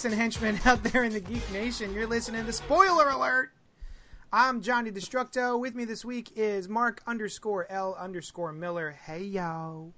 [0.00, 1.92] sidekicks and henchmen out there in the Geek Nation?
[1.92, 3.50] You're listening to Spoiler Alert.
[4.32, 5.58] I'm Johnny Destructo.
[5.58, 8.96] With me this week is Mark underscore L underscore Miller.
[9.04, 9.92] Hey yo.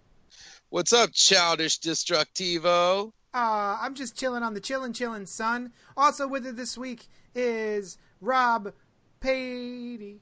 [0.70, 3.12] What's up, childish destructivo?
[3.34, 5.72] Uh, I'm just chilling on the chillin' chillin' sun.
[5.96, 8.72] Also with it this week is Rob
[9.20, 10.16] Patey.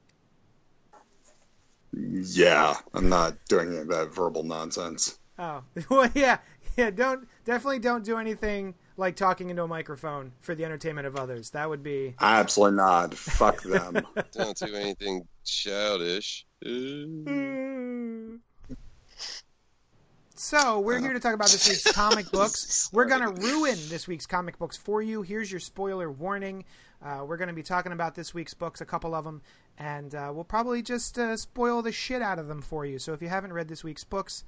[1.93, 5.19] Yeah, I'm not doing any of that verbal nonsense.
[5.38, 6.38] Oh, well, yeah,
[6.77, 6.91] yeah.
[6.91, 11.51] Don't definitely don't do anything like talking into a microphone for the entertainment of others.
[11.51, 13.15] That would be Absolutely not.
[13.15, 14.07] Fuck them.
[14.32, 16.47] Don't do anything childish.
[20.35, 22.88] So we're here to talk about this week's comic books.
[22.93, 25.23] We're gonna ruin this week's comic books for you.
[25.23, 26.65] Here's your spoiler warning.
[27.04, 29.43] Uh, we're gonna be talking about this week's books, a couple of them,
[29.77, 32.99] and uh, we'll probably just uh, spoil the shit out of them for you.
[32.99, 34.45] So if you haven't read this week's books,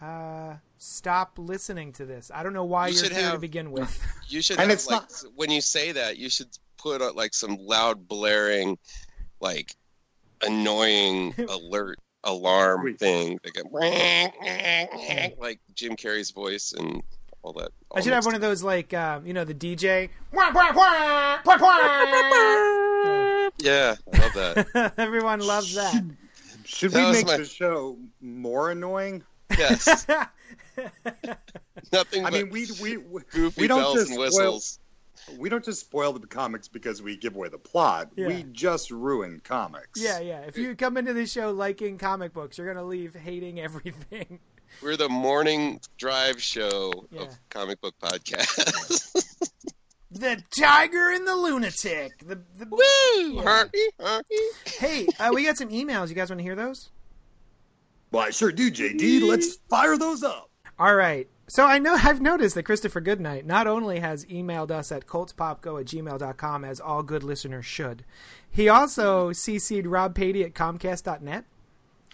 [0.00, 2.30] uh, stop listening to this.
[2.34, 4.00] I don't know why You you are should here to begin with.
[4.28, 6.46] You should And have, it's like, not- when you say that, you should
[6.78, 8.78] put uh, like some loud blaring,
[9.40, 9.74] like
[10.42, 12.98] annoying alert alarm Wait.
[12.98, 13.62] thing, that go,
[15.40, 17.02] like Jim Carrey's voice and
[17.42, 17.70] all that.
[17.92, 20.10] I should have one of those like um, you know the DJ.
[23.58, 24.92] Yeah, I love that.
[24.96, 26.04] Everyone loves that.
[26.64, 29.24] Should That we was make my- the show more annoying?
[29.60, 30.06] Yes,
[31.92, 32.24] nothing.
[32.24, 34.78] I but mean, we we we, goofy we don't bells just and spoil- whistles.
[35.38, 38.10] we don't just spoil the comics because we give away the plot.
[38.16, 38.28] Yeah.
[38.28, 40.00] We just ruin comics.
[40.02, 40.40] Yeah, yeah.
[40.40, 44.38] If you come into this show liking comic books, you're gonna leave hating everything.
[44.82, 47.22] We're the morning drive show Yeah.
[47.22, 49.36] of comic book podcast.
[50.12, 52.18] The Tiger and the Lunatic.
[52.26, 52.80] The, the Woo!
[53.36, 53.42] Yeah.
[53.42, 54.34] Harpy, harpy.
[54.80, 56.08] hey, uh, we got some emails.
[56.08, 56.90] You guys want to hear those?
[58.12, 59.22] Well, I sure do, JD.
[59.22, 60.50] Let's fire those up.
[60.78, 61.28] All right.
[61.46, 65.80] So I know I've noticed that Christopher Goodnight not only has emailed us at cultpopgo
[65.80, 68.04] at gmail.com as all good listeners should,
[68.50, 71.44] he also CC'd Rob Patey at comcast.net.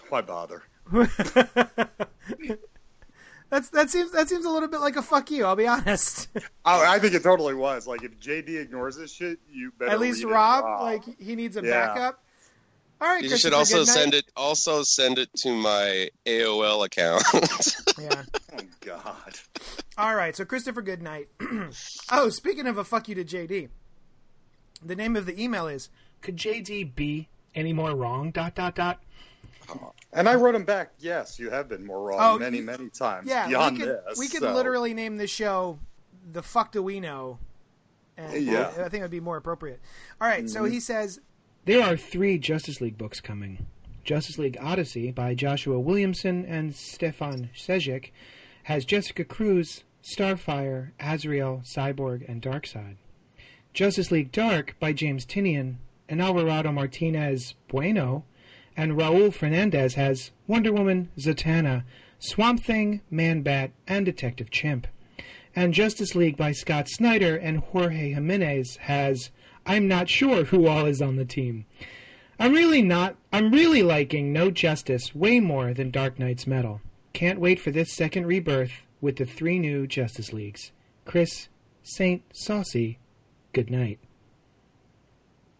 [0.08, 0.62] Why bother?
[3.48, 5.44] That's that seems that seems a little bit like a fuck you.
[5.44, 6.28] I'll be honest.
[6.68, 7.86] Oh, I think it totally was.
[7.86, 9.92] Like, if JD ignores this shit, you better.
[9.92, 11.70] At least it, Rob, like he needs a Yeah.
[11.86, 12.24] backup.
[13.00, 14.24] All right, You should also send it.
[14.36, 17.22] Also send it to my AOL account.
[17.98, 18.24] Yeah.
[18.52, 19.34] Oh God.
[19.96, 21.28] All right, so Christopher Goodnight.
[22.12, 23.70] oh, speaking of a fuck you to JD,
[24.84, 25.88] the name of the email is
[26.20, 28.32] Could JD be any more wrong?
[28.32, 29.02] Dot dot dot.
[30.12, 30.92] And I wrote him back.
[30.98, 33.26] Yes, you have been more wrong Oh, many, you- many times.
[33.28, 33.48] yeah.
[33.48, 35.78] beyond we could this, we could so- literally name this show
[36.32, 37.38] "The Fuck Do We Know,"
[38.18, 38.68] and Yeah.
[38.78, 39.80] I think it would be more appropriate.
[40.20, 40.72] All right, so mm-hmm.
[40.72, 41.18] he says,
[41.66, 43.66] There are three Justice League books coming.
[44.04, 48.12] Justice League Odyssey by Joshua Williamson and Stefan Sejic
[48.62, 52.98] has Jessica Cruz, Starfire, Azrael, Cyborg, and Darkseid.
[53.74, 55.78] Justice League Dark by James Tynion
[56.08, 58.22] and Alvaro Martinez Bueno
[58.76, 61.82] and Raul Fernandez has Wonder Woman, Zatanna,
[62.20, 64.86] Swamp Thing, Man Bat, and Detective Chimp.
[65.56, 69.30] And Justice League by Scott Snyder and Jorge Jimenez has
[69.66, 71.66] I'm not sure who all is on the team.
[72.38, 76.80] I'm really not I'm really liking No Justice way more than Dark Knight's Metal.
[77.12, 80.70] Can't wait for this second rebirth with the three new Justice Leagues.
[81.04, 81.48] Chris,
[81.82, 82.98] Saint, Saucy,
[83.52, 83.98] good night.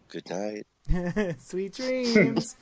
[0.09, 0.65] Good night.
[1.41, 2.55] "Sweet dreams."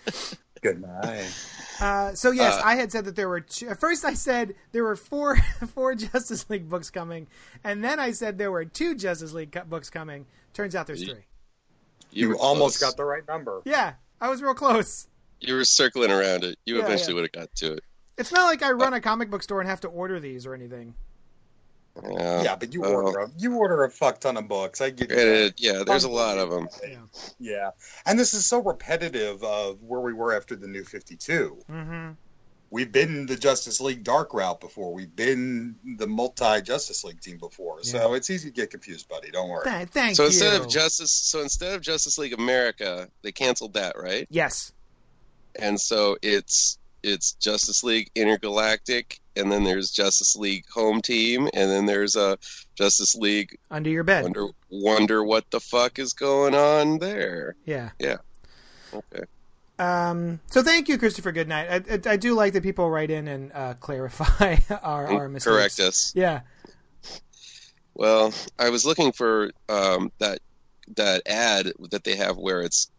[0.61, 1.31] Good night.
[1.79, 3.41] Uh, so yes, Uh, I had said that there were.
[3.41, 5.37] Two, at first, I said there were four
[5.73, 7.27] four Justice League books coming,
[7.63, 10.25] and then I said there were two Justice League co- books coming.
[10.53, 11.25] Turns out there's Ye- three.
[12.11, 12.91] You, were almost close.
[12.91, 13.61] got the right number.
[13.65, 15.07] Yeah, I was real close.
[15.41, 16.57] You were circling around it.
[16.65, 17.15] You Yeah, eventually yeah.
[17.21, 17.83] would have got to it.
[18.17, 20.53] It's not like I run a comic book store and have to order these or
[20.53, 20.95] anything.
[22.03, 22.43] Yeah.
[22.43, 22.91] Yeah, but you Oh.
[22.93, 24.81] order a, you order a fuck ton of books.
[24.81, 26.67] I get it, Granted, yeah, there's a lot of them.
[26.83, 26.97] Yeah.
[27.39, 27.69] Yeah,
[28.05, 31.57] and this is so repetitive of where we were after the New Fifty Two.
[31.71, 32.11] Mm-hmm.
[32.75, 34.93] We've been the Justice League Dark route before.
[34.93, 37.81] We've been the multi Justice League team before.
[37.83, 39.31] So it's easy to get confused, buddy.
[39.31, 39.63] Don't worry.
[39.63, 40.27] Th- thank So you.
[40.27, 44.27] instead of Justice, so instead of Justice League America, they canceled that, right?
[44.29, 44.73] yes,
[45.57, 51.71] And so it's it's Justice League Intergalactic, and then there's Justice League Home Team, and
[51.71, 52.37] then there's a
[52.75, 53.57] Justice League.
[53.71, 54.23] Under your bed.
[54.23, 57.55] Wonder wonder what the fuck is going on there.
[57.63, 57.91] Yeah.
[57.99, 58.17] Yeah.
[58.93, 59.23] Okay.
[59.77, 61.89] Um, so thank you, Christopher Goodnight.
[61.89, 65.53] I, I, I do like that people write in and uh, clarify our, our mistakes.
[65.55, 66.13] Correct us.
[66.15, 66.41] Yeah.
[67.93, 70.39] Well, I was looking for um, that
[70.95, 72.89] that ad that they have where it's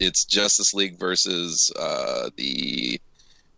[0.00, 3.00] it's Justice League versus uh, the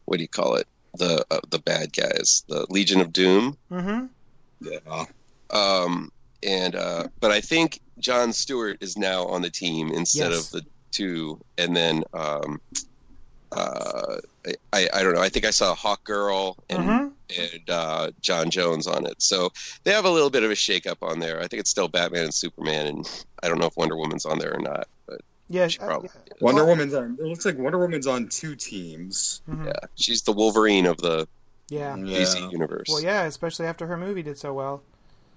[0.05, 3.56] what do you call it the uh, the bad guys the Legion of Doom.
[3.70, 4.06] Mm-hmm.
[4.62, 5.05] Yeah.
[5.50, 6.11] Um,
[6.43, 10.46] and uh, but I think John Stewart is now on the team instead Yes.
[10.46, 12.61] of the two, and then um,
[13.53, 14.17] uh,
[14.73, 15.21] I I don't know.
[15.21, 17.13] I think I saw Hawk Girl and Mhm.
[17.39, 19.53] and uh, J'onn J'onzz on it, so
[19.85, 21.39] they have a little bit of a shakeup on there.
[21.41, 24.39] I think it's still Batman and Superman, and I don't know if Wonder Woman's on
[24.39, 25.67] there or not, but Yeah.
[25.67, 26.35] she uh, probably yeah.
[26.37, 26.41] is.
[26.41, 27.17] Wonder Well- Woman's on.
[27.21, 29.41] It looks like Wonder Woman's on two teams.
[29.51, 29.67] Mhm.
[29.67, 31.27] Yeah, she's the Wolverine of the
[31.69, 31.97] Yeah.
[31.97, 32.87] DC universe.
[32.89, 34.83] Well, yeah, especially after her movie did so well.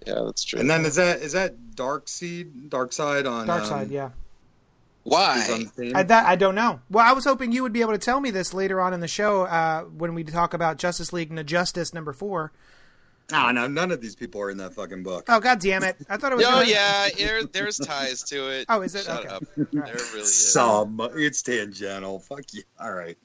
[0.05, 0.59] Yeah, that's true.
[0.59, 4.09] And then is that is that Dark Seed, Dark Side on Dark um, Side, yeah.
[5.03, 5.13] Who's
[5.49, 5.91] on Why?
[5.95, 6.79] I, that, I don't know.
[6.89, 8.99] Well, I was hoping you would be able to tell me this later on in
[8.99, 12.51] the show uh, when we talk about Justice League and Justice number four.
[13.31, 15.25] Ah, no, none of these people are in that fucking book.
[15.29, 15.95] Oh, god damn it!
[16.09, 16.45] I thought it was.
[16.47, 18.65] Oh gonna- yeah, there, there's ties to it.
[18.67, 19.05] Oh, is it?
[19.05, 19.29] Shut Okay.
[19.29, 19.43] up.
[19.57, 20.51] All There really is.
[20.51, 22.19] Some, it's tangential.
[22.19, 22.63] Fuck you.
[22.79, 23.17] All right.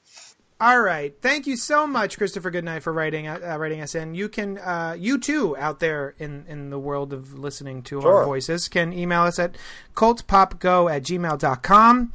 [0.61, 1.13] All right.
[1.21, 4.13] Thank you so much, Christopher Goodnight, for writing uh, writing us in.
[4.13, 8.25] You can, uh, you too, out there in, in the world of listening to our
[8.25, 9.55] voices, can email us at
[9.95, 12.13] cultpopgo at gmail.com.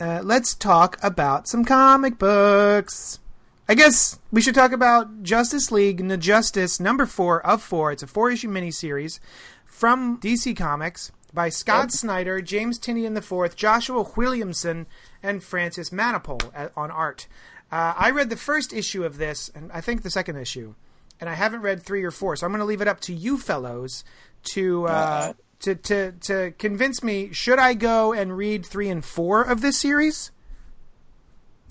[0.00, 3.20] Uh, let's talk about some comic books.
[3.68, 7.92] I guess we should talk about Justice League the Justice number four of four.
[7.92, 9.20] It's a four issue miniseries
[9.66, 14.86] from DC Comics by Scott Snyder, James Tynion IV, Joshua Williamson,
[15.22, 17.26] and Francis Manapul at- on art.
[17.72, 20.74] Uh, I read the first issue of this, and I think the second issue,
[21.18, 22.36] and I haven't read three or four.
[22.36, 24.04] So I'm going to leave it up to you fellows
[24.52, 27.32] to uh, to to to convince me.
[27.32, 30.30] Should I go and read three and four of this series?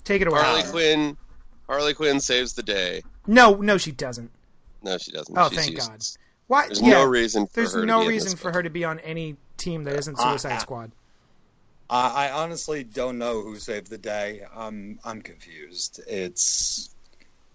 [0.02, 0.40] Take it away.
[0.40, 1.16] Harley Quinn.
[1.68, 3.02] Harley Quinn saves the day.
[3.28, 4.32] No, no, she doesn't.
[4.82, 5.38] No, she doesn't.
[5.38, 6.18] Oh, She's thank useless.
[6.48, 6.66] Why?
[6.66, 8.56] There's yeah, no reason for There's her to no be reason for book.
[8.56, 10.90] her to be on any team that isn't Suicide Squad.
[11.92, 14.42] I, I honestly don't know who saved the day.
[14.56, 16.00] I'm I'm confused.
[16.08, 16.88] It's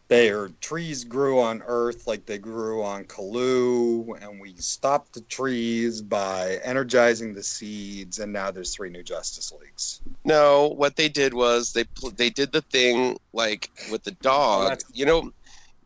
[0.10, 6.02] their trees grew on Earth like they grew on Colu, and we stopped the trees
[6.02, 10.00] by energizing the seeds, and now there's three new Justice Leagues.
[10.24, 14.70] No, what they did was they pl- they did the thing like with the dog.
[14.70, 15.32] that's- you know,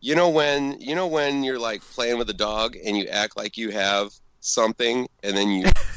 [0.00, 3.34] you know when you know when you're like playing with a dog and you act
[3.36, 5.64] like you have something and then you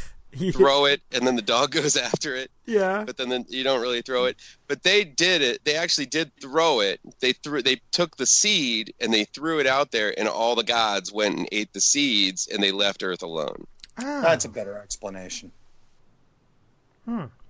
[0.52, 3.04] throw it and then the dog goes after it, yeah.
[3.06, 4.38] but then, then you don't really throw it.
[4.68, 5.64] But they did it.
[5.64, 7.00] They actually did throw it.
[7.20, 7.62] They threw.
[7.62, 11.38] They took the seed and they threw it out there, and all the gods went
[11.38, 13.68] and ate the seeds, and they left Earth alone.
[13.98, 14.22] Ah.
[14.22, 15.52] That's a better explanation.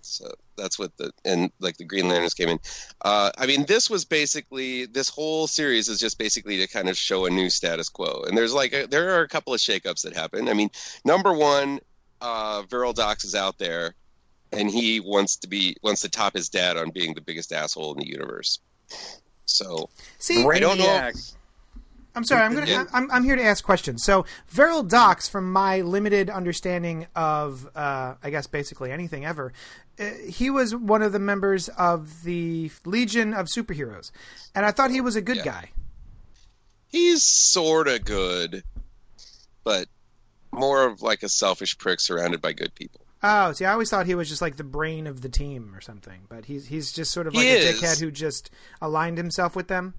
[0.01, 2.59] So that's what the and like the Green Lanterns came in.
[3.01, 6.97] Uh, I mean, this was basically this whole series is just basically to kind of
[6.97, 8.23] show a new status quo.
[8.27, 10.47] And there's like a, there are a couple of shakeups that happen.
[10.47, 10.69] I mean,
[11.03, 11.79] number one,
[12.21, 13.93] uh, Vril Dox is out there,
[14.51, 17.93] and he wants to be wants to top his dad on being the biggest asshole
[17.93, 18.59] in the universe.
[19.45, 20.85] So See, I don't know.
[20.85, 21.35] Brainiac.
[22.15, 22.43] I'm sorry.
[22.43, 22.65] I'm gonna.
[22.67, 22.85] Yeah.
[22.93, 24.01] I'm, I'm here to ask questions.
[24.03, 29.51] So, Vril Dox, from my limited understanding of, uh, I guess basically anything ever,
[29.99, 34.11] uh, he was one of the members of the Legion of Superheroes,
[34.55, 35.43] and I thought he was a good Yeah.
[35.43, 35.69] guy.
[36.87, 38.63] he's sort of good,
[39.65, 39.89] but
[40.55, 43.01] more of like a selfish prick surrounded by good people.
[43.23, 45.81] Oh, see, I always thought he was just like the brain of the team or
[45.81, 47.81] something, but he's he's just sort of He like a is.
[47.81, 49.93] dickhead who just aligned himself with them.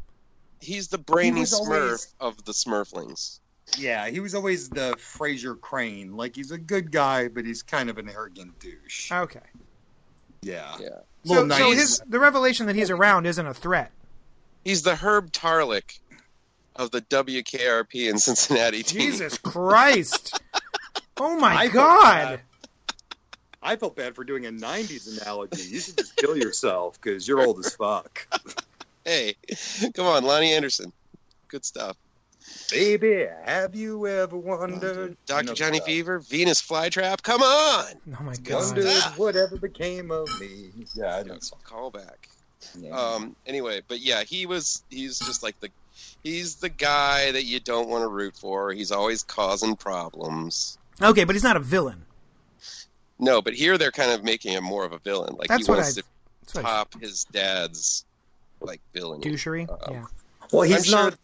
[0.60, 3.40] He's the brainy was Smurf always- of the Smurflings.
[3.78, 6.16] Yeah, he was always the Frasier Crane.
[6.16, 9.10] Like he's a good guy, but he's kind of an arrogant douche.
[9.10, 9.40] Okay,
[10.42, 10.76] yeah.
[10.78, 10.88] Yeah.
[11.24, 13.90] so, Little so his the revelation that he's around isn't a threat.
[14.64, 15.98] He's the Herb Tarlek
[16.76, 19.00] of the WKRP in Cincinnati team.
[19.00, 20.40] Jesus Christ!
[21.18, 22.40] Oh my I God!
[23.62, 25.62] I felt bad for doing a '90s analogy.
[25.62, 28.26] You should just kill yourself because you're old as fuck.
[29.08, 29.36] Hey,
[29.94, 30.92] come on, Loni Anderson.
[31.46, 31.96] Good stuff.
[32.72, 35.16] Baby, have you ever wondered?
[35.26, 35.42] Dr.
[35.42, 37.22] You know, Johnny Fever, Venus Flytrap.
[37.22, 37.84] Come on.
[38.18, 38.64] Oh my God!
[38.74, 39.14] Wondered Ah.
[39.16, 40.72] whatever became of me.
[40.94, 41.38] Yeah, I know.
[41.62, 42.28] Call back.
[42.76, 42.98] Yeah.
[42.98, 43.36] Um.
[43.46, 44.82] Anyway, but yeah, he was.
[44.90, 45.68] He's just like the.
[46.24, 48.72] He's the guy that you don't want to root for.
[48.72, 50.78] He's always causing problems.
[51.02, 52.02] Okay, but he's not a villain.
[53.18, 55.34] No, but here they're kind of making him more of a villain.
[55.36, 56.06] Like That's he what wants I- to
[56.42, 58.04] That's what I- top his dad's
[58.60, 59.24] like villainy.
[59.24, 59.68] Douchery.
[59.68, 60.04] Uh, yeah.
[60.52, 61.18] Well, I'm he's sure- not.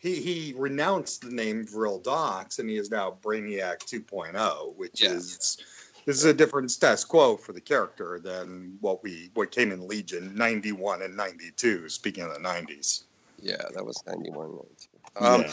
[0.00, 5.10] He he renounced the name Vril Dox, and he is now Brainiac 2.0, which Yeah.
[5.12, 5.58] is
[6.06, 9.86] this is a different status quo for the character than what we what came in
[9.86, 11.88] Legion 91 and 92.
[11.88, 13.04] Speaking of the 90s.
[13.40, 14.50] Yeah, that was 91.
[14.50, 15.24] 92.
[15.24, 15.44] Um,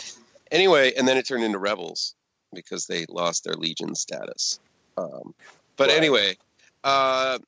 [0.52, 2.16] Anyway, and then it turned into rebels
[2.54, 4.60] because they lost their legion status.
[4.98, 5.34] Um,
[5.78, 5.98] but Right.
[5.98, 6.38] anyway,
[6.84, 7.40] uh,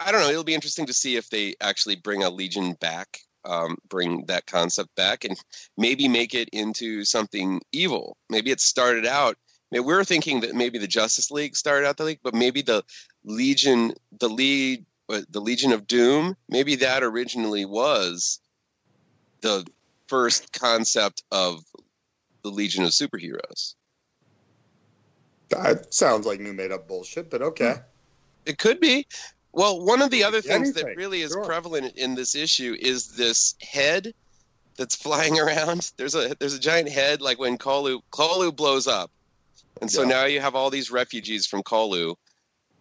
[0.00, 0.30] I don't know.
[0.30, 4.46] It'll be interesting to see if they actually bring a legion back, um, bring that
[4.46, 5.38] concept back, and
[5.76, 8.16] maybe make it into something evil.
[8.28, 9.36] Maybe it started out.
[9.70, 12.34] I mean, we were thinking that maybe the Justice League started out the league, but
[12.34, 12.84] maybe the
[13.24, 18.40] Legion, the lead, uh, the Legion of Doom, maybe that originally was
[19.40, 19.66] the
[20.08, 21.64] first concept of
[22.42, 23.74] the Legion of Superheroes.
[25.52, 27.76] That sounds like new made up bullshit, but okay.
[28.46, 29.06] It could be.
[29.52, 31.44] Well, one of the other things that really is sure.
[31.44, 34.14] prevalent in this issue is this head
[34.76, 35.92] that's flying around.
[35.96, 39.10] There's a there's a giant head like when Colu Colu blows up.
[39.80, 40.08] And so Yeah.
[40.08, 42.14] now you have all these refugees from Colu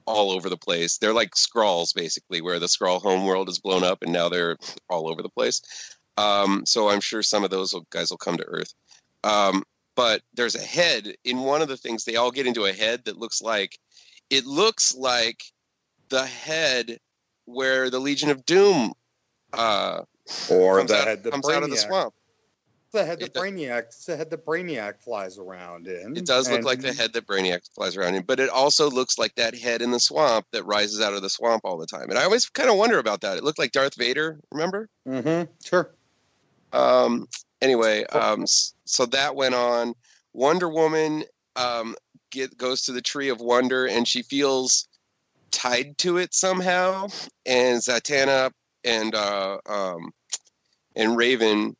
[0.06, 0.98] all over the place.
[0.98, 4.58] They're like Skrulls basically, where the Skrull homeworld is blown up and now they're
[4.90, 5.62] all over the place.
[6.18, 8.74] Um, so I'm sure some of those will- guys will come to Earth.
[9.24, 9.64] Um,
[9.96, 12.04] but there's a head in one of the things.
[12.04, 13.78] They all get into a head that looks like
[14.30, 15.44] it looks like
[16.10, 17.00] the head
[17.46, 18.94] where the Legion of Doom
[19.54, 20.02] uh,
[20.50, 21.56] Or comes, the out, head the comes Brainiac.
[21.56, 22.14] out of the swamp.
[22.94, 24.06] The head the It Brainiac.
[24.06, 26.18] The head the Brainiac flies around in.
[26.18, 29.18] It does look like the head that Brainiac flies around in, but it also looks
[29.18, 32.10] like that head in the swamp that rises out of the swamp all the time.
[32.10, 33.38] And I always kind of wonder about that.
[33.38, 34.90] It looked like Darth Vader, remember?
[35.08, 35.90] Mm Mhm, Sure.
[36.74, 37.28] Um,
[37.62, 38.46] anyway, um,
[38.86, 39.94] so that went on.
[40.34, 41.24] Wonder Woman
[41.56, 41.96] um,
[42.30, 44.88] get, goes to the Tree of Wonder, and she feels
[45.52, 47.08] tied to it somehow.
[47.46, 48.52] And Zatanna
[48.84, 50.12] and uh, um,
[50.96, 51.76] and Raven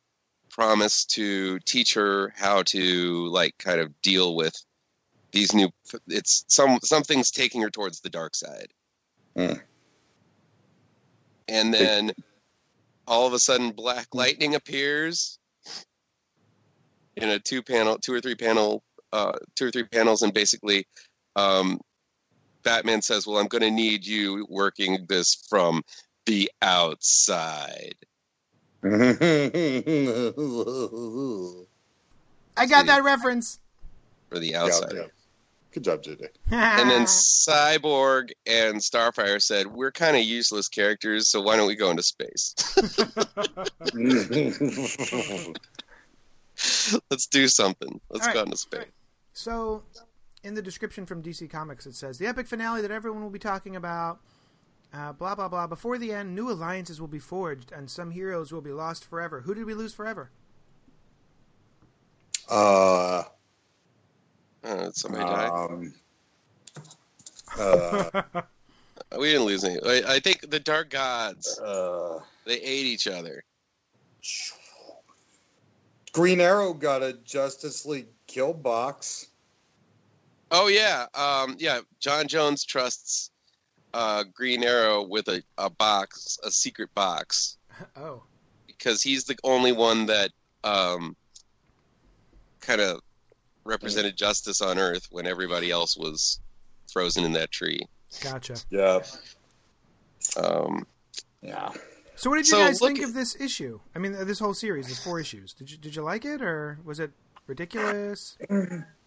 [0.50, 4.54] promise to teach her how to like kind of deal with
[5.32, 5.70] these new.
[6.06, 8.68] It's some something's taking her towards the dark side.
[9.36, 9.54] Hmm.
[11.48, 12.12] And then
[13.06, 15.38] all of a sudden black lightning appears
[17.16, 20.86] in a two panel two or three panel uh two or three panels and basically
[21.36, 21.78] um
[22.62, 25.82] batman says well i'm going to need you working this from
[26.26, 27.94] the outside
[28.84, 28.88] I
[32.66, 33.60] got that reference.
[34.28, 35.02] for the Yeah, outside yeah.
[35.72, 36.26] Good job, JD.
[36.50, 41.76] and then cyborg and starfire said we're kind of useless characters so why don't we
[41.76, 42.54] go into space
[47.10, 48.86] let's do something let's All go into space
[49.32, 49.82] So,
[50.42, 53.38] in the description from DC Comics, it says the epic finale that everyone will be
[53.38, 54.20] talking about.
[54.92, 55.66] Uh, blah blah blah.
[55.66, 59.40] Before the end, new alliances will be forged, and some heroes will be lost forever.
[59.40, 60.30] Who did we lose forever?
[62.48, 63.22] uh,
[64.64, 65.94] uh, somebody died um,
[67.58, 68.22] uh,
[69.18, 73.42] we didn't lose any I, I think the dark gods uh, they ate each other
[76.12, 79.28] Green Arrow got a Justice League kill box.
[80.50, 81.80] Oh yeah, um, yeah.
[82.00, 83.30] J'onn J'onzz trusts
[83.94, 87.56] uh, Green Arrow with a, a box, a secret box,
[87.96, 88.22] oh,
[88.66, 90.30] because he's the only one that
[90.64, 91.16] um,
[92.60, 93.00] kind of
[93.64, 96.40] represented justice on Earth when everybody else was
[96.92, 97.80] frozen in that tree.
[98.22, 98.56] gotcha.
[98.70, 99.00] Yeah.
[100.36, 100.86] Um,
[101.40, 101.70] Yeah.
[102.14, 103.80] So, what did you So, guys think at- of this issue?
[103.94, 105.54] I mean, this whole series, this four issues.
[105.54, 107.10] Did you did you like it, or was it
[107.46, 108.36] ridiculous?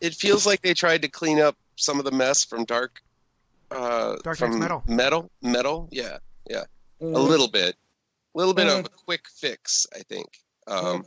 [0.02, 3.02] it feels like they tried to clean up some of the mess from Dark.
[3.72, 4.84] Uh, Dark from Metal.
[4.88, 6.20] Metal, metal, yeah,
[6.50, 6.66] Yeah.
[7.02, 7.28] a Mm.
[7.28, 7.76] little bit,
[8.34, 8.80] a little bit Mm.
[8.80, 10.28] of a quick fix, I think.
[10.68, 11.06] Um,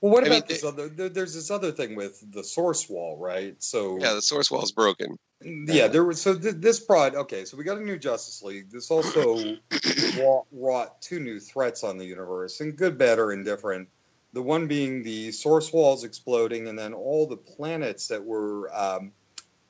[0.00, 0.88] Well, what I about mean, this other?
[0.88, 3.60] There's this other thing with the source wall, right?
[3.62, 5.18] So yeah, the source wall is broken.
[5.42, 7.44] yeah, there was so th- this brought okay.
[7.44, 8.70] So we got a new Justice League.
[8.70, 9.56] This also
[10.18, 13.88] wrought, wrought two new threats on the universe, and good, bad, or indifferent.
[14.34, 19.10] The one being the source walls exploding, and then all the planets that were um,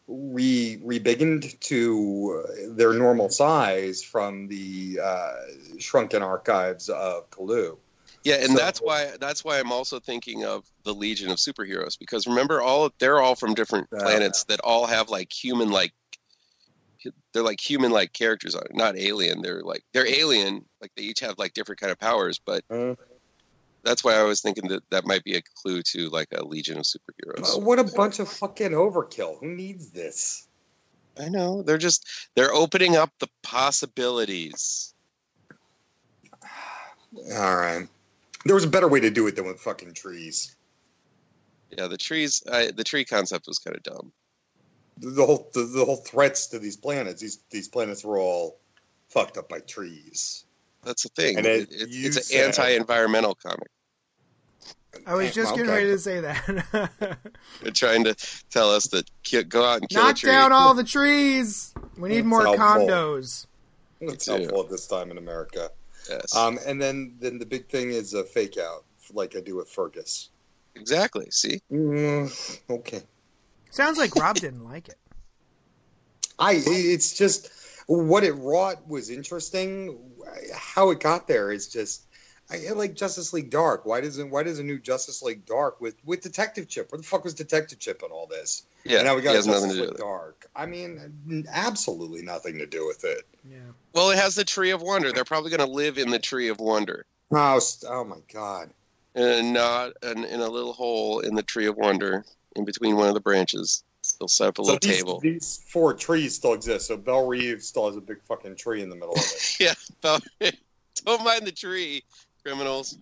[0.09, 5.33] re rebiggened to uh, their normal size from the uh,
[5.79, 7.79] shrunken archives of Colu.
[8.25, 11.99] Yeah, and So- that's why that's why I'm also thinking of the Legion of Superheroes
[11.99, 15.93] because remember all they're all from different planets that all have like human like
[17.33, 19.41] they're like human like characters on it, not alien.
[19.41, 22.97] They're like they're alien, like they each have like different kind of powers, but Uh.
[23.85, 26.77] that's why I was thinking that that might be a clue to like a Legion
[26.79, 27.57] of Superheroes.
[27.57, 29.39] Uh, what a bunch of fucking overkill!
[29.39, 30.49] Who needs this?
[31.19, 34.93] I know they're just they're opening up the possibilities.
[37.33, 37.89] All right.
[38.45, 40.55] There was a better way to do it than with fucking trees.
[41.77, 42.43] Yeah, the trees.
[42.51, 44.13] I, the tree concept was kind of dumb.
[44.99, 47.21] The, the whole the, the whole threats to these planets.
[47.21, 48.59] These these planets were all
[49.11, 50.45] fucked up by trees.
[50.85, 51.37] That's the thing.
[51.39, 53.69] And It, it- it's it's an anti-environmental comic.
[55.07, 55.77] I was just getting Okay.
[55.85, 56.89] ready to say that.
[57.63, 58.15] They're trying to
[58.51, 59.05] tell us that
[59.49, 60.31] go out and kill a Knock tree.
[60.31, 61.73] down all the trees.
[61.99, 62.65] We need It's more helpful.
[62.65, 63.47] condos.
[64.01, 64.33] It's too.
[64.33, 65.71] helpful at this time in America.
[66.09, 69.57] Yes, Um, and then then the big thing is a fake out, like I do
[69.57, 70.31] with Fergus.
[70.75, 71.31] exactly.
[71.31, 73.03] See, Mm, okay.
[73.71, 74.99] Sounds like Rob didn't like it.
[76.39, 77.51] I it's just
[77.87, 79.99] what it wrought was interesting.
[80.55, 82.08] How it got there is just
[82.51, 83.85] I like Justice League Dark.
[83.85, 86.91] Why doesn't why does a new Justice League Dark with with Detective Chimp?
[86.91, 88.63] Where the fuck was Detective Chimp in all this?
[88.85, 89.99] yeah, and now we got Justice nothing to do League it.
[89.99, 90.49] Dark.
[90.57, 93.27] I mean, absolutely nothing to do with it.
[93.51, 93.59] Yeah.
[93.93, 95.13] Well, it has the Tree of Wonder.
[95.13, 98.71] They're probably going to live in the Tree of Wonder, Oh, oh my god.
[99.15, 102.25] and not in, in a little hole in the Tree of Wonder,
[102.57, 103.83] in between one of the branches.
[104.19, 105.21] They'll set up a So little these, table.
[105.21, 106.87] these four trees still exist.
[106.87, 109.57] So Belle Reve still has a big fucking tree in the middle of it.
[109.61, 110.25] yeah, don't,
[111.05, 112.05] don't mind the tree,
[112.49, 112.99] criminals.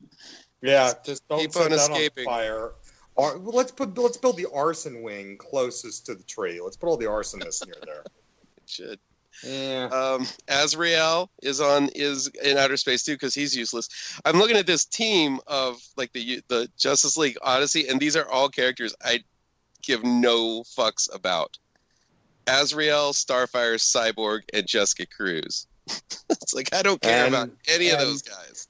[0.62, 2.26] Yeah, just don't Keep set on that escaping.
[2.26, 2.72] on fire.
[3.16, 6.60] Ar- well, let's put let's build the arson wing closest to the tree.
[6.60, 8.04] Let's put all the arsonists near there.
[8.58, 8.98] It should.
[9.44, 9.84] Yeah.
[9.92, 14.18] Um, Azrael is on is in outer space too because he's useless.
[14.24, 18.28] I'm looking at this team of like the the Justice League Odyssey, and these are
[18.28, 19.20] all characters I
[19.82, 21.58] give no fucks about.
[22.48, 25.66] Azrael, Starfire, Cyborg, and Jessica Cruz.
[26.30, 28.65] it's like I don't care And- about any of those guys.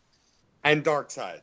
[0.67, 1.41] And Darkseid.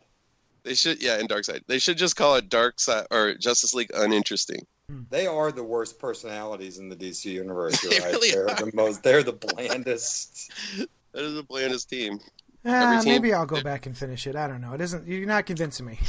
[0.64, 1.62] They should, yeah, and Dark Side.
[1.68, 4.66] They should just call it Dark Side or Justice League Uninteresting.
[4.90, 5.02] Hmm.
[5.10, 7.82] They are the worst personalities in the DC universe.
[7.84, 8.12] You're They right.
[8.14, 8.56] really they're are.
[8.56, 9.04] the most.
[9.04, 10.52] They're the blandest.
[11.14, 12.20] That is the blandest team.
[12.66, 14.36] Eh, Every team- maybe I'll go back and finish it.
[14.36, 14.74] I don't know.
[14.74, 15.06] It isn't.
[15.08, 16.00] You're not convincing me.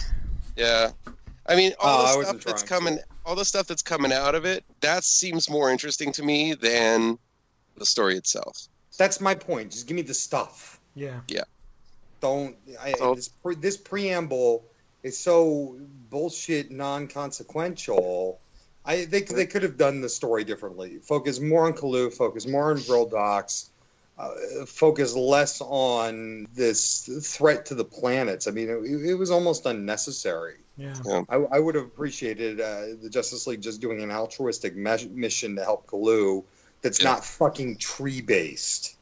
[0.56, 0.92] Yeah.
[1.47, 2.87] I mean, all Oh, the stuff that's trying to.
[2.87, 6.55] coming, all the stuff that's coming out of it, that seems more interesting to me
[6.55, 7.18] than
[7.77, 8.66] the story itself.
[8.96, 9.72] That's my point.
[9.72, 10.81] Just give me the stuff.
[10.94, 11.20] Yeah.
[11.29, 11.42] Yeah.
[12.24, 12.56] Don't.
[12.80, 14.64] I, So- this, pre, this preamble
[15.02, 15.76] is so
[16.08, 18.40] bullshit, non-consequential.
[18.87, 20.98] I think they could have done the story differently.
[21.02, 22.10] Focus more on Colu.
[22.12, 23.68] Focus more on Vril Dox.
[24.16, 24.30] Uh,
[24.66, 28.46] focus less on this threat to the planets.
[28.46, 30.56] I mean, it, it was almost unnecessary.
[30.78, 30.94] Yeah.
[31.28, 35.56] I, I would have appreciated uh, the Justice League just doing an altruistic me- mission
[35.56, 36.44] to help Colu
[36.80, 37.10] that's Yeah.
[37.10, 38.96] not fucking tree based.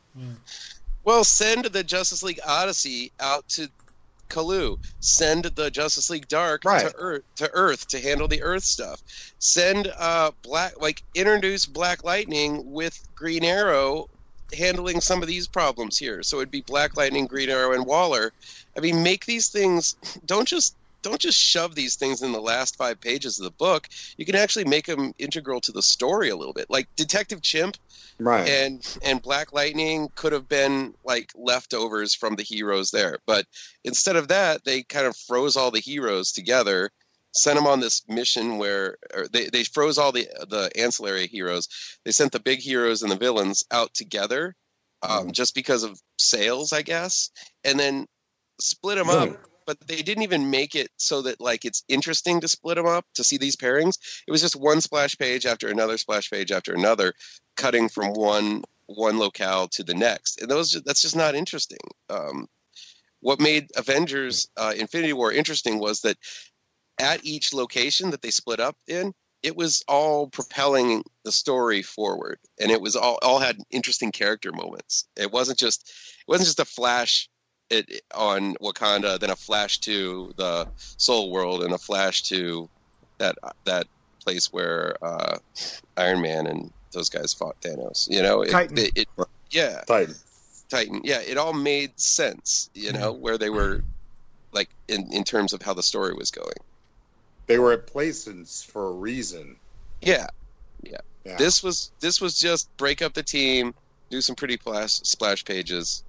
[1.04, 3.68] Well, send the Justice League Odyssey out to
[4.28, 4.78] Colu.
[5.00, 6.88] Send the Justice League Dark Right.
[6.88, 9.02] to Earth to Earth to handle the Earth stuff.
[9.38, 14.08] Send uh Black like introduce Black Lightning with Green Arrow
[14.56, 16.22] handling some of these problems here.
[16.22, 18.32] So it'd be Black Lightning, Green Arrow, and Waller.
[18.76, 19.96] I mean, make these things.
[20.26, 23.88] Don't just don't just shove these things in the last five pages of the book.
[24.16, 26.70] You can actually make them integral to the story a little bit.
[26.70, 27.76] Like Detective Chimp
[28.18, 28.48] Right.
[28.48, 33.46] and and Black Lightning could have been like leftovers from the heroes there, but
[33.84, 36.90] instead of that, they kind of froze all the heroes together,
[37.34, 38.96] sent them on this mission where
[39.32, 41.68] they they froze all the the ancillary heroes.
[42.04, 44.54] They sent the big heroes and the villains out together,
[45.02, 47.30] um, just because of sales, I guess,
[47.64, 48.06] and then
[48.60, 49.30] split them up.
[49.78, 53.04] But they didn't even make it so that like it's interesting to split them up
[53.14, 53.98] to see these pairings.
[54.26, 57.14] It was just one splash page after another splash page after another,
[57.56, 61.78] cutting from one one locale to the next, and those that's just not interesting.
[62.10, 62.48] Um,
[63.20, 66.16] what made Avengers uh, Infinity War interesting was that
[67.00, 72.38] at each location that they split up in, it was all propelling the story forward,
[72.60, 75.06] and it was all all had interesting character moments.
[75.16, 77.28] It wasn't just it wasn't just a flash
[77.72, 82.68] it on Wakanda, then a flash to the Soul World, and a flash to
[83.18, 83.86] that that
[84.22, 85.38] place where uh,
[85.96, 88.08] Iron Man and those guys fought Thanos.
[88.10, 88.78] You know, it, Titan.
[88.78, 89.08] it, it
[89.50, 90.14] yeah, Titan.
[90.68, 91.00] Titan.
[91.04, 92.70] Yeah, it all made sense.
[92.74, 93.82] You know, where they were
[94.52, 96.56] like in in terms of how the story was going.
[97.46, 99.56] They were at places for a reason.
[100.00, 100.26] Yeah,
[100.82, 101.36] Yeah.
[101.36, 103.74] this was this was just break up the team,
[104.10, 106.04] do some pretty splash splash pages,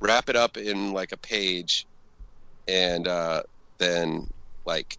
[0.00, 1.86] wrap it up in like a page,
[2.68, 3.42] and uh,
[3.78, 4.28] then
[4.64, 4.98] like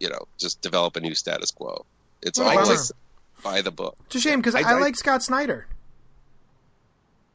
[0.00, 1.84] you know just develop a new status quo.
[2.22, 2.66] It's Oh, all bummer.
[2.74, 2.78] like
[3.42, 3.96] by the book.
[4.06, 5.66] It's a shame because I, I- I- like Scott Snyder.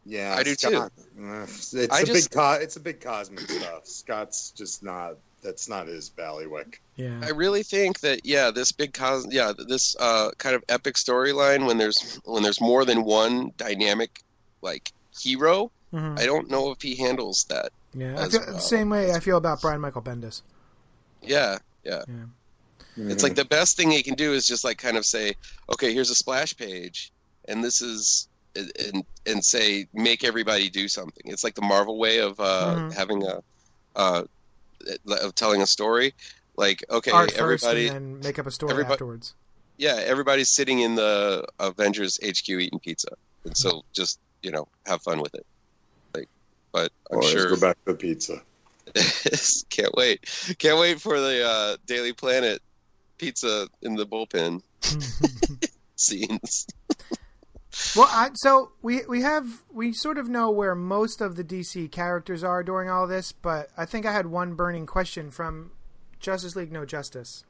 [0.06, 0.92] Yeah, I do Scott-
[1.22, 3.86] uh, It's I a just- big co- it's a big cosmic stuff.
[3.86, 6.82] Scott's just not that's not his bailiwick.
[6.98, 7.22] Yeah.
[7.24, 11.66] I really think that yeah, this big cos yeah, this uh, kind of epic storyline
[11.68, 14.22] when there's when there's more than one dynamic
[14.62, 15.72] like hero.
[15.94, 16.20] Mhm.
[16.20, 18.54] I don't know if he handles that Yeah, feel, well.
[18.54, 20.42] the same way I feel about Brian Michael Bendis.
[21.22, 22.04] Yeah, yeah.
[22.08, 22.26] Yeah.
[23.12, 25.34] It's like the best thing he can do is just like kind of say,
[25.72, 27.12] okay, here's a splash page,
[27.48, 31.24] and this is and and say make everybody do something.
[31.26, 32.94] It's like the Marvel way of uh, Mhm.
[32.94, 33.42] having a
[33.96, 34.24] uh,
[35.22, 36.14] of telling a story.
[36.58, 39.34] Like okay, Art first everybody, and then make up a story afterwards.
[39.78, 43.10] yeah, everybody's sitting in the Avengers HQ eating pizza,
[43.46, 45.46] and so just you know have fun with it.
[46.74, 48.42] Like, but I'm Boys, sure go back to the pizza.
[49.70, 52.62] can't wait, can't wait for the uh, Daily Planet
[53.18, 54.62] pizza in the bullpen
[55.96, 56.66] scenes.
[57.96, 61.92] Well, I, so we we have we sort of know where most of the DC
[61.92, 65.72] characters are during all this, but I think I had one burning question from
[66.20, 67.44] Justice League No Justice,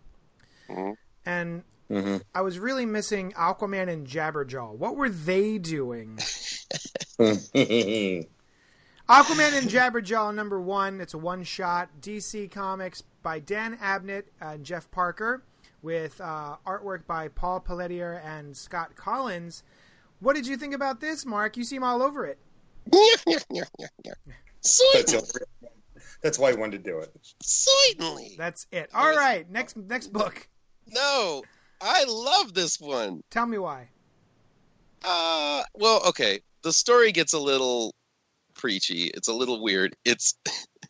[0.69, 0.95] Mhm.
[1.25, 2.17] and Mm-hmm.
[2.35, 4.75] I was really missing Aquaman and Jabberjaw.
[4.75, 6.19] What were they doing?
[9.09, 11.01] Aquaman and Jabberjaw number one.
[11.01, 15.41] It's a one shot DC Comics by Dan Abnett and Jeff Parker,
[15.81, 19.63] with uh, artwork by Paul Pelletier and Scott Kolins.
[20.19, 21.57] What did you think about this, Mark?
[21.57, 22.37] You seem all over it.
[24.61, 25.33] That's,
[26.21, 27.15] that's why I wanted to do it.
[27.41, 28.35] Certainly.
[28.37, 28.89] That's it.
[28.93, 30.47] All right, next next book.
[30.85, 31.43] No,
[31.81, 33.21] I love this one.
[33.31, 33.87] Tell me why.
[35.03, 36.41] Uh, well, okay.
[36.61, 37.95] The story gets a little
[38.59, 39.05] preachy.
[39.05, 39.95] It's a little weird.
[40.05, 40.35] It's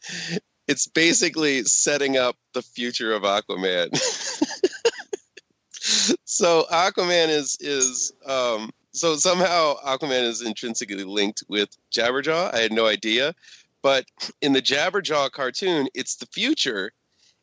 [0.67, 3.95] it's basically setting up the future of Aquaman.
[6.25, 12.53] so Aquaman is is um so somehow Aquaman is intrinsically linked with Jabberjaw.
[12.53, 13.35] I had no idea,
[13.83, 14.05] but
[14.41, 16.91] in the Jabberjaw cartoon, it's the future,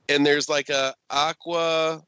[0.09, 2.03] and there's like a Aqua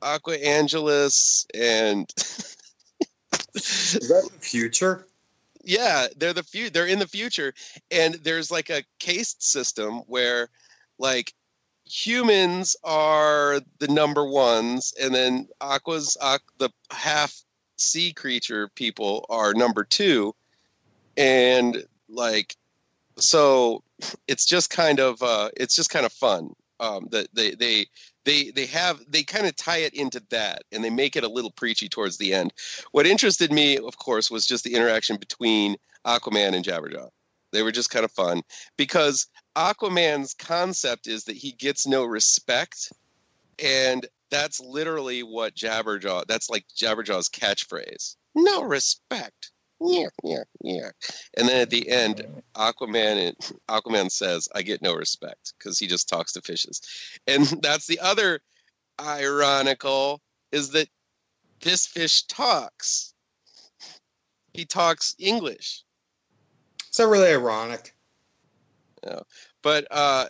[0.00, 2.08] Aqua Angelus and
[3.54, 5.06] Is that the future?
[5.64, 7.52] Yeah they're the few they're in the future
[7.90, 10.48] and there's like a caste system where
[10.98, 11.32] like
[11.84, 17.34] humans are the number ones and then aqua's aqu- the half
[17.76, 20.34] sea creature people are number two
[21.16, 22.56] and like
[23.18, 23.82] so
[24.26, 27.86] it's just kind of uh it's just kind of fun um that they they
[28.24, 31.28] they they have they kind of tie it into that and they make it a
[31.28, 32.52] little preachy towards the end.
[32.92, 37.08] What interested me of course was just the interaction between aquaman and jabberjaw.
[37.52, 38.42] They were just kind of fun
[38.76, 42.92] because aquaman's concept is that he gets no respect
[43.62, 49.50] and that's literally what jabberjaw that's like jabberjaw's catchphrase no respect
[49.84, 50.90] yeah yeah yeah.
[51.36, 53.36] And then at the end aquaman and
[53.68, 56.80] aquaman says i get no respect because he just talks to fishes.
[57.26, 58.40] And that's the other
[59.00, 60.88] ironical is that
[61.60, 63.14] this fish talks.
[64.52, 65.84] He talks english.
[66.90, 67.94] Is that really ironic?
[69.04, 69.22] No,
[69.62, 70.26] but uh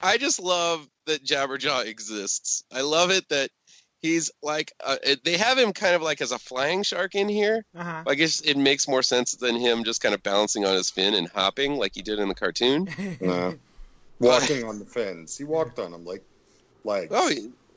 [0.00, 2.64] i just love that jabberjaw exists.
[2.72, 3.50] I love it that
[4.00, 7.64] he's like uh, they have him kind of like as a flying shark in here
[7.76, 8.02] Uh huh.
[8.06, 11.14] i guess it makes more sense than him just kind of balancing on his fin
[11.14, 12.88] and hopping like he did in the cartoon
[13.20, 13.54] No.
[14.20, 15.38] Walking on the fins.
[15.38, 16.22] He walked on them like
[16.84, 17.30] like Oh,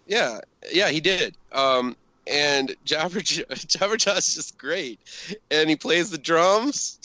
[0.08, 0.40] yeah,
[0.72, 1.38] yeah, he did.
[1.54, 1.96] Um,
[2.28, 5.00] and Jabberjaw, Jabberjaw's just great,
[5.50, 7.00] and he plays the drums.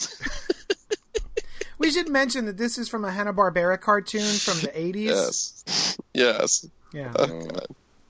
[1.77, 5.63] we should mention that this is from a Hanna Barbera cartoon from the eighties.
[5.65, 7.13] Yes, yes, Yeah.
[7.15, 7.67] oh, God.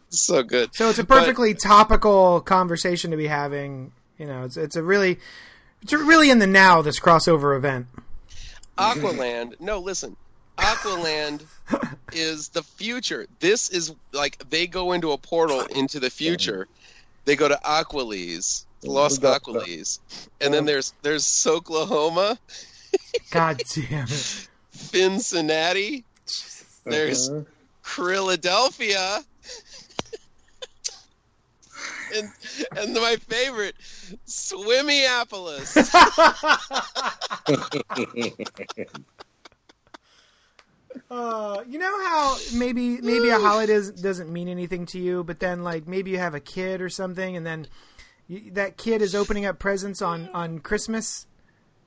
[0.21, 0.73] so good.
[0.75, 3.91] So it's a perfectly topical conversation to be having.
[4.17, 5.19] You know, it's it's a really
[5.81, 7.87] it's really in the now this crossover event.
[8.77, 9.59] Aqualand.
[9.59, 10.15] No, listen.
[10.57, 11.45] Aqualand
[12.11, 13.27] is the future.
[13.39, 16.67] This is like they go into a portal into the future.
[17.25, 19.99] They go to Aqualese, Los Aqualese,
[20.41, 22.37] and then there's there's Soklahoma,
[23.31, 24.47] God damn it!
[24.71, 26.05] Cincinnati,
[26.85, 27.43] there's Uh-huh.
[32.09, 32.65] Philadelphia.
[32.75, 33.75] and and my favorite,
[34.27, 35.75] Swimmyapolis.
[41.11, 45.39] Uh, you know how maybe maybe a holiday does- doesn't mean anything to you, but
[45.39, 47.67] then like maybe you have a kid or something, and then
[48.27, 51.25] you, that kid is opening up presents on on Christmas.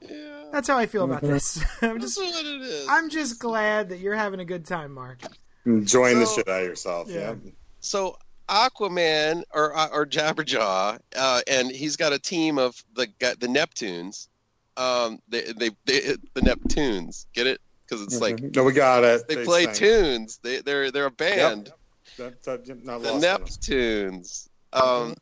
[0.00, 1.62] yeah, That's how I feel about this.
[1.82, 2.86] I'm that's just what it is.
[2.88, 5.18] I'm just glad that you're having a good time, Mark.
[5.66, 7.08] enjoying the shit out of yourself.
[7.08, 7.34] Yeah.
[7.44, 7.50] Yeah.
[7.80, 13.06] so Aquaman or uh, or Jabberjaw, uh, and he's got a team of the
[13.38, 14.28] the Neptunes.
[14.76, 17.26] Um, they, they they the Neptunes.
[17.34, 17.60] Get it?
[17.84, 19.28] Because it's like no, we got it.
[19.28, 19.74] they play sang.
[19.74, 20.38] tunes.
[20.42, 21.66] They they're they're a band.
[21.66, 23.56] That- that- not the lost on us.
[23.58, 24.48] Neptunes.
[24.72, 25.14] Um,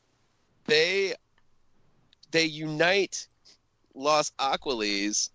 [0.66, 1.14] they
[2.30, 3.28] they unite
[3.94, 5.30] Los Aquiles,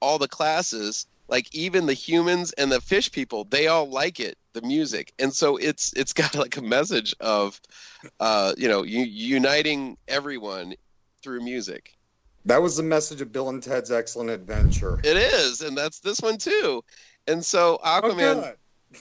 [0.00, 4.36] all the classes, like even the humans and the fish people, they all like it,
[4.54, 7.60] the music, and so it's it's got like a message of,
[8.20, 10.74] uh, you know, u- uniting everyone
[11.22, 11.94] through music.
[12.44, 14.98] That was the message of Bill and Ted's Excellent Adventure.
[15.04, 16.82] It is, and that's this one too.
[17.26, 18.40] And so Oh, Aquaman,
[18.90, 19.00] good.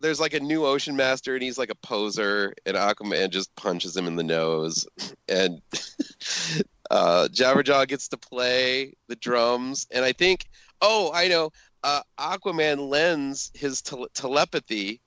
[0.00, 3.96] there's like a new ocean master, and he's like a poser, and Aquaman just punches
[3.96, 4.86] him in the nose,
[5.28, 5.62] and
[6.90, 10.46] uh, Jabberjaw gets to play the drums, and I think,
[10.82, 11.50] oh, I know,
[11.82, 15.00] uh, Aquaman lends his tel- telepathy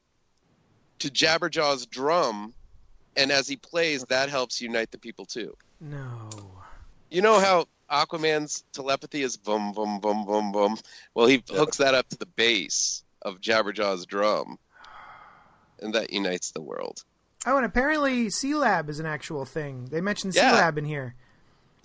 [0.99, 2.53] to Jabberjaw's drum,
[3.15, 5.55] and as he plays, that helps unite the people too.
[5.79, 6.29] No.
[7.11, 10.77] You know how Aquaman's telepathy is boom, boom, boom, boom, boom.
[11.13, 11.57] Well, he Yeah.
[11.57, 14.57] hooks that up to the bass of Jabberjaw's drum,
[15.79, 17.03] and that unites the world.
[17.45, 19.85] Oh, and apparently Sea Lab is an actual thing.
[19.91, 20.53] They mentioned Sea Yeah.
[20.53, 21.15] Lab in here.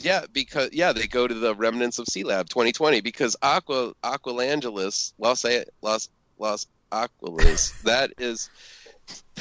[0.03, 5.13] Yeah, because yeah, they go to the remnants of Sea Lab 2020 because Aqua Aqualangelis,
[5.19, 6.09] Los A- Los
[6.39, 8.49] Los Aquilas, that is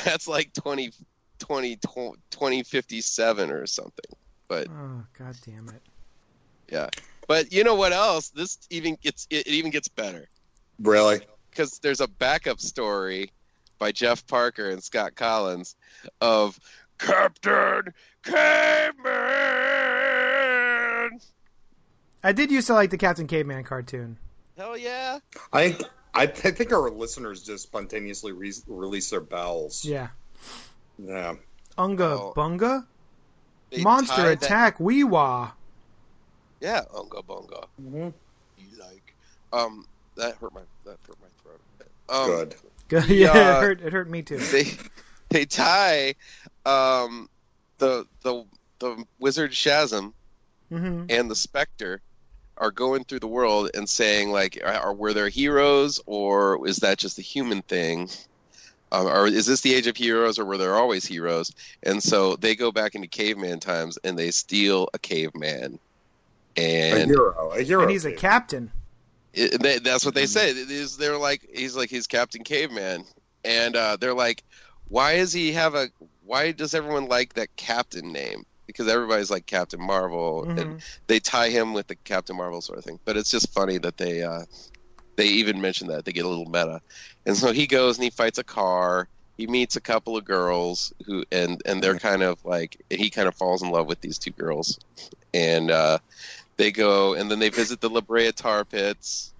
[0.03, 0.91] that's like 20,
[1.39, 4.11] 20, 2057 or something.
[4.47, 5.81] But Oh, god damn it.
[6.71, 6.89] yeah,
[7.27, 8.29] but you know what else?
[8.29, 10.27] This even gets it, it even gets better.
[10.81, 11.21] Really?
[11.51, 13.31] because there's a backup story
[13.79, 15.75] by Jeff Parker and Scott Kolins
[16.21, 16.59] of
[16.99, 17.93] Captain
[18.23, 19.98] Caveman.
[22.23, 24.17] I did used to like the Captain Caveman cartoon.
[24.57, 25.19] Hell yeah!
[25.53, 25.77] I
[26.13, 29.85] I, I think our listeners just spontaneously re- release their bells.
[29.85, 30.09] Yeah.
[30.97, 31.35] Yeah.
[31.77, 32.33] Unga Oh.
[32.35, 32.85] Bunga?
[33.71, 35.51] They Monster tied that- Attack Weewa.
[36.59, 37.67] Yeah, unga bunga.
[37.81, 38.13] Mhm.
[38.57, 39.15] You like?
[39.53, 39.85] Um,
[40.17, 41.61] that hurt my that hurt my throat.
[42.09, 42.55] Um, Good.
[42.89, 43.05] Good.
[43.09, 43.33] Yeah.
[43.33, 44.39] Yeah, it hurt, it hurt me too.
[44.51, 44.65] They
[45.29, 46.15] they tie
[46.65, 47.29] um
[47.77, 48.43] the the
[48.79, 50.11] the wizard Shazam
[50.69, 52.01] hmm and the Spectre
[52.59, 56.77] are going through the world and saying like, are, are were there heroes or is
[56.77, 58.09] that just a human thing?
[58.91, 61.53] Um, or is this the age of heroes or were there always heroes?
[61.83, 65.77] And so they go back into caveman times and they steal a caveman,
[66.57, 67.51] And A and hero.
[67.51, 67.81] A hero.
[67.83, 68.71] And he's a captain.
[69.33, 70.49] it, they, that's what they say.
[70.49, 73.05] It is- They're like he's like he's Captain Caveman,
[73.45, 74.43] and uh, they're like,
[74.87, 75.89] why does he have a?
[76.25, 78.43] Why does everyone like that Captain name?
[78.69, 80.83] Because everybody's like Captain Marvel, and Mhm.
[81.07, 82.99] they tie him with the Captain Marvel sort of thing.
[83.03, 84.43] But it's just funny that they uh,
[85.17, 86.79] they even mention that they get a little meta,
[87.25, 89.07] and so he goes and he fights a car.
[89.37, 93.27] He meets a couple of girls who and and they're kind of like he kind
[93.27, 94.77] of falls in love with these two girls,
[95.33, 95.97] and uh,
[96.57, 99.33] they go and then they visit the La Brea tar pits.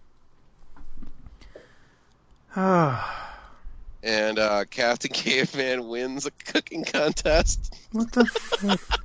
[2.55, 7.75] and uh, Captain Caveman wins a cooking contest.
[7.91, 8.21] what the?
[8.21, 8.99] F-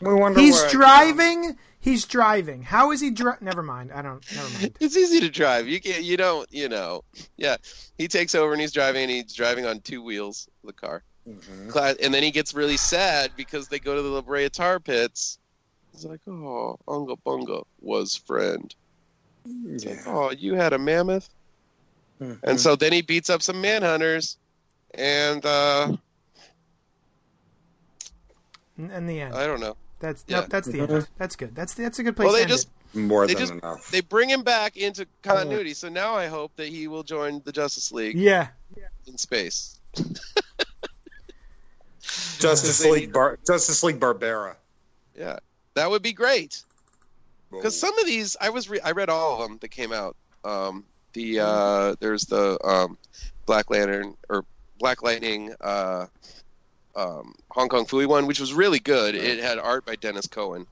[0.00, 1.56] We wonder He's where- driving.
[1.80, 2.62] He's driving.
[2.62, 3.92] How is he dri Never mind.
[3.92, 4.20] I don't.
[4.34, 4.76] Never mind.
[4.80, 5.68] It's easy to drive.
[5.68, 6.02] You can't.
[6.02, 6.50] You don't.
[6.52, 7.04] You know.
[7.36, 7.56] Yeah.
[7.96, 9.02] He takes over and he's driving.
[9.02, 11.02] and He's driving on two wheels the car.
[11.28, 11.96] Mhm.
[12.02, 15.38] And then he gets really sad because they go to the La Brea tar pits.
[15.92, 18.74] He's like, "Oh, Unga Bunga was friend.
[19.66, 21.28] It's like, oh, you had a mammoth."
[22.20, 22.38] Mhm.
[22.42, 24.36] And so then he beats up some manhunters,
[24.94, 25.96] and uh,
[28.78, 29.76] In, in the end, I don't know.
[30.00, 30.40] That's yeah.
[30.40, 30.90] nope, that's the Mhm.
[30.90, 31.08] end.
[31.18, 31.54] That's good.
[31.54, 32.26] That's that's a good place.
[32.26, 32.98] Well, to they end just it.
[32.98, 33.90] more they than just- enough.
[33.90, 35.74] they bring him back into continuity.
[35.74, 38.48] So now I hope that he will join the Justice League Yeah.
[39.06, 39.78] in space.
[42.38, 44.54] Justice League, need- Bar- Justice League Barbera.
[45.16, 45.38] Yeah,
[45.74, 46.62] that would be great.
[47.50, 50.16] Because some of these, I was re- I read all of them that came out.
[50.44, 52.98] Um, the uh, there's the um,
[53.46, 54.44] Black Lantern or
[54.78, 56.06] Black Lightning, uh,
[56.96, 59.14] um, Hong Kong Phooey one, which was really good.
[59.14, 60.66] It had art by Denys Cowan.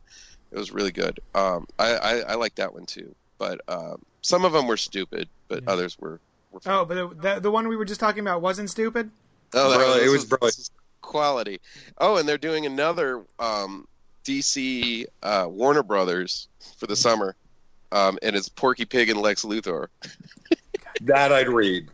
[0.50, 1.20] It was really good.
[1.34, 3.14] Um, I, I I like that one too.
[3.38, 5.70] But um, some of them were stupid, but Yeah.
[5.72, 6.20] others were.
[6.52, 6.72] were fun.
[6.74, 9.10] Oh, but the, the the one we were just talking about wasn't stupid.
[9.52, 9.98] Oh, that Brilliant.
[10.00, 10.70] It this was brilliant.
[11.02, 11.60] quality.
[11.98, 13.86] Oh, and they're doing another um,
[14.24, 17.34] DC uh, Warner Brothers for the summer,
[17.92, 19.88] um, and it's Porky Pig and Lex Luthor,
[21.02, 21.88] That I'd read.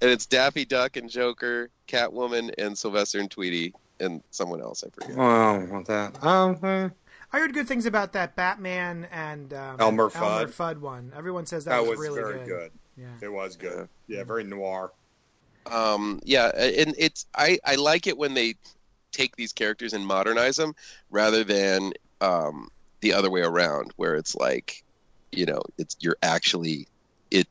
[0.00, 4.90] and it's Daffy Duck and Joker, Catwoman, and Sylvester and Tweety, and someone else I
[4.90, 5.18] forget.
[5.18, 6.24] Oh, want that?
[6.24, 6.88] Um, eh.
[7.32, 10.46] I heard good things about that Batman and um, Elmer Elmer Fudd.
[10.50, 11.12] Fudd one.
[11.16, 12.46] Everyone says that, that was, was really very good.
[12.46, 12.70] good.
[12.96, 13.06] Yeah.
[13.22, 13.88] It was good.
[14.08, 14.92] Yeah, very noir.
[15.66, 18.54] Um, yeah, and it's I I like it when they
[19.12, 20.74] take these characters and modernize them
[21.10, 22.68] rather than um,
[23.00, 24.82] the other way around, where it's like,
[25.32, 26.88] you know, it's you're actually
[27.30, 27.46] it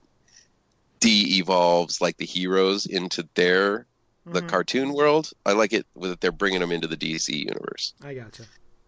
[0.99, 3.85] de-evolves like the heroes into their
[4.25, 4.49] the Mhm.
[4.49, 5.31] cartoon world.
[5.45, 7.93] I like it with that they're bringing them into the DC universe.
[8.03, 8.43] I gotcha.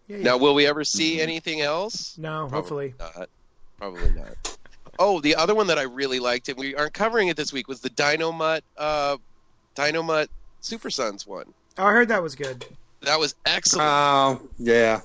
[0.06, 0.22] Yeah, yeah.
[0.22, 2.16] Now, will we ever see anything else?
[2.18, 2.94] no, Probably hopefully.
[3.18, 3.28] not.
[3.78, 4.58] Probably not.
[4.98, 7.66] oh, the other one that I really liked, and we aren't covering it this week,
[7.66, 9.16] was the Dynomutt, uh,
[9.74, 10.28] Dynomutt
[10.60, 11.52] Super Sons one.
[11.78, 12.64] Oh, I heard that was good.
[13.00, 13.88] That was excellent.
[13.88, 15.00] Oh, yeah.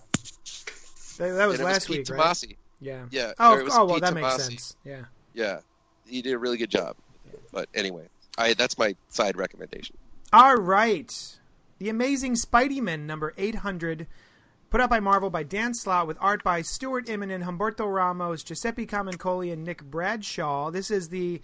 [1.18, 2.44] That, that was And it last Pete week, right?
[2.80, 3.06] Yeah.
[3.10, 3.32] Yeah.
[3.40, 4.76] Oh, or it was oh well, Pete that makes sense.
[4.86, 5.06] Yeah.
[5.34, 5.60] Yeah,
[6.08, 6.96] he did a really good job.
[7.52, 9.98] But anyway, I that's my side recommendation.
[10.34, 11.38] All right.
[11.80, 14.08] The Amazing Spider-Man, number 800,
[14.72, 18.88] put out by Marvel by Dan Slott with art by Stuart Immonen, Humberto Ramos, Giuseppe
[18.88, 20.72] Camuncoli, and Nick Bradshaw.
[20.72, 21.40] This is the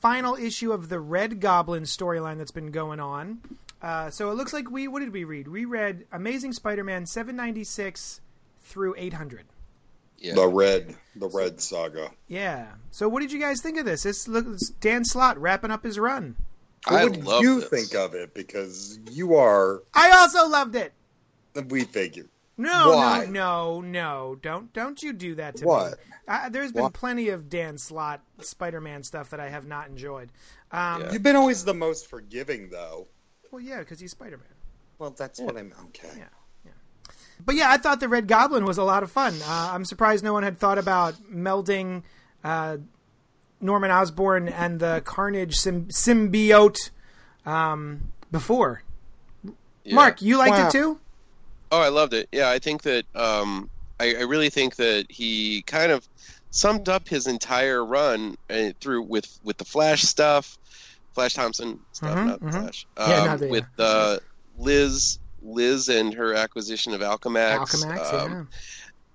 [0.00, 3.40] final issue of the Red Goblin storyline that's been going on.
[3.82, 5.48] Uh, so it looks like we, what did we read?
[5.48, 8.20] We read Amazing Spider Man 796
[8.62, 9.46] through 800.
[10.22, 10.34] Yeah.
[10.34, 12.10] The red, the red saga.
[12.28, 12.68] Yeah.
[12.90, 14.04] So what did you guys think of this?
[14.04, 16.36] This looks Dan Slott wrapping up his run.
[16.86, 17.68] I What did love you this.
[17.68, 18.32] think of it?
[18.34, 20.92] Because you are, I also loved it.
[21.68, 22.28] we figured.
[22.56, 23.24] No, Why?
[23.24, 24.38] no, no, no!
[24.40, 25.68] Don't don't you do that to me.
[25.68, 25.98] What?
[26.28, 26.90] I, there's been Why?
[26.90, 30.28] plenty of Dan Slott Spider-Man stuff that I have not enjoyed.
[30.70, 31.12] Um, Yeah.
[31.12, 33.08] You've been always the most forgiving, though.
[33.50, 34.46] Well, yeah, because he's Spider-Man.
[34.98, 35.72] Well, that's what I'm.
[35.86, 36.08] Okay.
[36.16, 36.24] Yeah.
[37.44, 39.34] But yeah, I thought the Red Goblin was a lot of fun.
[39.44, 42.02] Uh, I'm surprised no one had thought about melding
[42.44, 42.76] uh,
[43.60, 46.90] Norman Osborn and the Carnage sym- symbiote
[47.46, 48.82] um, before.
[49.84, 49.94] Yeah.
[49.94, 50.68] Mark, you liked Wow.
[50.68, 51.00] it too?
[51.72, 52.28] Oh, I loved it.
[52.32, 56.06] Yeah, I think that um, I, I really think that he kind of
[56.50, 60.58] summed up his entire run uh, through with with the Flash stuff,
[61.14, 62.50] Flash Thompson stuff, Mhm, not mhm.
[62.52, 62.86] Flash.
[62.98, 64.18] Yeah, Um, not the- with uh,
[64.58, 67.58] Liz, Liz and her acquisition of Alchemax.
[67.84, 68.44] Alchemax, um, yeah.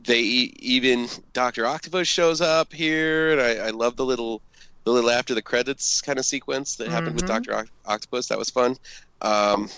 [0.02, 4.42] They even Doctor Octopus shows up here, and I, I love the little
[4.84, 7.28] the little after the credits kind of sequence that happened with Mhm.
[7.28, 8.28] Doctor Oct- Octopus.
[8.28, 8.78] That was fun.
[9.22, 9.70] Um,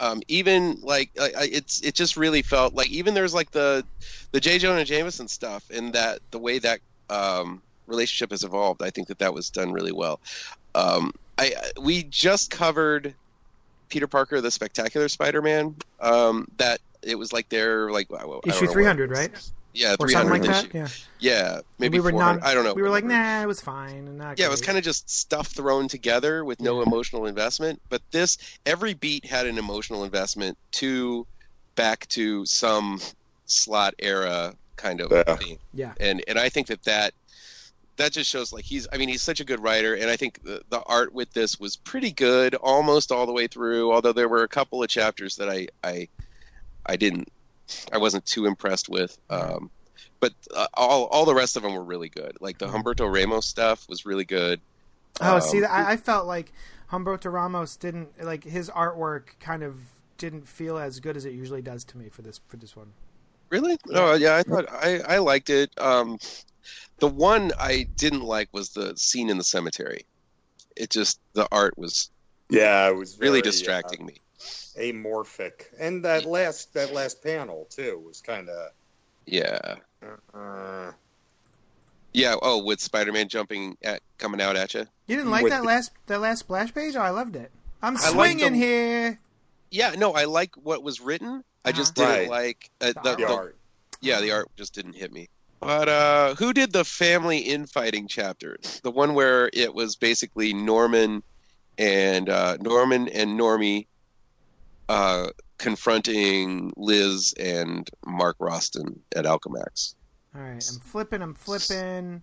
[0.00, 3.84] um, even like I, I, it's it just really felt like even there's like the
[4.32, 4.58] the J.
[4.58, 8.82] Jonah Jameson stuff and that the way that um, relationship has evolved.
[8.82, 10.20] I think that that was done really well.
[10.74, 13.14] Um, I- we just covered
[13.90, 15.74] Peter Parker, the Spectacular Spider-Man.
[16.00, 19.30] Um, that it was like their like I don't Issue 300, right?
[19.72, 20.68] Yeah, 300 like issue.
[20.68, 20.74] that.
[20.74, 20.88] Yeah.
[21.20, 22.42] Yeah, maybe we were not.
[22.42, 22.74] I don't know.
[22.74, 24.08] We were like, nah, it was fine.
[24.08, 26.86] and Not Yeah, it was kind of just stuff thrown together with no Yeah.
[26.86, 27.80] emotional investment.
[27.88, 31.24] But this, every beat had an emotional investment to
[31.76, 33.00] back to some
[33.46, 35.36] Slott era kind of Yeah.
[35.36, 35.58] thing.
[35.72, 35.92] Yeah.
[36.00, 37.14] And and I think that that
[38.00, 38.88] that just shows like he's.
[38.92, 41.60] I mean, he's such a good writer, and I think the, the art with this
[41.60, 43.92] was pretty good, almost all the way through.
[43.92, 46.08] Although there were a couple of chapters that I I
[46.84, 47.28] I didn't,
[47.92, 49.16] I wasn't too impressed with.
[49.28, 49.70] Um,
[50.18, 52.36] but uh, all all the rest of them were really good.
[52.40, 54.60] Like the Humberto Ramos stuff was really good.
[55.20, 56.52] Oh, Um, see, I, I felt like
[56.90, 59.38] Humberto Ramos didn't like his artwork.
[59.40, 59.76] Kind of
[60.18, 62.92] didn't feel as good as it usually does to me for this for this one.
[63.50, 63.76] Really?
[63.92, 64.36] Oh, yeah.
[64.36, 65.70] I thought I, I liked it.
[65.78, 66.18] Um,
[66.98, 70.06] the one I didn't like was the scene in the cemetery.
[70.76, 72.10] It just the art was
[72.48, 74.14] Yeah, it was really very, distracting me.
[74.40, 78.70] uh, amorphic, and that last that last panel too was kind of.
[79.26, 79.76] Yeah.
[80.34, 80.92] Uh,
[82.12, 82.34] Yeah.
[82.42, 84.86] Oh, with Spider-Man jumping at coming out at you.
[85.06, 86.96] You didn't like With that the- last that last splash page?
[86.96, 87.50] Oh, I loved it.
[87.82, 89.20] I'm swinging the- here.
[89.70, 89.90] Yeah.
[89.96, 91.44] No, I like what was written.
[91.64, 92.08] I just Uh-huh.
[92.16, 92.44] didn't Right.
[92.44, 93.56] like uh, The the, the the- art.
[94.00, 95.28] yeah the art just didn't hit me.
[95.60, 98.56] But uh, who did the family infighting chapter?
[98.82, 101.22] The one where it was basically Norman
[101.76, 103.86] and uh, Norman and Normie
[104.88, 109.94] uh, confronting Liz and Mark Raxton at Alchemax.
[110.34, 111.22] All right, I'm flipping.
[111.22, 112.22] I'm flipping.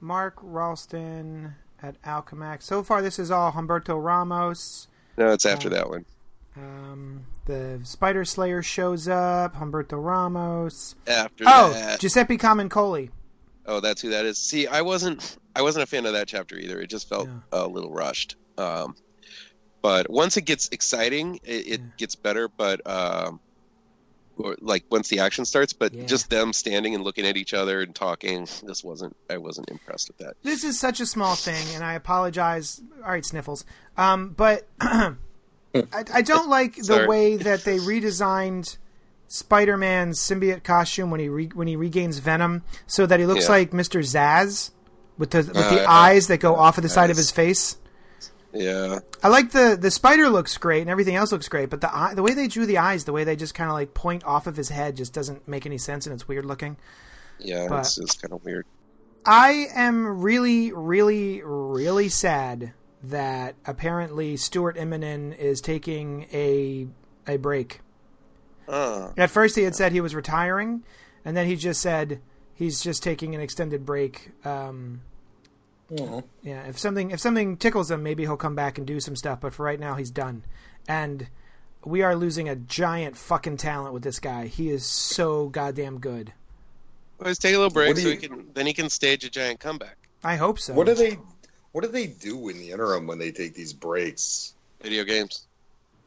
[0.00, 2.62] Mark Raxton at Alchemax.
[2.62, 4.88] So far, this is all Humberto Ramos.
[5.16, 6.04] No, it's after Uh, that one.
[6.56, 9.56] Um, the Spider Slayer shows up.
[9.56, 10.94] Humberto Ramos.
[11.06, 12.00] After Oh, that.
[12.00, 13.10] Giuseppe Camuncoli.
[13.66, 14.38] Oh, that's who that is.
[14.38, 16.80] See, I wasn't I wasn't a fan of that chapter either.
[16.80, 17.60] It just felt Yeah.
[17.60, 18.36] a little rushed.
[18.58, 18.94] Um,
[19.82, 21.86] but once it gets exciting, it, it Yeah.
[21.96, 22.48] gets better.
[22.48, 23.40] But um,
[24.38, 26.04] or like once the action starts, but Yeah.
[26.06, 29.16] just them standing and looking at each other and talking, this wasn't.
[29.30, 30.34] I wasn't impressed with that.
[30.42, 32.80] This is such a small thing, and I apologize.
[33.04, 33.64] All right, sniffles.
[33.96, 34.68] Um, but
[35.92, 38.76] I, I don't like the way that they redesigned
[39.28, 43.50] Spider-Man's symbiote costume when he re- when he regains Venom, so that he looks Yeah.
[43.52, 44.70] like Mister Zaz
[45.18, 47.76] with the with the Uh, eyes that go off of the side of his face.
[48.52, 51.94] Yeah, I like the the spider looks great and everything else looks great, but the
[51.94, 54.24] eye, the way they drew the eyes, the way they just kind of like point
[54.24, 56.76] off of his head, just doesn't make any sense, and it's weird looking.
[57.38, 58.64] yeah, But- it's just kind of weird.
[59.26, 62.72] I am really, really, really sad
[63.02, 66.86] that apparently Stuart Immonen is taking a
[67.26, 67.80] a break.
[68.68, 70.82] Uh, At first, he had said he was retiring,
[71.24, 72.20] and then he just said
[72.54, 74.30] he's just taking an extended break.
[74.44, 75.02] Um,
[75.90, 76.24] Mhm.
[76.42, 79.40] yeah, if something if something tickles him, maybe he'll come back and do some stuff.
[79.40, 80.44] But for right now, he's done,
[80.88, 81.28] and
[81.84, 84.46] we are losing a giant fucking talent with this guy.
[84.46, 86.32] He is so goddamn good.
[87.18, 89.22] Well, let's take a little break What so you- he can then he can stage
[89.24, 89.96] a giant comeback.
[90.24, 90.74] I hope so.
[90.74, 91.18] What do they?
[91.76, 94.54] What do they do in the interim when they take these breaks?
[94.80, 95.46] Video games.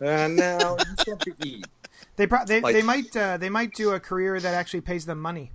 [0.01, 1.67] And now you still have to eat.
[2.15, 5.05] They pro- they, Like- they might uh, they might do a career that actually pays
[5.05, 5.51] them money.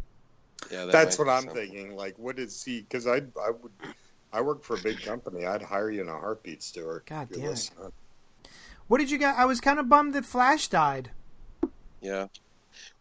[0.70, 1.56] Yeah, that That's what I'm something.
[1.72, 1.96] thinking.
[1.96, 2.82] Like, what is he?
[2.82, 3.72] Because I, I would,
[4.32, 5.46] I work for a big company.
[5.46, 7.06] I'd hire you in a heartbeat, Stuart.
[7.06, 7.70] God damn it.
[8.86, 9.36] What did you get?
[9.36, 11.10] I was kind of bummed that Flash died.
[12.00, 12.28] Yeah.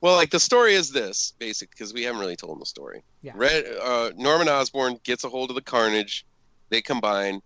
[0.02, 3.04] Well, like the story is this, basic, because we haven't really told the story.
[3.22, 3.34] Yeah.
[3.36, 6.26] Red, uh, Norman Osborn gets a hold of the Carnage.
[6.70, 7.42] They combine.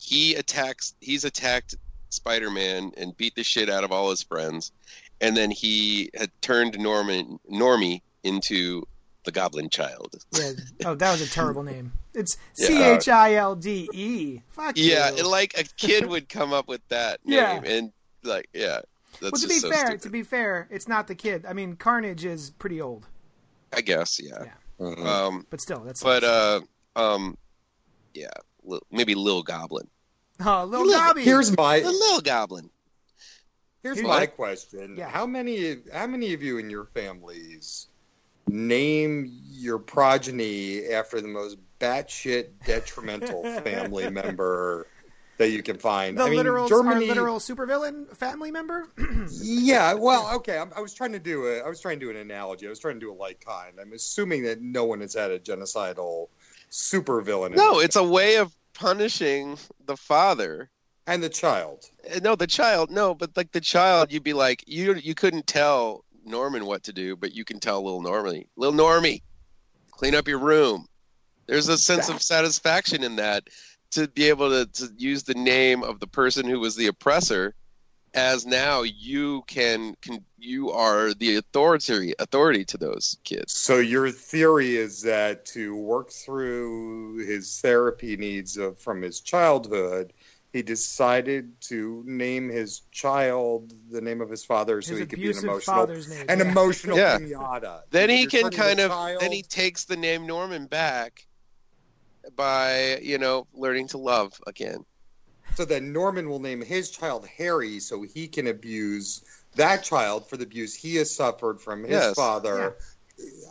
[0.00, 0.94] He attacks.
[1.00, 1.74] He's attacked
[2.10, 4.72] Spider-Man and beat the shit out of all his friends,
[5.20, 8.86] and then he had turned Norman Normie into
[9.24, 10.14] the Goblin Child.
[10.32, 10.52] Yeah.
[10.86, 11.92] Oh, that was a terrible name.
[12.14, 13.94] It's C H I L D E.
[13.94, 13.94] Yeah.
[13.94, 14.42] H I L D.
[14.48, 15.18] Fuck Yeah, you.
[15.18, 17.60] and like a kid would come up with that name, Yeah.
[17.64, 17.92] and
[18.22, 18.80] like, yeah,
[19.20, 20.02] that's well, to just be so fair, stupid.
[20.02, 21.44] to be fair, it's not the kid.
[21.46, 23.06] I mean, Carnage is pretty old,
[23.72, 24.44] I guess, yeah.
[24.44, 24.52] Yeah.
[24.86, 25.04] Mhm.
[25.06, 26.02] Um, but still, that's.
[26.02, 26.60] but uh,
[26.96, 27.36] um,
[28.14, 28.57] yeah, li-
[28.90, 29.88] maybe Lil Goblin.
[30.44, 31.22] oh, little look, Dobby.
[31.22, 32.70] Here's my The Lil Goblin.
[33.82, 34.96] here's Here- my question.
[34.96, 35.08] Yeah.
[35.08, 37.86] How many how many of you in your families
[38.46, 44.86] name your progeny after the most batshit detrimental family member
[45.36, 46.16] that you can find?
[46.18, 47.02] the I mean, literal, Germany.
[47.08, 48.88] our literal supervillain family member.
[49.30, 50.56] Yeah, well, okay.
[50.58, 51.58] I'm, I was trying to do a.
[51.60, 52.66] I was trying to do an analogy.
[52.66, 53.78] I was trying to do a like kind.
[53.80, 56.28] I'm assuming that no one has had a genocidal
[56.70, 57.54] supervillain.
[57.54, 60.70] No, it's a way of punishing the father.
[61.06, 61.84] and the child.
[62.14, 62.90] Uh, No, the child.
[62.90, 66.92] No, but like the child, you'd be like, you you couldn't tell Norman what to
[66.92, 69.22] do, but you can tell little Normie, little Normie,
[69.90, 70.86] clean up your room.
[71.46, 73.48] There's a sense of satisfaction in that
[73.92, 77.54] to be able to, to use the name of the person who was the oppressor
[78.14, 83.52] as now you can, can you are the authority authority to those kids.
[83.52, 90.12] So your theory is that to work through his therapy needs of, from his childhood,
[90.52, 95.20] he decided to name his child the name of his father, so His he could
[95.20, 96.26] be an emotional, name.
[96.28, 96.44] an yeah.
[96.50, 97.18] emotional Yeah.
[97.18, 97.82] pinata.
[97.90, 101.26] Then he can kind of child- then he takes the name Norman back
[102.36, 104.84] by you know learning to love again.
[105.58, 109.24] So then Norman will name his child Harry, so he can abuse
[109.56, 112.14] that child for the abuse he has suffered from his Yes.
[112.14, 112.76] father.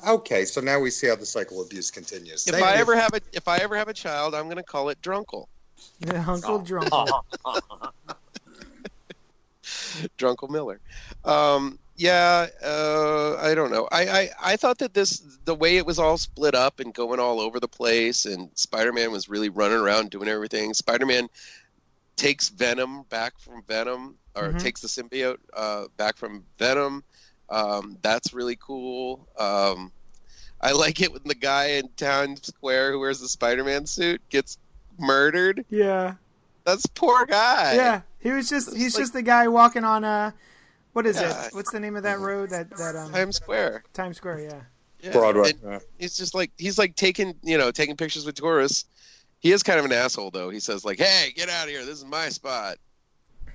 [0.07, 2.47] Okay, so now we see how the cycle of abuse continues.
[2.47, 2.79] If Thank I you.
[2.79, 5.47] ever have a if I ever have a child, I'm gonna call it Drunkle.
[5.99, 6.93] Yeah, Uncle Drunk.
[10.17, 10.79] Drunkle Miller.
[11.25, 13.89] Um, yeah, uh, I don't know.
[13.91, 17.19] I, I I thought that this the way it was all split up and going
[17.19, 20.73] all over the place, and Spider-Man was really running around doing everything.
[20.73, 21.27] Spider-Man
[22.17, 24.59] takes Venom back from Venom, or Mhm.
[24.61, 27.03] takes the symbiote uh, back from Venom.
[27.49, 29.25] Um, that's really cool.
[29.39, 29.91] Um,
[30.59, 34.57] I like it when the guy in Town Square who wears the Spider-Man suit gets
[34.99, 35.63] murdered.
[35.69, 36.15] Yeah,
[36.65, 37.75] That's poor guy.
[37.75, 38.01] yeah.
[38.19, 40.33] He was just he's like- just the guy walking on a
[40.93, 41.45] what is Yeah.
[41.45, 41.53] it?
[41.53, 42.49] What's the name of that road?
[42.49, 43.83] That that um Times Square.
[43.93, 44.39] Times Square.
[44.41, 44.61] Yeah.
[44.99, 45.11] Yeah.
[45.11, 45.51] Broadway.
[45.51, 45.79] And Yeah.
[45.99, 48.85] he's just like he's like taking you know taking pictures with tourists.
[49.39, 50.49] He is kind of an asshole though.
[50.49, 51.85] He says like, "Hey, get out of here!
[51.85, 52.77] This is my spot."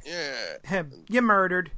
[0.05, 0.93] Yeah, Him.
[1.09, 1.71] You murdered.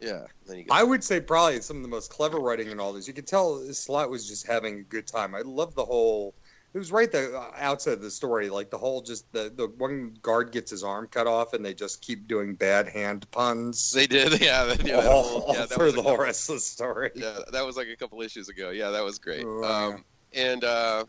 [0.00, 0.26] yeah.
[0.46, 3.08] Then he I would say probably some of the most clever writing in all this.
[3.08, 5.34] You could tell Slott was just having a good time.
[5.34, 6.34] I love the whole.
[6.74, 10.14] It was right the outside of the story, like the whole just the the one
[10.22, 14.06] guard gets his arm cut off, and they just keep doing bad hand puns they
[14.06, 14.40] did.
[14.42, 16.56] Yeah, that, yeah, that all, whole- yeah, that through was the a whole rest of
[16.56, 17.10] the story.
[17.14, 18.70] yeah, that was like a couple issues ago.
[18.70, 19.44] Yeah, that was great.
[19.46, 21.04] Oh, Um, and uh,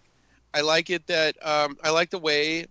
[0.57, 2.65] I like it that um, I like the way.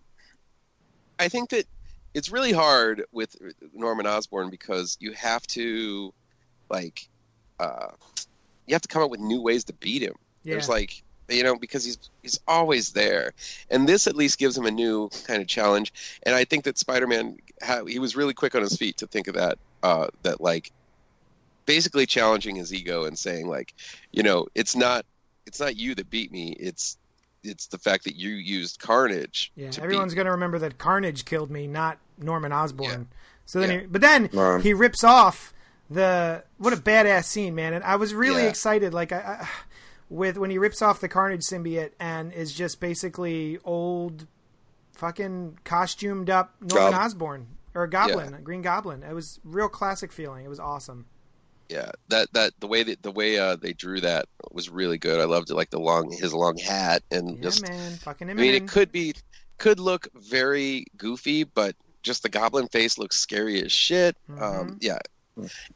[1.20, 1.66] I think that
[2.14, 3.36] it's really hard with
[3.72, 6.12] Norman Osborn because you have to,
[6.68, 7.08] like,
[7.60, 7.90] uh,
[8.66, 10.14] you have to come up with new ways to beat him.
[10.42, 10.54] Yeah.
[10.54, 13.34] There's like you know because he's he's always there,
[13.70, 15.92] and this at least gives him a new kind of challenge.
[16.24, 19.28] And I think that Spider-Man ha- he was really quick on his feet to think
[19.28, 20.72] of that uh, that like
[21.66, 23.74] basically challenging his ego and saying like
[24.10, 25.06] you know it's not
[25.46, 26.98] it's not you that beat me it's
[27.46, 29.52] it's the fact that you used Carnage.
[29.56, 30.16] Yeah, to everyone's beat.
[30.16, 33.08] going to remember that Carnage killed me, not Norman Osborn.
[33.44, 33.80] So then, Yeah.
[33.80, 35.52] he, but then Um, he rips off
[35.88, 37.72] the what a badass scene, man!
[37.74, 38.48] And I was really Yeah.
[38.48, 39.48] excited, like I, I,
[40.10, 44.26] with when he rips off the Carnage symbiote and is just basically old,
[44.94, 49.02] fucking costumed up Norman Gob- Osborn or Goblin, Green Goblin.
[49.02, 50.44] It was real classic feeling.
[50.44, 51.06] It was awesome.
[51.68, 55.20] Yeah, that that the way that the way uh, they drew that was really good.
[55.20, 57.62] I loved it, like the long his long hat and Yeah, just.
[57.62, 58.62] man, fucking I mean, in.
[58.62, 59.14] it could be
[59.58, 64.16] could look very goofy, but just the goblin face looks scary as shit.
[64.28, 64.76] Um, Mhm.
[64.80, 64.98] yeah,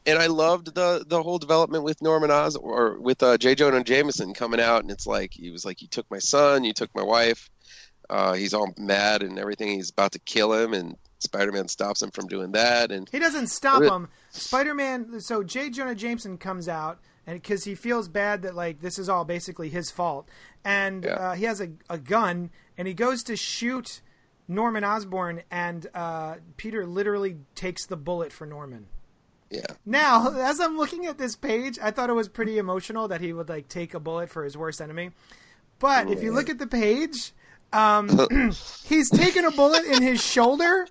[0.05, 3.55] and I loved the the whole development with Norman Oz or with uh, J.
[3.55, 6.73] Jonah Jameson coming out, and it's like he was like, "You took my son, you
[6.73, 7.49] took my wife."
[8.09, 9.69] Uh, he's all mad and everything.
[9.69, 12.91] He's about to kill him, and Spider-Man stops him from doing that.
[12.91, 14.09] And He doesn't stop him.
[14.31, 15.19] Spider-Man.
[15.21, 15.69] So J.
[15.69, 19.69] Jonah Jameson comes out, and because he feels bad that like this is all basically
[19.69, 20.27] his fault,
[20.65, 21.11] and Yeah.
[21.11, 24.01] uh, he has a, a gun, and he goes to shoot
[24.47, 28.87] Norman Osborn, and uh, Peter literally takes the bullet for Norman.
[29.49, 33.21] yeah, Now, as I'm looking at this page, I thought it was pretty emotional that
[33.21, 35.11] he would like take a bullet for his worst enemy.
[35.79, 37.33] But if you look at the page,
[37.73, 38.07] um,
[38.85, 40.85] he's taken a bullet in his shoulder,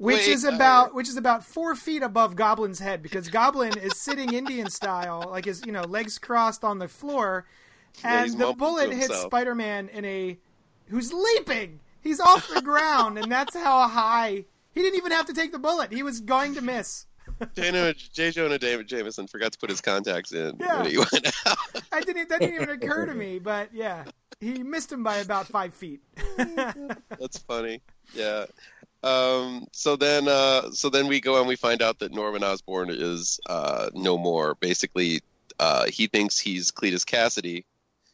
[0.00, 3.76] which Wait, is uh, about which is about four feet above Goblin's head because Goblin
[3.76, 7.44] is sitting Indian style, like his you know legs crossed on the floor,
[8.02, 9.14] and he's the bullet hits.
[9.20, 10.38] Spider-Man in a
[10.86, 11.80] who's leaping.
[12.00, 14.46] He's off the ground, and that's how high.
[14.72, 15.92] He didn't even have to take the bullet.
[15.92, 17.04] He was going to miss.
[17.54, 18.30] J.
[18.30, 20.78] Jonah David Jameson forgot to put his contacts in Yeah.
[20.82, 21.58] when he went out.
[21.92, 22.30] I didn't.
[22.30, 23.38] That didn't even occur to me.
[23.38, 24.04] But yeah,
[24.40, 26.00] he missed him by about five feet.
[26.36, 27.82] That's funny.
[28.14, 28.46] Yeah.
[29.02, 32.90] Um, so then, uh, so then we go and we find out that Norman Osborn
[32.90, 34.54] is uh, no more.
[34.56, 35.20] Basically,
[35.58, 37.64] uh, he thinks he's Cletus Kasady,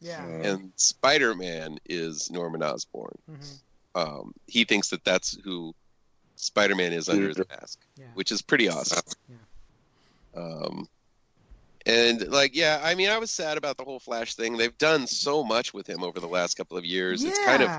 [0.01, 0.25] yeah.
[0.25, 3.19] and Spider-Man is Norman Osborn.
[3.31, 3.59] Mhm.
[3.95, 5.75] Um, he thinks that that's who
[6.37, 8.07] Spider-Man is under his mask, Yeah.
[8.15, 9.03] which is pretty awesome.
[9.29, 10.41] Yeah.
[10.41, 10.89] Um,
[11.87, 14.57] and like, yeah, I mean, I was sad about the whole Flash thing.
[14.57, 17.23] They've done so much with him over the last couple of years.
[17.23, 17.31] Yeah.
[17.31, 17.71] It's kind of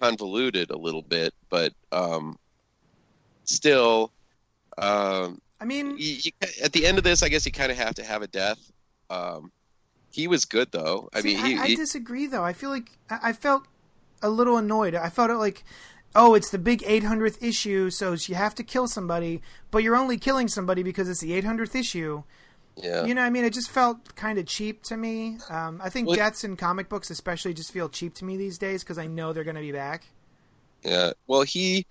[0.00, 2.38] convoluted a little bit, but um,
[3.44, 4.12] still,
[4.78, 6.30] um, I mean, you, you,
[6.62, 8.58] at the end of this, I guess you kind of have to have a death.
[9.10, 9.52] Um,
[10.10, 11.08] he was good though.
[11.14, 12.44] I see, mean, he, I, I he- disagree though.
[12.44, 13.66] I feel like I, felt
[14.22, 14.94] a little annoyed.
[14.94, 15.64] I felt it like,
[16.14, 19.40] oh, it's the big 800th issue, so you have to kill somebody,
[19.70, 22.22] but you're only killing somebody because it's the 800th issue.
[22.76, 25.38] yeah, You know, I mean, it just felt kind of cheap to me.
[25.48, 28.58] Um, I think Well- deaths in comic books, especially, just feel cheap to me these
[28.58, 30.04] days because I know they're going to be back.
[30.84, 31.12] Yeah.
[31.26, 31.86] Well, he,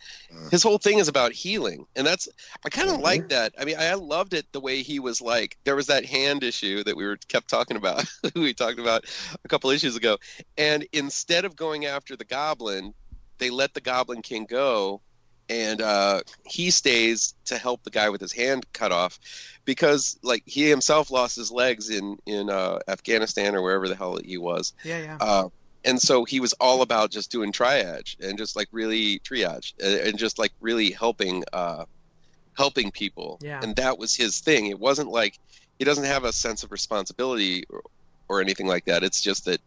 [0.49, 2.27] his whole thing is about healing, and that's
[2.65, 3.53] I kind of like that.
[3.59, 5.57] I mean, I loved it the way he was like.
[5.63, 8.05] There was that hand issue that we were kept talking about.
[8.35, 9.05] we talked about
[9.43, 10.17] a couple issues ago,
[10.57, 12.93] and instead of going after the Goblin,
[13.37, 15.01] they let the Goblin King go,
[15.47, 19.19] and uh, he stays to help the guy with his hand cut off,
[19.63, 24.17] because like he himself lost his legs in in uh, Afghanistan or wherever the hell
[24.17, 24.73] he was.
[24.83, 25.17] Yeah, yeah.
[25.19, 25.49] Uh,
[25.83, 30.07] and so he was all about just doing triage and just like really triage and,
[30.09, 31.85] and just like really helping uh,
[32.57, 33.39] helping people.
[33.41, 33.59] Yeah.
[33.63, 34.67] And that was his thing.
[34.67, 35.39] It wasn't like
[35.79, 37.81] he doesn't have a sense of responsibility or,
[38.29, 39.03] or anything like that.
[39.03, 39.59] It's just that.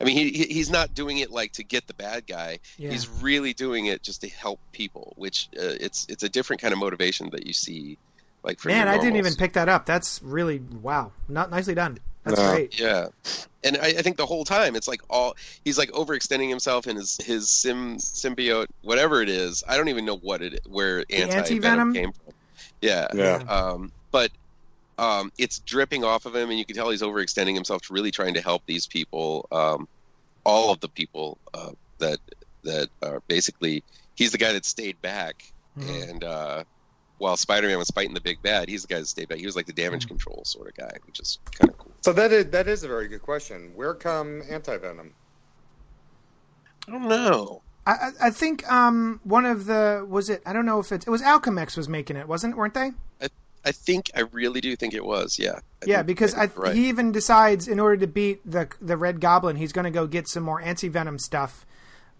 [0.00, 2.58] I mean, he, he- he's not doing it like to get the bad guy.
[2.76, 2.90] yeah.
[2.90, 6.72] He's really doing it just to help people, which uh, it's it's a different kind
[6.72, 7.98] of motivation that you see,
[8.42, 9.86] like for Man, I didn't even pick that up.
[9.86, 11.12] That's really wow.
[11.28, 11.98] Not nicely done.
[12.24, 12.50] That's No.
[12.50, 12.78] great.
[12.78, 13.08] Yeah,
[13.64, 16.98] and I, I think the whole time it's like all he's like overextending himself and
[16.98, 19.64] his his sim symbiote, whatever it is.
[19.68, 21.94] I don't even know what it where anti anti-venom?
[21.94, 22.34] came from.
[22.80, 23.36] Yeah, Yeah.
[23.48, 24.30] um, but
[24.98, 28.10] um, it's dripping off of him, and you can tell he's overextending himself to really
[28.10, 29.88] trying to help these people, um,
[30.44, 32.18] all of the people uh, that
[32.64, 33.82] that are basically.
[34.14, 35.42] He's the guy that stayed back,
[35.78, 36.10] Mhm.
[36.10, 36.64] and uh,
[37.22, 39.38] while Spider-Man was fighting the big bad, he's the guy that stayed back.
[39.38, 40.08] He was like the damage Mhm.
[40.08, 41.92] control sort of guy, which is kind of cool.
[42.00, 43.72] So that is that is a very good question.
[43.74, 45.14] Where come anti venom?
[46.88, 47.62] I don't know.
[47.86, 51.04] I, I I think um one of the was it I don't know if it
[51.06, 52.90] it was Alchemax was making it wasn't weren't they?
[53.20, 53.28] I
[53.64, 55.38] I think I really do think it was.
[55.38, 55.60] Yeah.
[55.82, 56.74] I yeah, think- because I, right.
[56.74, 60.06] he even decides in order to beat the the Red Goblin, he's going to go
[60.08, 61.64] get some more anti venom stuff.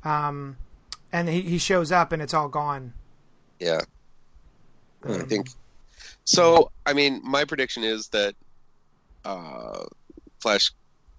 [0.05, 0.57] Um,
[1.13, 2.93] and he, he shows up and it's all gone.
[3.59, 3.81] yeah.
[5.05, 5.49] I Um, think
[6.25, 6.71] so.
[6.87, 8.35] I mean, my prediction is that
[9.25, 9.85] uh,
[10.41, 10.73] Flash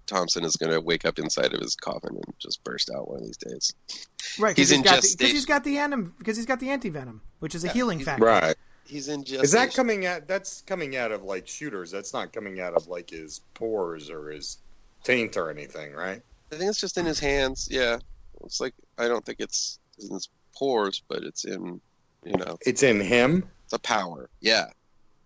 [0.06, 3.20] Thompson is going to wake up inside of his coffin and just burst out one
[3.20, 3.72] of these days.
[4.38, 5.34] right he's because in got the, 'cause gestation.
[5.36, 8.00] he's got the anim because he's got the anti venom, which is a Yeah, healing
[8.04, 8.24] factor.
[8.24, 8.56] Right.
[8.86, 9.42] He's in just.
[9.44, 10.28] Is that coming out?
[10.28, 11.90] That's coming out of like shooters.
[11.90, 14.58] That's not coming out of like his pores or his
[15.04, 16.20] taint or anything, right?
[16.52, 17.66] I think it's just in his hands.
[17.70, 17.98] Yeah.
[18.44, 21.80] It's like I don't think it's in his pores, but it's in.
[22.26, 23.44] You know, It's in him.
[23.64, 24.28] It's a power.
[24.40, 24.66] Yeah.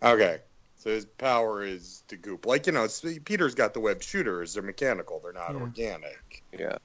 [0.02, 0.38] Okay.
[0.76, 2.46] So his power is to goop.
[2.46, 4.54] Like you know, it's, Peter's got the web shooters.
[4.54, 5.20] They're mechanical.
[5.22, 5.60] They're not Yeah.
[5.60, 6.42] organic.
[6.56, 6.78] Yeah.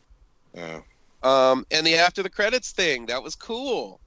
[0.53, 0.81] Yeah.
[1.21, 3.99] Um, and the after the credits thing that was cool.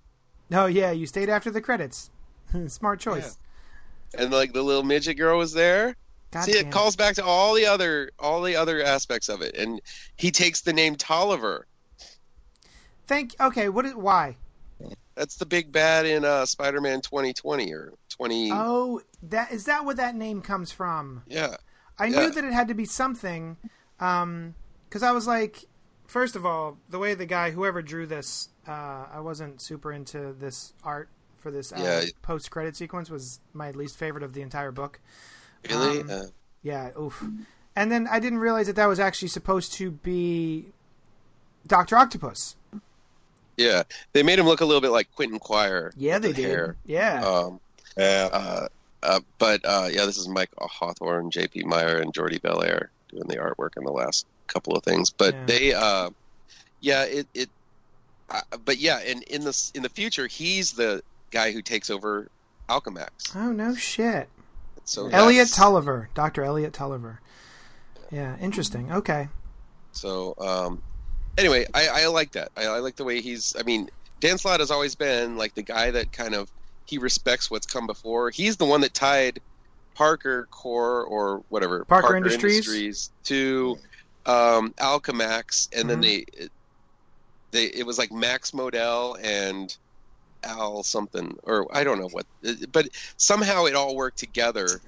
[0.52, 2.10] Oh yeah, you stayed after the credits.
[2.68, 3.38] Smart choice.
[4.16, 5.96] And like the little midget girl was there.
[6.32, 9.40] God See, damn it calls back to all the other all the other aspects of
[9.40, 9.80] it, and
[10.16, 11.66] he takes the name Tolliver.
[13.06, 13.34] Thank.
[13.40, 13.68] Okay.
[13.68, 14.36] What is why?
[15.16, 18.50] That's the big bad in uh, Spider-Man 2020 or 20.
[18.52, 21.22] Oh, that is that where that name comes from?
[21.26, 21.56] Yeah,
[21.98, 22.20] I Yeah.
[22.20, 23.56] knew that it had to be something,
[23.98, 25.64] because I was like,
[26.06, 30.34] first of all, the way the guy, whoever drew this, uh, I wasn't super into
[30.38, 31.08] this art
[31.38, 32.02] for this uh, Yeah.
[32.22, 33.08] post-credit sequence.
[33.08, 35.00] Was my least favorite of the entire book.
[35.68, 36.00] really.
[36.02, 36.22] Um, uh,
[36.62, 37.24] Yeah, oof.
[37.74, 40.66] And then I didn't realize that that was actually supposed to be
[41.66, 42.56] Doctor Octopus.
[43.56, 45.92] Yeah, they made him look a little bit like Quentin Quire.
[45.96, 46.50] Yeah, they the did.
[46.50, 46.76] hair.
[46.84, 47.22] Yeah.
[47.24, 47.60] Um,
[47.96, 48.28] Yeah.
[48.32, 48.68] uh,
[49.02, 51.64] uh, but uh, yeah, this is Mike Hawthorne, J.P.
[51.64, 55.10] Mayer, and Jordie Bellaire doing the artwork in the last couple of things.
[55.10, 55.44] But Yeah.
[55.46, 56.10] they, uh,
[56.80, 57.50] yeah, it, it
[58.28, 62.28] uh, but yeah, and in the in the future, he's the guy who takes over
[62.68, 63.34] Alchemax.
[63.36, 64.28] oh no shit.
[64.84, 67.20] So Elliot Tolliver, Doctor Elliot Tolliver.
[68.10, 68.92] Yeah, interesting.
[68.92, 69.28] Okay.
[69.92, 70.82] So um,
[71.38, 72.50] anyway, I, I like that.
[72.56, 73.54] I, I like the way he's.
[73.58, 73.88] I mean,
[74.20, 76.50] Dan Slott has always been like the guy that kind of
[76.86, 78.30] he respects what's come before.
[78.30, 79.40] He's the one that tied
[79.94, 83.10] Parker Core or whatever Parker Industries.
[83.24, 83.78] to
[84.26, 86.02] um, Alchemax, and then Mhm.
[86.02, 86.48] they
[87.52, 89.74] they it was like Max Modell and
[90.42, 92.26] Al something or I don't know what,
[92.72, 94.80] but somehow it all worked together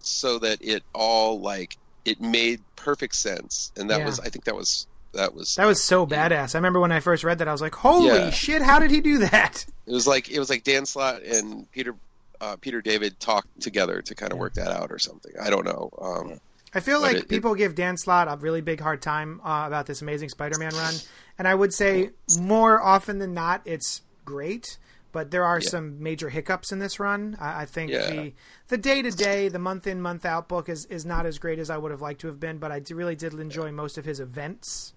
[0.00, 4.06] so that it all like it made perfect sense, and that Yeah.
[4.06, 6.54] was I think that was that was That was so badass.
[6.54, 8.30] I remember when I first read that, I was like, "Holy Yeah.
[8.30, 8.62] shit!
[8.62, 11.94] How did he do that?" it was like it was like Dan Slott and Peter
[12.40, 15.32] uh, Peter David talked together to kind of work that out or something.
[15.42, 15.90] I don't know.
[16.00, 16.40] Um,
[16.74, 19.64] I feel like it- it- people give Dan Slott a really big hard time uh,
[19.66, 20.94] about this Amazing Spider-Man run,
[21.38, 24.78] and I would say more often than not, it's great.
[25.12, 25.68] But there are Yeah.
[25.70, 27.36] some major hiccups in this run.
[27.40, 28.08] I, I think Yeah.
[28.10, 28.32] the
[28.68, 31.58] the day to day, the month in month out book is is not as great
[31.58, 32.58] as I would have liked to have been.
[32.58, 34.92] But I d- really did enjoy most of his events.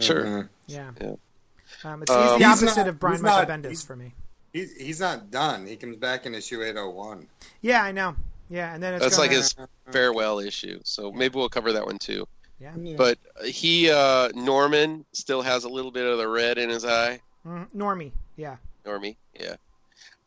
[0.00, 0.24] Sure.
[0.24, 0.48] Mhm.
[0.66, 1.14] Yeah, Yeah.
[1.84, 3.96] Um, it's, Um, he's the He's opposite not- of Brian Michael not- Bendis he's- for
[3.96, 4.14] me.
[4.52, 5.64] He's he's not done.
[5.66, 7.28] He comes back in issue 801.
[7.60, 8.16] Yeah, I know.
[8.48, 9.54] Yeah, and then it's That's gonna, like his
[9.92, 10.80] farewell issue.
[10.82, 12.26] So maybe we'll cover that one too.
[12.58, 12.72] yeah.
[12.96, 17.20] But he uh, Norman still has a little bit of the red in his eye.
[17.46, 18.10] Mm, Normie.
[18.36, 18.56] Yeah.
[18.84, 19.54] Normie, yeah.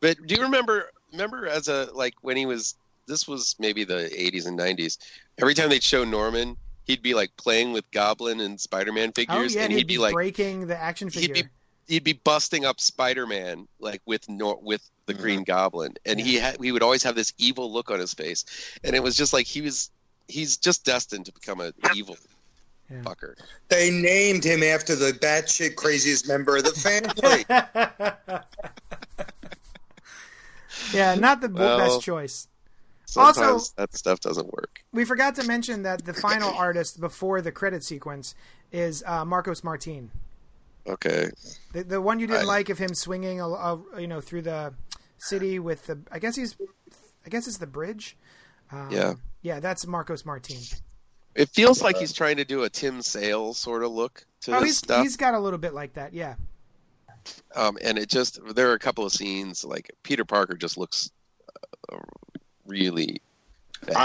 [0.00, 2.74] But do you remember remember as a like when he was
[3.06, 4.96] this was maybe the 80s and 90s.
[5.38, 9.54] Every time they'd show Norman, he'd be like playing with Goblin and Spider-Man Oh figures
[9.54, 11.44] yeah, and he'd, he'd be like breaking the action he'd figure.
[11.44, 11.48] be
[11.86, 15.18] he'd be busting up Spider-Man like with Nor- with the Mhm.
[15.18, 18.44] Green Goblin, and he had he would always have this evil look on his face,
[18.82, 19.90] and it was just like he was
[20.28, 22.16] he's just destined to become an evil
[22.90, 23.02] Yeah.
[23.02, 23.34] fucker.
[23.68, 27.44] They named him after the batshit craziest member of the family.
[30.92, 32.48] yeah, not the Well, best choice.
[33.14, 34.80] Sometimes Also- that stuff doesn't work.
[34.92, 38.34] We forgot to mention that the final artist before the credit sequence
[38.72, 40.10] is uh, Marcos Martin,
[40.86, 41.30] Okay,
[41.72, 44.42] the, the one you didn't I- like of him swinging, a, a, you know, through
[44.42, 44.74] the
[45.16, 45.98] city with the.
[46.12, 46.56] I guess he's,
[47.24, 48.16] I guess it's the bridge.
[48.70, 49.14] Um, Yeah.
[49.42, 50.58] yeah, that's Marcos Martin.
[51.34, 54.60] it feels like he's trying to do a Tim Sale sort of look to Oh,
[54.60, 55.02] this he's stuff.
[55.02, 56.12] he's got a little bit like that.
[56.12, 56.34] Yeah,
[57.56, 61.10] um, and it just there are a couple of scenes like Peter Parker just looks
[61.92, 61.96] uh,
[62.66, 63.20] really.
[63.86, 63.96] bad.
[63.96, 64.00] I,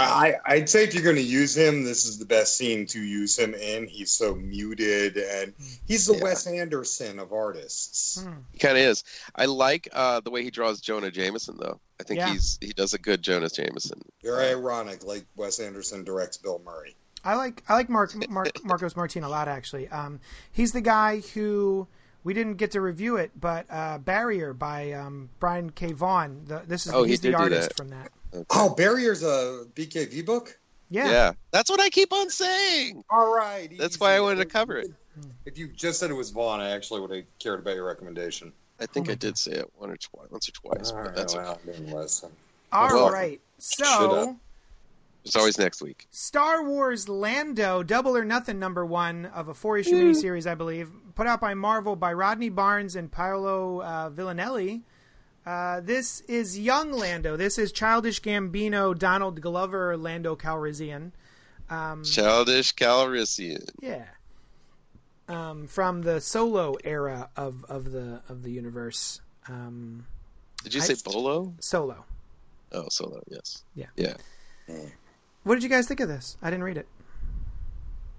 [0.46, 3.00] I, I'd say if you're going to use him, this is the best scene to
[3.00, 3.86] use him in.
[3.86, 5.54] He's so muted, and
[5.88, 6.22] he's the Yeah.
[6.24, 8.20] Wes Anderson of artists.
[8.22, 8.32] Hmm.
[8.52, 9.04] He kind of is.
[9.34, 11.80] I like uh, the way he draws Jonah Jameson, though.
[11.98, 12.32] I think Yeah.
[12.32, 14.00] he's he does a good Jonas Jameson.
[14.22, 16.94] Very ironic, like Wes Anderson directs Bill Murray.
[17.24, 19.88] I like I like Mark, Mark Marcos Martin a lot actually.
[19.88, 20.20] Um,
[20.52, 21.86] he's the guy who
[22.24, 25.92] we didn't get to review it, but uh, Barrier by um, Brian K.
[25.92, 26.44] Vaughan.
[26.46, 27.76] The, this is Oh, he he's the artist that.
[27.76, 28.10] from that.
[28.50, 30.58] Oh, Barrier's a BKV book.
[30.90, 31.08] Yeah.
[31.10, 31.32] Yeah.
[31.52, 33.04] that's what I keep on saying.
[33.10, 34.00] All right, That's easy.
[34.04, 34.90] why I wanted to cover it.
[35.44, 38.52] If you just said it was Vaughan, I actually would have cared about your recommendation.
[38.80, 41.06] I think Oh I did say it one or twice, once or twice, All but
[41.08, 41.60] right, that's well, okay.
[41.62, 42.30] I didn't listen.
[42.72, 43.40] All Well, right.
[43.58, 44.36] So.
[45.22, 46.06] It's always next week.
[46.10, 50.88] Star Wars Lando Double or Nothing number one of a four issue miniseries, I believe,
[51.14, 54.80] put out by Marvel by Rodney Barnes and Paolo uh, Villanelli.
[55.50, 57.36] Uh, this is young Lando.
[57.36, 61.10] This is Childish Gambino, Donald Glover, Lando Calrissian.
[61.68, 63.68] Um, Childish Calrissian.
[63.80, 64.04] Yeah.
[65.26, 69.20] Um, from the solo era of, of the of the universe.
[69.48, 70.06] Um,
[70.62, 71.52] Did you I- say Bolo?
[71.58, 72.04] solo.
[72.70, 73.20] Oh, Solo.
[73.28, 73.64] Yes.
[73.74, 73.86] Yeah.
[73.96, 74.14] Yeah.
[75.42, 76.36] What did you guys think of this?
[76.40, 76.86] I didn't read it.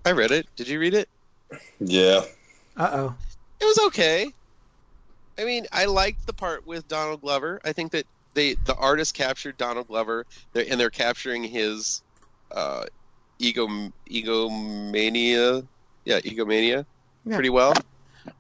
[0.04, 0.48] I read it.
[0.58, 1.08] Did you read it?
[1.80, 2.26] Yeah.
[2.76, 3.16] Uh oh.
[3.62, 4.34] It was okay.
[5.40, 7.60] I mean, I liked the part with Donald Glover.
[7.66, 12.02] I think that they the artist captured Donald Glover, they're- and they're capturing his
[12.52, 12.86] uh,
[13.40, 13.68] ego
[14.10, 15.66] egomania,
[16.06, 16.86] yeah, egomania,
[17.26, 17.36] Yeah.
[17.36, 17.74] pretty well.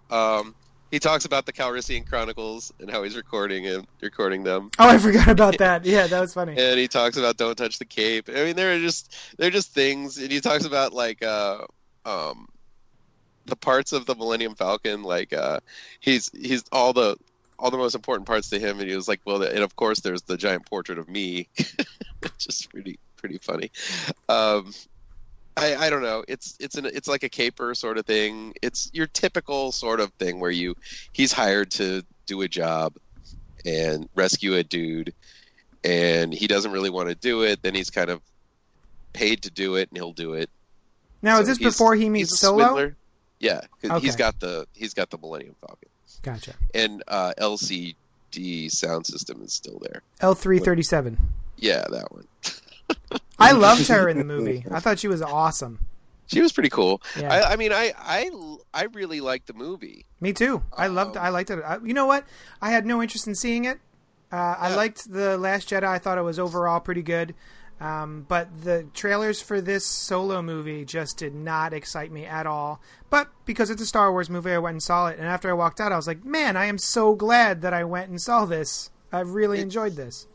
[0.09, 0.55] Um,
[0.91, 4.97] he talks about the Calrissian Chronicles and how he's recording and recording them, Oh, I
[4.97, 5.85] forgot about that.
[5.85, 6.57] Yeah, that was funny.
[6.57, 8.29] and he talks about don't touch the cape.
[8.29, 11.59] I mean, there are just they're just things, and he talks about like uh,
[12.05, 12.47] um,
[13.45, 15.59] the parts of the Millennium Falcon, like uh,
[15.99, 17.17] he's he's all the
[17.59, 19.99] all the most important parts to him, and he was like, well, and of course
[19.99, 21.47] there's the giant portrait of me,
[22.19, 23.71] which is pretty pretty funny.
[24.27, 24.73] Um,
[25.57, 26.23] I, I don't know.
[26.27, 28.53] It's it's an it's like a caper sort of thing.
[28.61, 30.75] It's your typical sort of thing where you
[31.11, 32.95] he's hired to do a job
[33.65, 35.13] and rescue a dude,
[35.83, 37.61] and he doesn't really want to do it.
[37.61, 38.21] Then he's kind of
[39.13, 40.49] paid to do it, and he'll do it.
[41.21, 42.63] Now, So is this before he meets Solo?
[42.63, 42.95] swindler.
[43.41, 44.19] Yeah, 'cause he's Okay.
[44.19, 45.89] got the he's got the Millennium Falcon,
[46.21, 46.53] Gotcha.
[46.73, 50.01] and uh, LCD sound system is still there.
[50.21, 51.17] L three thirty seven.
[51.57, 52.27] Yeah, that one.
[53.39, 54.63] I loved her in the movie.
[54.71, 55.79] I thought she was awesome.
[56.27, 57.01] She was pretty cool.
[57.19, 57.33] Yeah.
[57.33, 58.29] I, I mean, I, I
[58.73, 60.05] I really liked the movie.
[60.21, 60.63] Me too.
[60.71, 61.17] I loved.
[61.17, 61.59] I liked it.
[61.65, 62.25] I, you know what?
[62.61, 63.79] I had no interest in seeing it.
[64.31, 65.83] Uh, I liked the Last Jedi.
[65.83, 67.35] I thought it was overall pretty good.
[67.81, 72.79] Um, but the trailers for this solo movie just did not excite me at all.
[73.09, 75.17] But because it's a Star Wars movie, I went and saw it.
[75.17, 77.83] And after I walked out, I was like, "Man, I am so glad that I
[77.83, 78.91] went and saw this.
[79.11, 80.27] I really It- enjoyed this."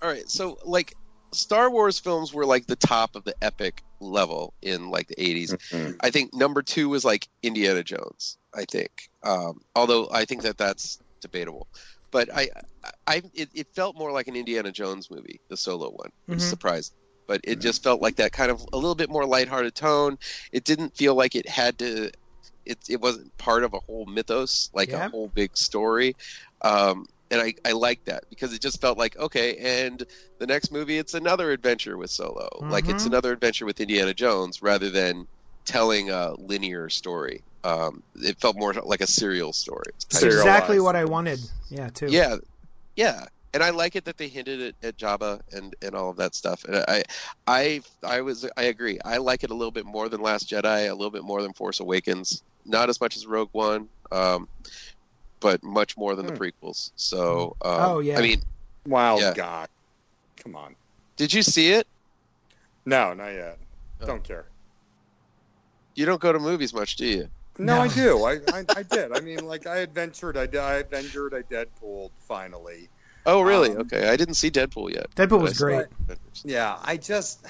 [0.00, 0.94] All right, so like
[1.32, 5.54] Star Wars films were like the top of the epic level in like the 80s.
[5.70, 5.96] Mhm.
[6.00, 8.36] I think number two was like Indiana Jones.
[8.54, 11.66] I think, um, although I think that that's debatable.
[12.12, 12.50] But I,
[13.06, 16.42] I, it, it felt more like an Indiana Jones movie, the solo one, which Mhm.
[16.42, 16.92] surprised.
[17.26, 20.18] But it just felt like that kind of a little bit more lighthearted tone.
[20.52, 22.10] It didn't feel like it had to.
[22.66, 24.94] It, it wasn't part of a whole mythos, like Yeah.
[24.94, 26.14] a whole big story.
[26.62, 30.02] Um, and I, I like that because it just felt like okay, and
[30.38, 33.06] the next movie it's another adventure with Solo, like it's Mhm.
[33.06, 35.26] another adventure with Indiana Jones rather than
[35.66, 37.44] telling a linear story.
[37.64, 39.84] Um, it felt more like a serial story.
[40.10, 41.38] It's exactly what I wanted.
[41.68, 42.06] Yeah, too.
[42.08, 42.36] Yeah,
[42.96, 46.16] yeah, and I like it that they hinted at, at Jabba and, and all of
[46.16, 46.64] that stuff.
[46.64, 47.04] And I,
[47.46, 48.98] I, I was I agree.
[49.04, 51.52] I like it a little bit more than Last Jedi, a little bit more than
[51.52, 52.42] Force Awakens.
[52.64, 54.48] Not as much as Rogue One, um,
[55.40, 56.38] but much more than the Hmm.
[56.42, 56.90] prequels.
[56.96, 58.18] So, um, Oh, yeah.
[58.18, 58.42] I mean,
[58.86, 59.34] Wow, Yeah.
[59.34, 59.68] God,
[60.36, 60.74] come on.
[61.16, 61.86] did you see it?
[62.84, 63.58] No, not yet.
[64.00, 64.06] Oh.
[64.06, 64.46] Don't care.
[65.94, 67.28] You don't go to movies much, do you?
[67.58, 67.82] No, No.
[67.82, 68.24] I do.
[68.24, 69.16] I, I, I did.
[69.16, 70.36] I mean, like I adventured.
[70.36, 71.34] I, I adventured.
[71.34, 72.88] I Deadpool finally.
[73.24, 73.70] Oh, really?
[73.70, 75.14] Um, okay, I didn't see Deadpool yet.
[75.14, 75.86] Deadpool was great.
[76.00, 76.42] Avengers.
[76.44, 77.44] Yeah, I just.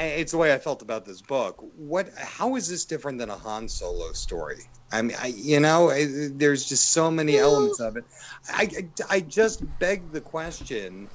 [0.00, 1.62] It's the way I felt about this book.
[1.76, 2.08] What?
[2.16, 4.60] How is this different than a Han Solo story?
[4.92, 8.04] I mean, I, you know, I, there's just so many elements of it.
[8.48, 11.08] I, I just beg the question.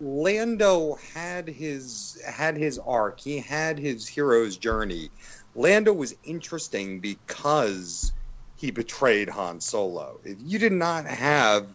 [0.00, 3.20] Lando had his had his arc.
[3.20, 5.10] He had his hero's journey.
[5.58, 8.12] Lando was interesting because
[8.54, 10.20] he betrayed Han Solo.
[10.24, 11.66] If you did not have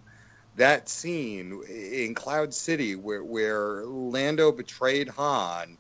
[0.56, 5.78] that scene in Cloud City where where Lando betrayed Han,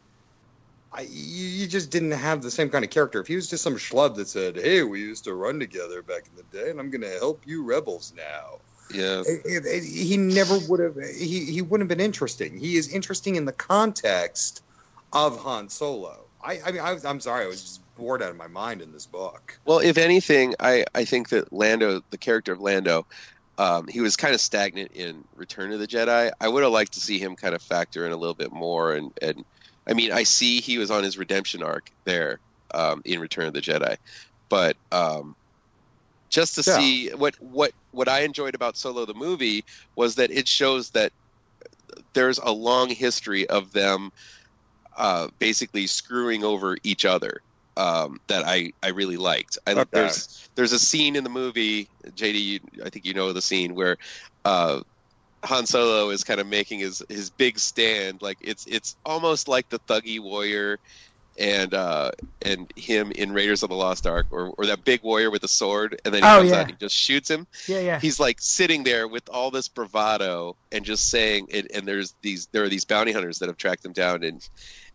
[0.91, 3.21] I, you you just didn't have the same kind of character.
[3.21, 6.23] If he was just some schlub that said, "Hey, we used to run together back
[6.29, 8.59] in the day, and I'm going to help you rebels now,"
[8.93, 10.97] Yeah, he never would have.
[11.15, 12.57] He he wouldn't have been interesting.
[12.57, 14.61] He is interesting in the context
[15.13, 16.25] of Han Solo.
[16.43, 18.81] I I mean, I was, I'm sorry, I was just bored out of my mind
[18.81, 19.59] in this book.
[19.65, 23.05] Well, if anything, I, I think that Lando, the character of Lando,
[23.57, 26.31] um, he was kind of stagnant in Return of the Jedi.
[26.39, 28.93] I would have liked to see him kind of factor in a little bit more.
[28.93, 29.43] And, and
[29.87, 32.39] I mean, I see he was on his redemption arc there
[32.73, 33.97] um, in Return of the Jedi,
[34.49, 35.35] but um,
[36.29, 36.75] just to Yeah.
[36.75, 39.63] see what what what I enjoyed about Solo the movie
[39.95, 41.11] was that it shows that
[42.13, 44.09] there's a long history of them
[44.97, 47.41] uh, basically screwing over each other
[47.77, 49.57] um, that I, I really liked.
[49.67, 49.83] I, Okay.
[49.91, 53.73] There's there's a scene in the movie, JD, you, I think you know the scene
[53.75, 53.97] where
[54.45, 54.81] uh,
[55.45, 58.21] Han Solo is kind of making his, his big stand.
[58.21, 60.79] Like it's it's almost like the thuggy warrior
[61.37, 62.11] and uh,
[62.43, 65.47] and him in Raiders of the Lost Ark, or, or that big warrior with the
[65.47, 66.55] sword, and then he Oh, comes yeah.
[66.57, 67.99] out and he just shoots him Yeah, yeah.
[67.99, 72.47] he's like sitting there with all this bravado and just saying it and there's these
[72.51, 74.47] there are these bounty hunters that have tracked him down and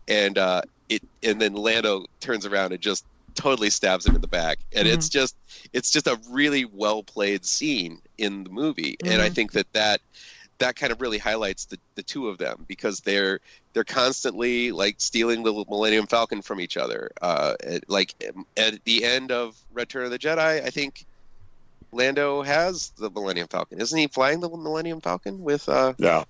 [0.07, 4.27] and uh it and then Lando turns around and just totally stabs him in the
[4.27, 4.93] back and Mhm.
[4.93, 5.35] it's just
[5.71, 9.35] it's just a really well played scene in the movie and I Mhm.
[9.35, 10.01] think that that
[10.57, 13.39] that kind of really highlights the, the two of them because they're
[13.73, 17.11] they're constantly like stealing the Millennium Falcon from each other.
[17.21, 18.13] Uh, at- like
[18.57, 21.05] at the end of Return of the Jedi, I think
[21.91, 23.79] Lando has the Millennium Falcon.
[23.79, 26.25] Isn't he flying the Millennium Falcon with uh Yeah.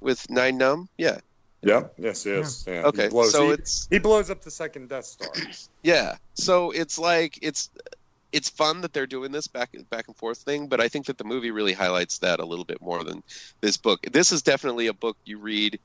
[0.00, 0.88] with Nien Nunb?
[0.96, 1.18] Yeah.
[1.62, 1.94] Yep.
[1.98, 2.64] Yes, yes.
[2.68, 2.82] Yeah.
[2.84, 5.28] Okay, He blows, so he, it's he blows up the second Death Star.
[5.82, 6.16] yeah.
[6.34, 7.70] So it's like it's
[8.32, 11.16] it's fun that they're doing this back back and forth thing, but I think that
[11.18, 13.22] the movie really highlights that a little bit more than
[13.60, 14.02] this book.
[14.12, 15.80] This is definitely a book you read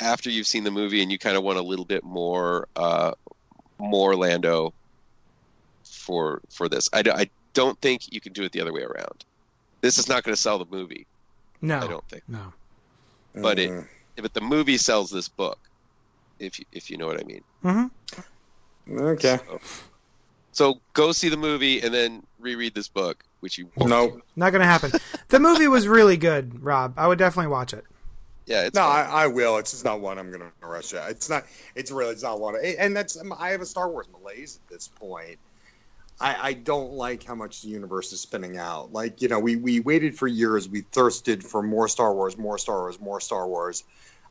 [0.00, 3.12] after you've seen the movie and you kind of want a little bit more uh,
[3.78, 4.72] more Lando
[5.84, 6.88] for for this.
[6.92, 9.24] I, I don't think you can do it the other way around.
[9.80, 11.06] This is not going to sell the movie.
[11.60, 12.22] No, I don't think.
[12.28, 12.52] no.
[13.34, 13.88] But it- Mm.
[14.16, 15.58] But the movie sells this book,
[16.38, 17.42] if you, if you know what I mean.
[17.62, 17.84] hmm
[18.90, 19.38] Okay.
[20.52, 23.90] So go see the movie and then reread this book, which you won't.
[23.90, 24.20] No.
[24.36, 24.92] Not gonna happen.
[25.28, 26.94] the movie was really good, Rob.
[26.96, 27.84] I would definitely watch it.
[28.46, 28.82] Yeah, it's No.
[28.82, 29.56] I, I will.
[29.58, 31.10] It's just not one I'm going to rush at.
[31.10, 31.44] It's not.
[31.74, 32.12] It's really.
[32.12, 32.56] It's not one.
[32.62, 33.16] And that's.
[33.38, 35.38] I have a Star Wars malaise at this point.
[36.20, 38.92] I, I don't like how much the universe is spinning out.
[38.92, 40.68] Like you know, we we waited for years.
[40.68, 43.84] We thirsted for more Star Wars, more Star Wars, more Star Wars.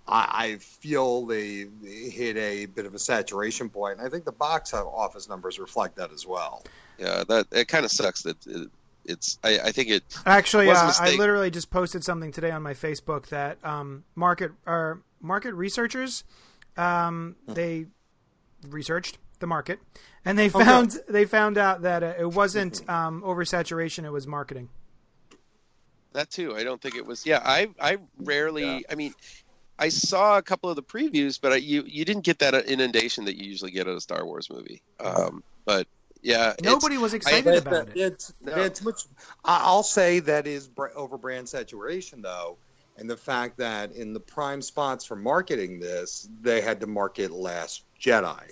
[0.08, 4.00] I, I feel they, they hit a bit of a saturation point.
[4.02, 6.64] I think the box office numbers reflect that as well.
[6.98, 8.70] yeah, that it kind of sucks that it,
[9.06, 9.40] it's.
[9.44, 10.04] I, I think it.
[10.26, 14.52] Actually, Was uh, I literally just posted something today on my Facebook that um, market
[14.66, 16.24] or market researchers
[16.78, 17.88] um, they
[18.68, 19.80] researched the market
[20.26, 24.70] and they found they found out that uh, it wasn't um, oversaturation; it was marketing.
[26.14, 26.56] That too.
[26.56, 27.26] I don't think it was.
[27.26, 28.86] Yeah, I I rarely.
[28.90, 29.14] I mean,
[29.80, 33.26] I saw a couple of the previews, but I, you you didn't get that inundation
[33.26, 34.82] that you usually get at a Star Wars movie.
[35.00, 35.88] Um, but
[36.22, 37.98] yeah, Nobody was excited But about it.
[37.98, 38.54] It's No.
[38.56, 39.02] it's much.
[39.44, 42.58] I- I'll say that is over brand saturation though,
[42.98, 47.32] and the fact that in the prime spots for marketing this, they had to market
[47.32, 48.52] Last Jedi.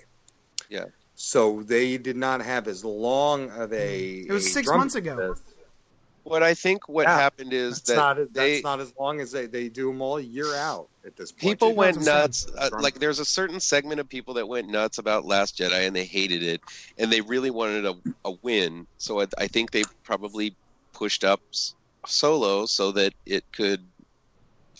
[0.68, 0.86] Yeah.
[1.14, 4.20] So they did not have as long of a.
[4.26, 5.16] It was a six drum months ago.
[5.16, 5.40] this.
[6.24, 9.20] What I think what Yeah, happened is That's that not that's they not as long
[9.20, 11.40] as they they do them all year out at this point.
[11.40, 12.46] people They- went nuts.
[12.56, 15.96] Uh, like there's a certain segment of people that went nuts about Last Jedi and
[15.96, 16.60] they hated it,
[16.96, 17.94] and they really wanted a,
[18.24, 18.86] a win.
[18.98, 20.54] So I, I think they probably
[20.92, 21.40] pushed up
[22.06, 23.84] Solo so that it could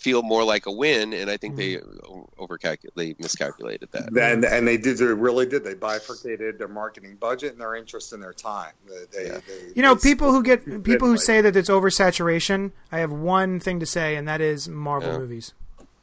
[0.03, 1.13] feel more like a win.
[1.13, 2.41] And I think they mm-hmm.
[2.41, 4.15] overcalculated, they miscalculated that.
[4.15, 4.97] And and they did.
[4.97, 5.63] They really did.
[5.63, 8.73] They bifurcated their marketing budget and their interest in their time.
[8.87, 9.39] They, they, Yeah.
[9.47, 12.71] they- You know, they- people who get people who like- say that it's oversaturation.
[12.91, 15.17] I have one thing to say, and that is Marvel Yeah.
[15.19, 15.53] movies.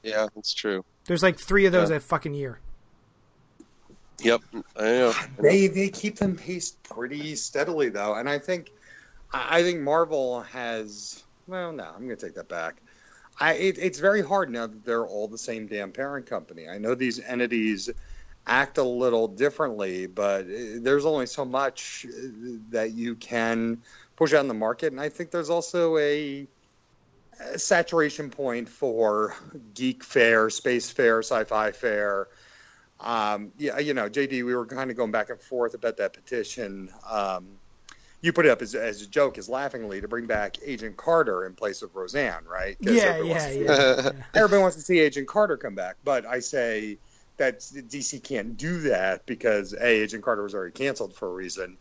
[0.02, 0.84] Yeah, that's true.
[1.04, 1.96] There's like three of those Yeah.
[1.96, 2.58] a fucking year.
[4.22, 4.42] Yep,
[4.76, 5.12] I know.
[5.38, 8.70] They they keep them paced pretty steadily though, and I think
[9.32, 11.22] I I think Marvel has.
[11.46, 12.76] Well, no, I'm going to take that back.
[13.40, 16.68] I it, it's very hard now that they're all the same damn parent company.
[16.68, 17.90] I know these entities
[18.46, 22.28] act a little differently, but uh, there's only so much uh,
[22.70, 23.82] that you can
[24.16, 26.46] push out in the market, and I think there's also a,
[27.40, 29.34] a saturation point for
[29.74, 32.28] geek fare, space fare, sci-fi fare.
[33.00, 36.12] Um, yeah, you know, JD, we were kind of going back and forth about that
[36.12, 36.90] petition.
[37.08, 37.46] Um,
[38.22, 41.46] you put it up as, as a joke, as laughingly, to bring back Agent Carter
[41.46, 42.76] in place of Roseanne, right?
[42.80, 44.24] Yeah, everyone yeah, wants to- yeah.
[44.34, 46.98] Everybody wants to see Agent Carter come back, but I say
[47.38, 51.78] that DC can't do that because a Agent Carter was already canceled for a reason,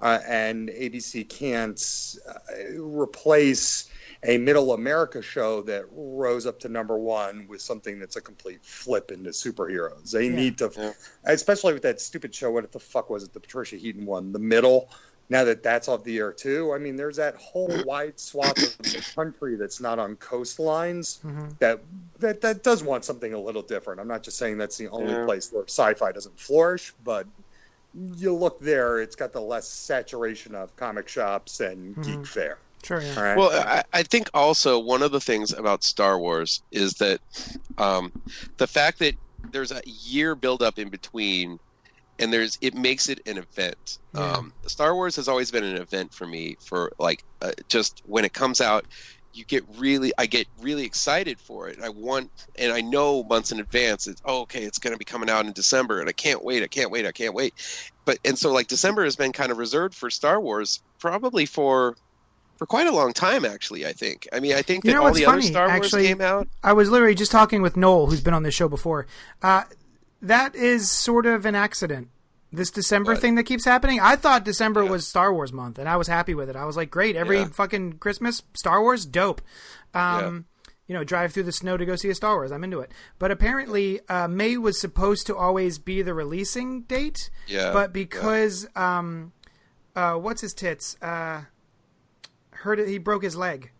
[0.00, 1.78] uh, and ABC can't
[2.26, 3.88] uh, replace
[4.22, 8.64] a Middle America show that rose up to number one with something that's a complete
[8.64, 10.10] flip into superheroes.
[10.10, 10.34] They Yeah.
[10.36, 10.92] need to, Yeah.
[11.24, 12.50] especially with that stupid show.
[12.50, 13.34] What the fuck was it?
[13.34, 14.88] The Patricia Heaton one, The Middle.
[15.28, 18.72] Now that that's off the air too, I mean, there's that whole wide swath of
[18.92, 21.58] the country that's not on coastlines Mhm.
[21.58, 21.80] that
[22.18, 24.00] that that does want something a little different.
[24.00, 25.24] I'm not just saying that's the only Yeah.
[25.24, 27.26] place where sci-fi doesn't flourish, but
[27.92, 32.04] you look there, it's got the less saturation of comic shops and Mhm.
[32.04, 32.58] geek fare.
[32.84, 33.14] Sure, yeah.
[33.16, 33.36] All right.
[33.36, 37.20] Well, I, I think also one of the things about Star Wars is that
[37.78, 38.12] um,
[38.58, 39.14] the fact that
[39.52, 41.58] there's a year buildup in between,
[42.18, 43.98] and there's it makes it an event.
[44.14, 44.32] Yeah.
[44.32, 46.56] Um, Star Wars has always been an event for me.
[46.60, 48.86] For like, uh, just when it comes out,
[49.34, 51.78] you get really, I get really excited for it.
[51.82, 54.06] I want, and I know months in advance.
[54.06, 56.62] It's oh, okay, it's going to be coming out in December, and I can't wait.
[56.62, 57.06] I can't wait.
[57.06, 57.54] I can't wait.
[58.04, 61.96] But and so like December has been kind of reserved for Star Wars, probably for
[62.56, 65.12] for quite a long time actually i think i mean i think You that all
[65.12, 66.06] the other star wars actually?
[66.06, 69.06] came out I was literally just talking with Noel, who's been on this show before.
[69.42, 69.64] Uh,
[70.26, 72.08] that is sort of an accident.
[72.52, 73.20] This December What?
[73.20, 73.98] thing that keeps happening.
[74.00, 74.90] I thought December Yeah.
[74.90, 76.56] was Star Wars month, and I was happy with it.
[76.56, 77.46] I was like, great, every Yeah.
[77.48, 79.42] fucking Christmas, Star Wars, dope.
[79.94, 80.46] Um,
[80.88, 82.52] You know, drive through the snow to go see a Star Wars.
[82.52, 82.92] I'm into it.
[83.18, 87.28] But apparently, uh, May was supposed to always be the releasing date.
[87.48, 89.32] yeah but because um,
[89.96, 90.96] uh, what's his tits?
[91.02, 91.42] Uh,
[92.52, 92.86] hurt it.
[92.86, 93.72] He broke his leg.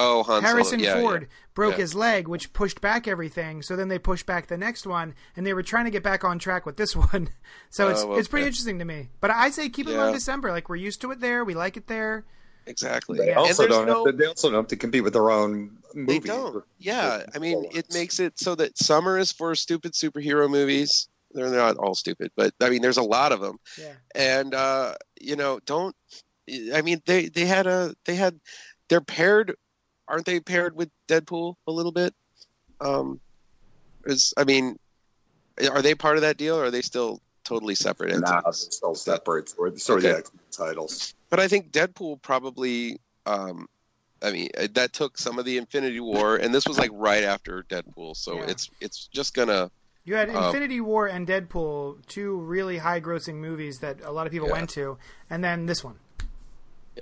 [0.00, 0.52] Oh, Han Solo.
[0.52, 1.36] Harrison Yeah, Ford yeah.
[1.54, 1.78] broke Yeah.
[1.78, 3.62] his leg, which pushed back everything.
[3.62, 6.24] So then they pushed back the next one, and they were trying to get back
[6.24, 7.28] on track with this one.
[7.70, 8.48] So it's Oh, it's pretty okay.
[8.48, 9.10] interesting to me.
[9.20, 10.50] But I say keep it on December.
[10.50, 11.44] Like we're used to it there.
[11.44, 12.24] We like it there.
[12.66, 13.18] Exactly.
[13.18, 13.38] They Yeah.
[13.38, 16.18] Also don't no- have to, they also don't have to compete with their own They
[16.20, 16.64] don't.
[16.78, 21.08] Yeah, I mean, Full it makes it so that summer is for stupid superhero movies.
[21.32, 23.58] They're not all stupid, but I mean, there's a lot of them.
[23.78, 23.92] Yeah.
[24.14, 25.94] And uh, you know, don't.
[26.74, 28.38] I mean, they they had a they had
[28.88, 29.54] they're paired,
[30.10, 32.14] aren't they paired with Deadpool a little bit?
[32.80, 33.20] Um,
[34.04, 34.78] is I mean,
[35.70, 38.66] are they part of that deal, or are they still totally separate Nah, entities?
[38.66, 39.48] it's still separate.
[39.50, 40.12] Sort of, sort of Okay.
[40.12, 41.14] the X-Men titles.
[41.30, 42.98] But I think Deadpool probably.
[43.26, 43.68] Um,
[44.22, 47.24] I mean, uh, that took some of the Infinity War, and this was like right
[47.24, 48.50] after Deadpool, so Yeah.
[48.50, 49.70] it's it's just gonna.
[50.04, 54.32] You had Um, Infinity War and Deadpool, two really high-grossing movies that a lot of
[54.32, 54.54] people Yeah.
[54.54, 54.98] went to,
[55.28, 55.98] and then this one.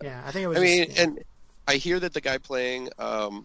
[0.03, 0.59] Yeah, I think it was.
[0.59, 1.05] I mean, just, yeah.
[1.05, 1.25] and
[1.69, 3.45] I hear that the guy playing um,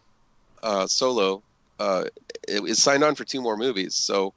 [0.63, 1.43] uh, Solo
[1.77, 2.05] uh,
[2.47, 4.33] is signed on for two more movies, so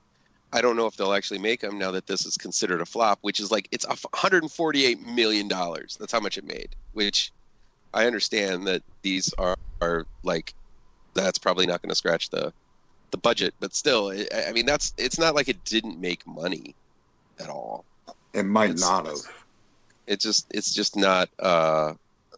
[0.53, 3.21] I don't know if they'll actually make them now that this is considered a flop,
[3.23, 5.97] which is like it's a 148 million dollars.
[6.01, 6.71] That's how much it made.
[6.95, 7.31] Which
[7.95, 10.53] I understand that these are are like
[11.15, 12.53] that's probably not going to scratch the
[13.13, 16.75] the budget, but still, I, I mean that's it's not like it didn't make money
[17.39, 17.85] at all.
[18.35, 19.19] It might It's- not have.
[20.09, 21.29] It's just it's just not.
[21.39, 21.95] Uh,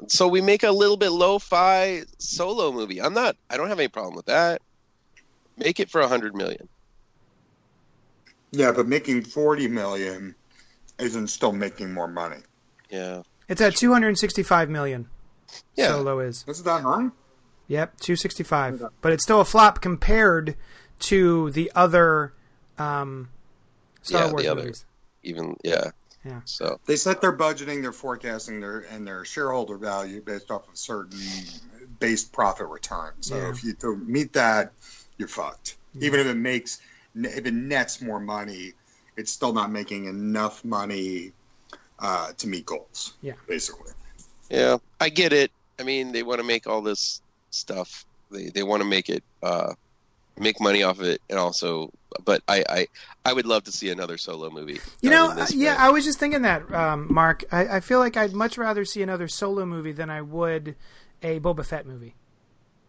[0.07, 3.01] so we make a little bit lo-fi solo movie.
[3.03, 3.37] I'm not.
[3.51, 4.63] I don't have any problem with that.
[5.57, 6.69] Make it for a hundred million.
[8.51, 10.35] Yeah, but making forty million
[10.99, 12.39] isn't still making more money.
[12.91, 13.23] Yeah.
[13.49, 15.09] it's at 265 million.
[15.77, 15.89] Yeah.
[15.89, 16.45] Solo is.
[16.49, 17.09] Is that high?
[17.69, 18.83] Yep, 265.
[19.03, 20.57] But it's still a flop compared
[21.01, 22.33] to the other
[22.79, 23.29] um,
[24.03, 24.73] Star Yeah, the Wars other-
[25.23, 25.91] Even yeah.
[26.25, 26.41] Yeah.
[26.45, 30.77] So They set their budgeting, their forecasting, their and their shareholder value based off of
[30.77, 31.21] certain
[32.01, 33.29] base profit returns.
[33.29, 33.51] So Yeah.
[33.51, 34.73] if you don't meet that,
[35.17, 35.77] you're fucked.
[36.01, 36.81] Even if it makes,
[37.15, 38.75] if it nets more money,
[39.17, 41.33] it's still not making enough money
[41.99, 43.15] uh, to meet goals.
[43.23, 43.33] Yeah.
[43.49, 43.93] basically.
[44.51, 45.51] yeah, I get it.
[45.81, 48.05] I mean, they want to make all this stuff.
[48.31, 49.75] They they want to make it uh,
[50.41, 51.91] make money off of it, and also.
[52.25, 52.87] But I, I
[53.25, 54.81] I would love to see another solo movie.
[55.03, 55.77] You know, yeah.
[55.79, 57.45] I was just thinking that, um, Mark.
[57.53, 60.75] I, I feel like I'd much rather see another solo movie than I would
[61.23, 62.15] a Boba Fett movie.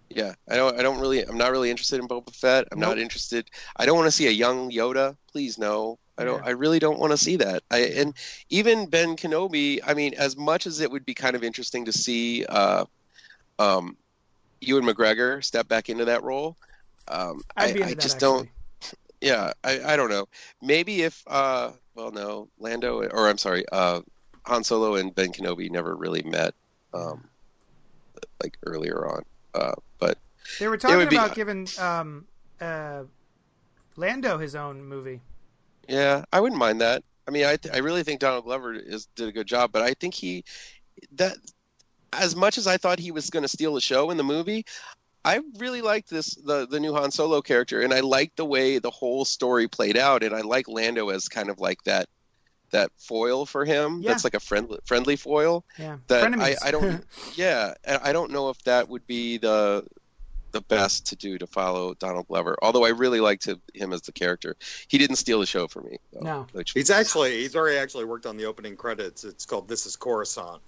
[0.10, 0.80] Yeah, I don't.
[0.80, 1.24] I don't really.
[1.24, 2.68] I'm not really interested in Boba Fett.
[2.72, 3.50] I'm not interested.
[3.76, 5.16] I don't want to see a young Yoda.
[5.32, 6.00] Please no.
[6.18, 6.42] I don't.
[6.42, 6.48] Yeah.
[6.48, 7.64] I really don't want to see that.
[7.70, 8.14] I and
[8.50, 9.80] even Ben Kenobi.
[9.86, 12.86] I mean, as much as it would be kind of interesting to see, uh,
[13.60, 13.98] um,
[14.62, 16.58] Ewan McGregor step back into that role.
[17.10, 18.00] Um, I'd I, I that.
[18.00, 18.38] just actually.
[18.38, 18.50] don't.
[19.22, 20.30] Yeah, I, I don't know.
[20.62, 24.00] Maybe if uh, well, no, Lando or I'm sorry, uh,
[24.46, 26.54] Han Solo and Ben Kenobi never really met,
[26.94, 27.26] um,
[28.42, 29.24] like earlier on.
[29.54, 30.18] Uh, but
[30.58, 32.28] They were talking be- about giving um,
[32.62, 33.04] uh,
[33.98, 35.20] Lando his own movie.
[35.90, 37.04] Yeah, I wouldn't mind that.
[37.28, 39.82] I mean, I th- I really think Donald Glover is did a good job, but
[39.82, 40.46] I think he
[41.14, 41.36] that
[42.14, 44.66] as much as I thought he was going to steal the show in the movie,
[45.30, 48.80] I really liked this the the new Han Solo character, and I liked the way
[48.80, 52.10] the whole story played out, and I like Lando as kind of like that
[52.72, 54.02] that foil for him.
[54.02, 54.12] Yeah.
[54.12, 55.66] That's like a friendly friendly foil.
[55.78, 56.58] Yeah, That I, Frenemies.
[56.66, 57.06] I don't.
[57.36, 59.86] yeah, I don't know if that would be the
[60.52, 62.58] the best to do to follow Donald Glover.
[62.62, 64.56] Although I really liked him, him as the character.
[64.88, 65.98] He didn't steal the show for me.
[66.12, 66.48] Though, No.
[66.54, 69.24] Which, He's actually he's already actually worked on the opening credits.
[69.24, 70.62] It's called This Is Coruscant.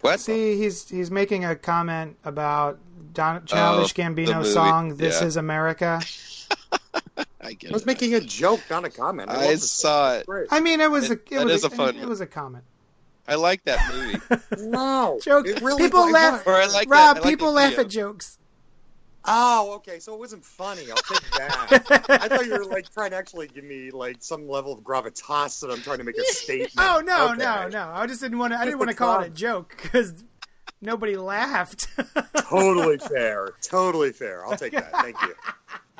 [0.00, 0.20] What?
[0.20, 2.78] See, he's he's making a comment about
[3.12, 5.26] Don, Childish Oh, the Gambino song "This Yeah.
[5.26, 6.00] Is America."
[7.42, 7.86] I get I was it.
[7.86, 9.30] making a joke, not a comment.
[9.30, 10.36] I love this saw song.
[10.42, 10.48] it.
[10.50, 12.64] I mean, it was It- a it was is a fun it was a comment.
[13.28, 14.18] I like that movie.
[14.70, 15.46] No, Joke.
[15.62, 18.38] really People like, laugh- or I like Rob, that, I like people laugh at jokes.
[19.26, 19.98] Oh, okay.
[19.98, 20.90] So it wasn't funny.
[20.90, 22.06] I'll take that.
[22.08, 25.60] I thought you were like trying to actually give me like some level of gravitas
[25.60, 26.72] that I'm trying to make a statement.
[26.78, 27.36] Oh no, Okay.
[27.38, 27.90] no, no!
[27.92, 28.58] I just didn't want to.
[28.58, 30.24] I didn't want to call it a joke because
[30.80, 31.86] nobody laughed.
[32.48, 33.50] Totally fair.
[33.62, 34.46] Totally fair.
[34.46, 34.90] I'll take that.
[34.92, 35.34] Thank you.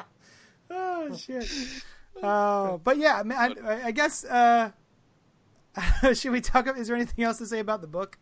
[0.71, 1.47] oh shit!
[2.23, 4.25] Oh, but yeah, I, I, I guess.
[4.25, 4.71] Uh,
[6.15, 6.67] should we talk?
[6.79, 8.19] Is there anything else to say about the book?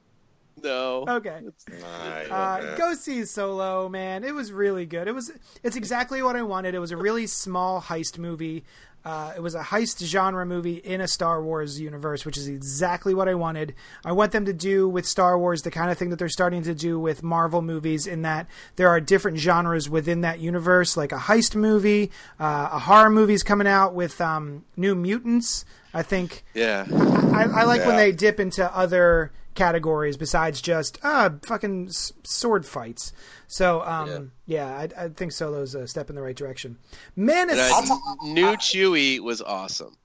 [0.62, 1.04] No.
[1.08, 1.40] Okay.
[1.80, 2.30] Nice.
[2.30, 4.24] Uh, go see Solo, man.
[4.24, 5.08] It was really good.
[5.08, 5.30] It was.
[5.62, 6.74] It's exactly what I wanted.
[6.74, 8.64] It was a really small heist movie.
[9.04, 13.14] Uh, it was a heist genre movie in a Star Wars universe, which is exactly
[13.14, 13.74] what I wanted.
[14.04, 16.62] I want them to do with Star Wars the kind of thing that they're starting
[16.64, 21.12] to do with Marvel movies, in that there are different genres within that universe, like
[21.12, 25.64] a heist movie, uh, a horror movie's coming out with um, New Mutants.
[25.94, 26.84] I think Yeah.
[26.90, 31.90] I, I like when they dip into other categories besides just uh fucking
[32.22, 33.12] sword fights.
[33.48, 36.78] So um yeah, I, I think Solo's a step in the right direction.
[37.16, 39.96] Man And is I, new Chewie was awesome.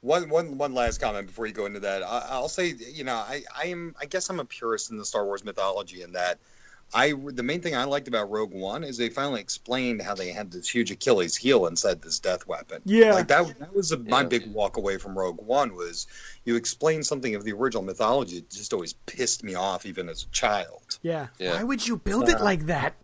[0.00, 2.02] One, one, one last comment before you go into that.
[2.02, 5.04] I, I'll say, you know, I, I am, I guess I'm a purist in the
[5.04, 6.38] Star Wars mythology in that
[6.92, 10.28] I, the main thing I liked about Rogue One is they finally explained how they
[10.30, 12.82] had this huge Achilles heel inside this death weapon.
[12.84, 13.14] Yeah.
[13.14, 13.58] like that.
[13.58, 14.26] That was a, my Yeah.
[14.28, 16.06] big walk away from Rogue One was
[16.44, 18.36] you explain something of the original mythology.
[18.38, 20.98] It just always pissed me off, even as a child.
[21.02, 21.28] yeah.
[21.38, 21.54] Yeah.
[21.54, 22.94] Why would you build it like that?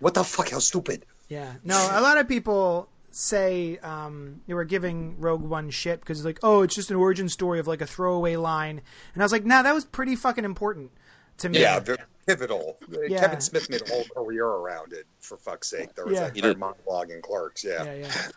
[0.00, 0.50] What the fuck?
[0.50, 1.04] How stupid!
[1.28, 1.52] Yeah.
[1.64, 6.24] No, a lot of people say um, they were giving Rogue One shit because it's
[6.24, 8.80] like, oh, it's just an origin story of like a throwaway line,
[9.14, 10.90] and I was like, nah, that was pretty fucking important
[11.38, 11.60] to me.
[11.60, 12.78] Yeah, very pivotal.
[12.88, 13.20] Yeah.
[13.20, 15.06] Kevin Smith made a whole career around it.
[15.20, 16.20] For fuck's sake, there was Yeah.
[16.24, 16.58] that He did.
[16.58, 17.64] monologue in Clerks.
[17.64, 17.84] Yeah.
[17.84, 18.28] yeah, yeah.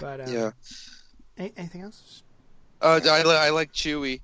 [0.00, 0.50] But uh, Yeah.
[1.38, 2.22] a- anything else?
[2.80, 4.20] Uh, I, li- I like Chewie.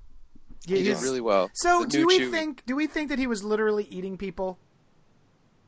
[0.67, 1.51] Yeah, He did really well.
[1.53, 2.31] So The do we Chewie.
[2.31, 2.65] think?
[2.65, 4.57] Do we think that he was literally eating people?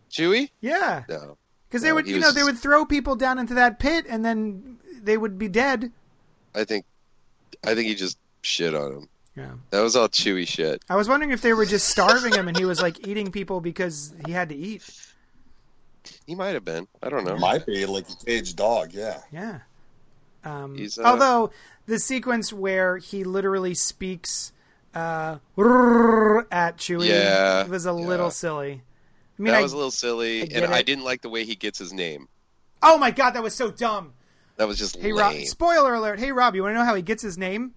[0.09, 0.49] Chewie?
[0.61, 1.37] Yeah, No.
[1.67, 4.05] because they No, would, you was know, they would throw people down into that pit,
[4.07, 5.91] and then they would be dead.
[6.55, 6.85] I think,
[7.63, 9.09] I think he just shit on him.
[9.37, 9.51] Yeah.
[9.69, 10.83] That was all chewy shit.
[10.89, 13.61] I was wondering if they were just starving him, and he was like eating people
[13.61, 14.83] because he had to eat.
[16.25, 16.87] He might have been.
[17.03, 17.37] I don't know.
[17.37, 18.93] Might be like a caged dog.
[18.93, 19.19] Yeah.
[19.31, 19.59] Yeah.
[20.43, 21.51] Um, He's, uh, although
[21.85, 24.53] the sequence where he literally speaks
[24.95, 25.37] uh,
[26.51, 27.93] at Chewie Yeah, was a yeah.
[27.95, 28.81] little silly.
[29.37, 31.29] I mean, that I, was a little silly, I get and I didn't like the
[31.29, 32.27] way he gets his name.
[32.81, 34.13] oh my god, that was so dumb.
[34.55, 35.37] That was just Hey, lame.
[35.37, 35.45] Rob.
[35.45, 36.19] Spoiler alert.
[36.19, 37.73] Hey, Rob, you want to know how he gets his name?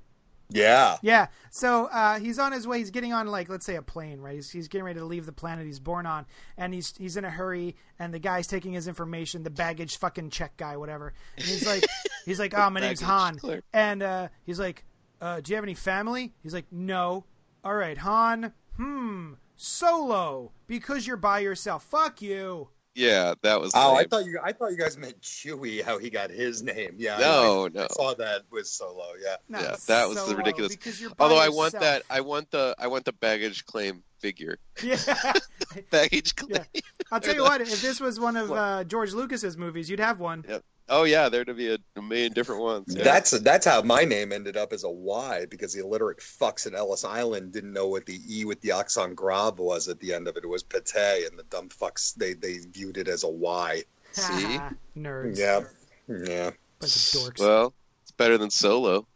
[0.51, 0.97] Yeah.
[1.03, 1.29] Yeah.
[1.51, 2.79] So uh, he's on his way.
[2.79, 4.35] He's getting on like let's say a plane, right?
[4.37, 6.27] He's, he's getting ready to leave the planet he's born on,
[6.57, 7.77] and he's he's in a hurry.
[7.99, 11.13] And the guy's taking his information, the baggage fucking check guy, whatever.
[11.37, 11.85] And he's like,
[12.25, 13.65] he's like, oh, my name's Han, clerk.
[13.73, 14.85] and uh, he's like,
[15.21, 16.33] uh, do you have any family?
[16.43, 17.25] He's like, no.
[17.65, 18.53] All right, Han.
[18.77, 19.33] Hmm.
[19.57, 21.85] Solo because you're by yourself.
[21.85, 22.69] Fuck you.
[23.01, 23.73] Yeah, that was.
[23.75, 24.39] Oh, I thought you.
[24.43, 25.83] I thought you guys meant Chewie.
[25.83, 26.97] How he got his name.
[26.99, 27.19] Yeah.
[27.19, 27.85] No, I, no.
[27.85, 29.13] I saw that with Solo.
[29.23, 29.37] Yeah.
[29.49, 30.77] No, yeah, that was the ridiculous.
[30.77, 34.59] Because you're Although I want that, I want the, I want the baggage claim figure.
[34.83, 34.97] Yeah.
[35.91, 36.65] Baggage claim.
[36.75, 36.81] Yeah.
[37.11, 37.61] I'll tell you what.
[37.61, 40.45] If this was one of uh, George Lucas's movies, you'd have one.
[40.93, 42.95] Oh yeah, there to be a, a million different ones.
[42.95, 43.05] Yeah.
[43.05, 46.75] That's that's how my name ended up as a Y because the illiterate fucks in
[46.75, 50.27] Ellis Island didn't know what the E with the accent grave was at the end
[50.27, 50.43] of it.
[50.45, 53.85] It was pate, and the dumb fucks they they viewed it as a Y.
[54.13, 54.59] See?
[54.97, 55.39] Nerds.
[55.39, 55.61] Yeah.
[56.09, 56.51] Yeah.
[56.81, 57.39] Bunch of dorks.
[57.41, 57.73] well,
[58.03, 59.07] it's better than Solo.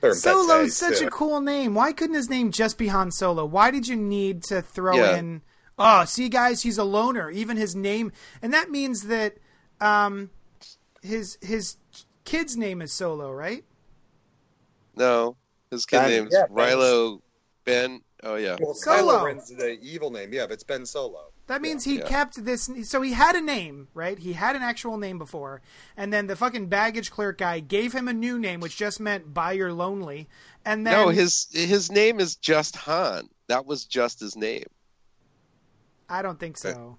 [0.00, 1.06] Better than Solo's such too.
[1.08, 1.74] a cool name.
[1.74, 3.44] Why couldn't his name just be Han Solo?
[3.44, 5.16] Why did you need to throw Yeah.
[5.18, 5.42] in?
[5.78, 7.30] Oh, see, guys, he's a loner.
[7.30, 9.36] Even his name, and that means that
[9.80, 10.30] um,
[11.02, 11.76] his his
[12.24, 13.64] kid's name is Solo, right?
[14.96, 15.36] No,
[15.70, 17.20] his kid name is yeah, Rilo
[17.64, 18.02] Ben.
[18.22, 19.24] Oh yeah, Well, Solo.
[19.24, 20.32] Kylo the evil name.
[20.32, 21.30] Yeah, but it's Ben Solo.
[21.46, 22.06] That means he yeah.
[22.06, 22.70] kept this.
[22.84, 24.16] So he had a name, right?
[24.16, 25.62] He had an actual name before,
[25.96, 29.34] and then the fucking baggage clerk guy gave him a new name, which just meant
[29.34, 30.28] "buy your lonely."
[30.64, 33.28] And then no, his his name is just Han.
[33.48, 34.66] That was just his name.
[36.08, 36.98] I don't think so.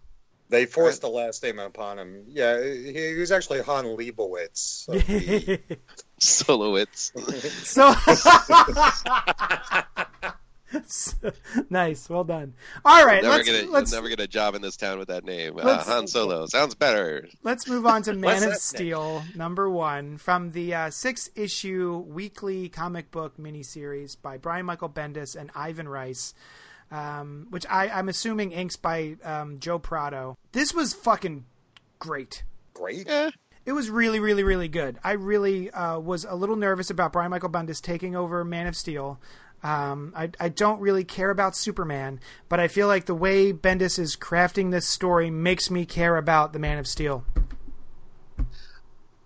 [0.52, 2.26] They forced the last name upon him.
[2.28, 4.88] Yeah, he, he was actually Han Leibowitz.
[4.90, 5.60] of the-
[6.20, 7.12] Solowitz.
[10.86, 11.32] So
[11.70, 12.54] nice, well done.
[12.86, 15.00] All right, never let's get a, let's you'll never get a job in this town
[15.00, 15.58] with that name.
[15.58, 17.28] Uh, Han Solo sounds better.
[17.44, 21.98] let's move on to Man of that Steel number one from the uh, six issue
[22.08, 26.34] weekly comic book miniseries by Brian Michael Bendis and Ivan Reis.
[26.92, 30.38] Um, which I, I'm assuming inks by um, Joe Prado.
[30.52, 31.46] This was fucking
[32.00, 32.44] great.
[32.74, 33.08] Great.
[33.08, 33.30] Yeah,
[33.66, 34.98] It was really, really, really good.
[35.04, 38.76] I really uh, was a little nervous about Brian Michael Bendis taking over Man of
[38.76, 39.20] Steel.
[39.64, 42.20] Um, I, I don't really care about Superman,
[42.50, 46.54] but I feel like the way Bendis is crafting this story makes me care about
[46.54, 47.24] the Man of Steel.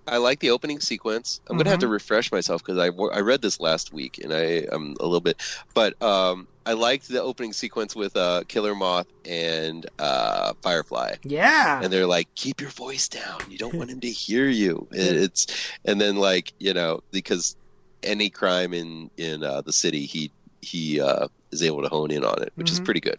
[0.08, 1.40] I like the opening sequence.
[1.50, 1.88] I'm gonna have Mm-hmm.
[1.88, 5.22] to refresh myself because I, I read this last week and I am a little
[5.22, 5.42] bit,
[5.74, 11.16] but um, I liked the opening sequence with uh, Killer Moth and uh, Firefly.
[11.24, 11.80] Yeah.
[11.84, 13.42] and they're like, "Keep your voice down.
[13.48, 15.48] You don't want him to hear you." And it's
[15.86, 17.56] and then like you know because
[18.04, 22.24] any crime in in uh, the city, he he uh, is able to hone in
[22.26, 22.86] on it, which is Mhm.
[22.86, 23.18] pretty good.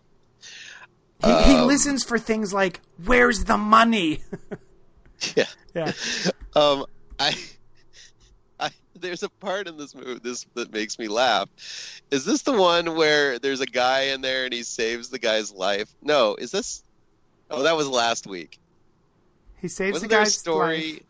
[1.25, 4.23] he, he um, listens for things like, "Where's the money?"
[5.35, 5.47] Yeah.
[5.75, 5.93] yeah.
[6.55, 6.87] Um,
[7.19, 7.35] I,
[8.61, 11.49] I there's a part in this movie this that makes me laugh.
[12.11, 15.53] Is this the one where there's a guy in there and he saves the guy's
[15.53, 15.89] life?
[16.03, 16.83] No, is this?
[17.51, 18.59] Oh, that was last week.
[19.61, 20.93] He saves Wasn't the guy's story?
[20.93, 21.03] life.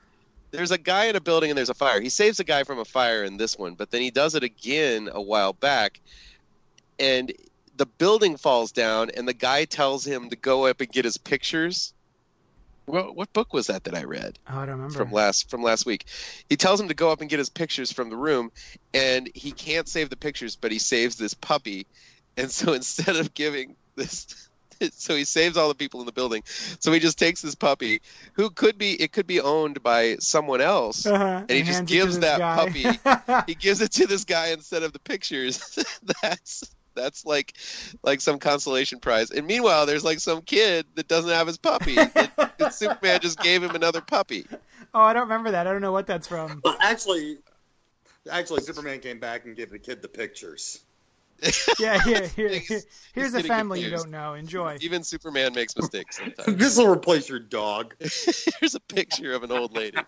[0.53, 2.01] There's a guy in a building and there's a fire.
[2.01, 4.43] He saves a guy from a fire in this one, but then he does it
[4.43, 6.01] again a while back,
[6.99, 7.33] and
[7.77, 11.19] the building falls down, and the guy tells him to go up and get his
[11.19, 11.93] pictures.
[12.87, 14.39] What, what book was that that I read?
[14.49, 14.95] Oh, I don't remember.
[14.95, 16.07] from last from last week.
[16.49, 18.51] He tells him to go up and get his pictures from the room,
[18.95, 21.87] and he can't save the pictures, but he saves this puppy.
[22.37, 24.49] And so instead of giving this,
[24.93, 26.43] so he saves all the people in the building.
[26.47, 28.03] So he just takes this puppy,
[28.35, 31.25] who could be it could be owned by someone else, Uh-huh.
[31.49, 32.57] and he just it to gives that guy.
[32.57, 33.43] puppy.
[33.49, 35.77] he gives it to this guy instead of the pictures.
[36.23, 36.63] that's
[36.97, 37.55] that's like
[38.03, 39.31] like some consolation prize.
[39.31, 41.97] And meanwhile, there's like some kid that doesn't have his puppy.
[41.99, 42.11] and,
[42.59, 44.47] and Superman just gave him another puppy.
[44.95, 45.67] oh, I don't remember that.
[45.67, 46.61] I don't know what that's from.
[46.65, 47.39] Well, actually,
[48.31, 50.81] actually, Superman came back and gave the kid the pictures.
[51.79, 52.81] Yeah, here, here, here.
[53.13, 54.35] here's a getting family you don't know.
[54.35, 54.79] Enjoy.
[54.81, 56.57] Even Superman makes mistakes sometimes.
[56.59, 57.95] This will replace your dog.
[57.99, 59.99] Here's a picture of an old lady.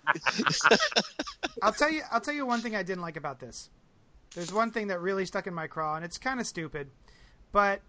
[1.63, 2.03] I'll tell you.
[2.11, 3.69] I'll tell you one thing I didn't like about this.
[4.35, 6.91] There's one thing that really stuck in my craw, and it's kind of stupid,
[7.53, 7.81] but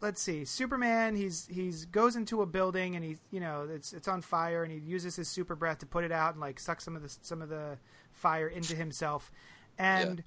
[0.00, 0.44] let's see.
[0.44, 4.62] Superman, he's he's goes into a building and he, you know, it's it's on fire,
[4.62, 7.02] and he uses his super breath to put it out and like suck some of
[7.02, 7.78] the some of the
[8.12, 9.30] fire into himself.
[9.78, 10.24] And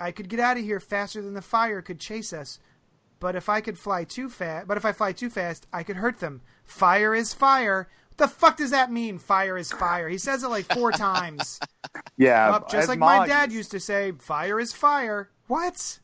[0.00, 2.58] I could get out of here faster than the fire could chase us.
[3.20, 5.96] But if I could fly too fast, but if I fly too fast, I could
[5.96, 6.40] hurt them.
[6.64, 7.88] Fire is fire.
[8.18, 9.18] What the fuck does that mean?
[9.18, 10.08] Fire is fire.
[10.08, 11.60] He says it like four times.
[12.16, 16.00] Yeah, Up, just like Ma my dad used to say, "Fire is fire." What?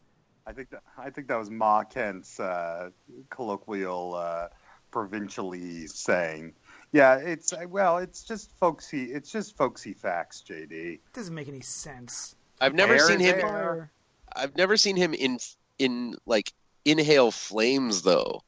[0.47, 2.91] I think that, I think that was Ma Kent's uh,
[3.31, 4.47] colloquial uh,
[4.93, 6.53] provincially saying.
[6.93, 9.07] Yeah, it's uh, well, it's just folksy.
[9.07, 11.01] It's just folksy facts, JD.
[11.15, 12.37] doesn't make any sense.
[12.61, 13.41] I've never Air seen him.
[13.41, 13.91] air.
[14.37, 15.41] I've never seen him in
[15.81, 16.53] in like
[16.85, 18.41] inhale flames though.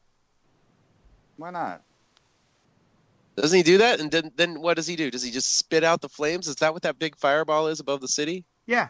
[1.37, 1.83] Why not?
[3.37, 4.01] Doesn't he do that?
[4.01, 5.11] And then then what does he do?
[5.11, 6.49] Does he just spit out the flames?
[6.49, 8.45] Is that what that big fireball is above the city?
[8.67, 8.89] Yeah,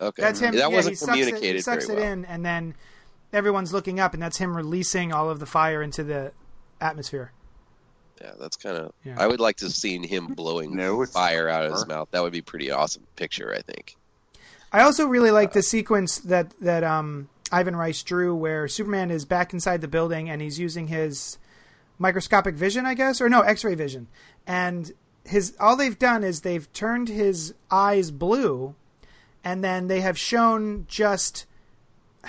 [0.00, 0.54] Okay, that's him.
[0.54, 2.12] That yeah, wasn't he sucks it, he sucks very it well.
[2.12, 2.74] in, and then
[3.32, 6.32] everyone's looking up, and that's him releasing all of the fire into the
[6.80, 7.32] atmosphere.
[8.20, 8.92] Yeah, that's kind of.
[9.04, 9.16] Yeah.
[9.18, 12.08] I would like to have seen him blowing No, fire out of his mouth.
[12.12, 13.96] That would be a pretty awesome picture, I think.
[14.72, 19.24] I also really like the sequence that that um, Ivan Reis drew, where Superman is
[19.24, 21.38] back inside the building and he's using his
[21.98, 24.06] microscopic vision, I guess, or no, X-ray vision,
[24.46, 24.92] and
[25.24, 28.74] his all they've done is they've turned his eyes blue,
[29.42, 31.46] and then they have shown just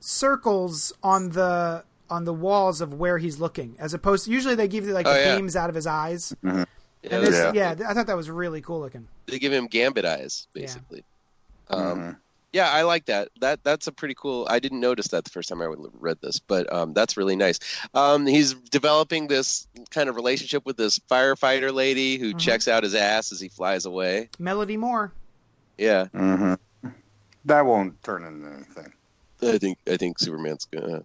[0.00, 4.66] circles on the on the walls of where he's looking, as opposed to usually they
[4.66, 5.36] give you like Oh, the yeah.
[5.36, 6.34] beams out of his eyes.
[6.42, 6.64] Yeah,
[7.04, 7.74] And this, Yeah.
[7.78, 7.88] yeah.
[7.88, 9.06] I thought that was really cool looking.
[9.26, 10.62] they give him gambit eyes, Yeah.
[10.62, 11.04] basically.
[11.68, 12.16] Um, Mhm.
[12.52, 13.28] Yeah, I like that.
[13.40, 14.46] That that's a pretty cool.
[14.50, 17.60] I didn't notice that the first time I read this, but um, that's really nice.
[17.94, 22.38] Um, he's developing this kind of relationship with this firefighter lady who Mhm.
[22.40, 24.30] checks out his ass as he flies away.
[24.40, 25.12] Melody Moore.
[25.78, 26.58] Yeah, Mhm.
[27.44, 28.92] That won't turn into anything.
[29.42, 31.04] I think I think Superman's gonna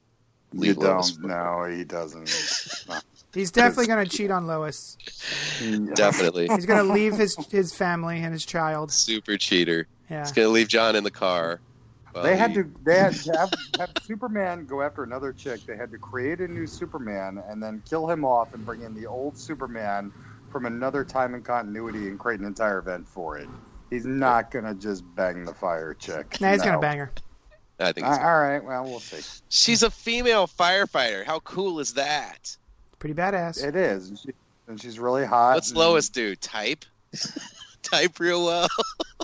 [0.51, 1.27] You leave Lois don't.
[1.29, 2.27] No, he doesn't.
[3.33, 4.97] He's definitely going to cheat on Lois.
[5.95, 8.91] Definitely, He's going to leave his his family and his child.
[8.91, 9.87] super cheater.
[10.09, 10.19] Yeah.
[10.19, 11.59] He's gonna leave John in the car.
[12.11, 12.71] while They had he- to.
[12.83, 15.61] They had to have, have Superman go after another chick.
[15.65, 18.93] They had to create a new Superman and then kill him off and bring in
[18.93, 20.11] the old Superman
[20.51, 23.49] from another time and continuity and create an entire event for it.
[23.89, 26.39] He's not gonna just bang the fire chick.
[26.39, 26.65] Nah, he's No.
[26.65, 27.11] going to bang her.
[27.79, 28.63] I think Uh, all right.
[28.63, 29.21] Well, we'll see.
[29.49, 31.25] she's a female firefighter.
[31.25, 32.55] How cool is that?
[32.99, 33.61] Pretty badass.
[33.61, 34.29] It is, and, she,
[34.67, 35.55] and she's really hot.
[35.55, 36.35] What's and- Lois do?
[36.37, 36.85] Type,
[37.83, 38.69] type real well.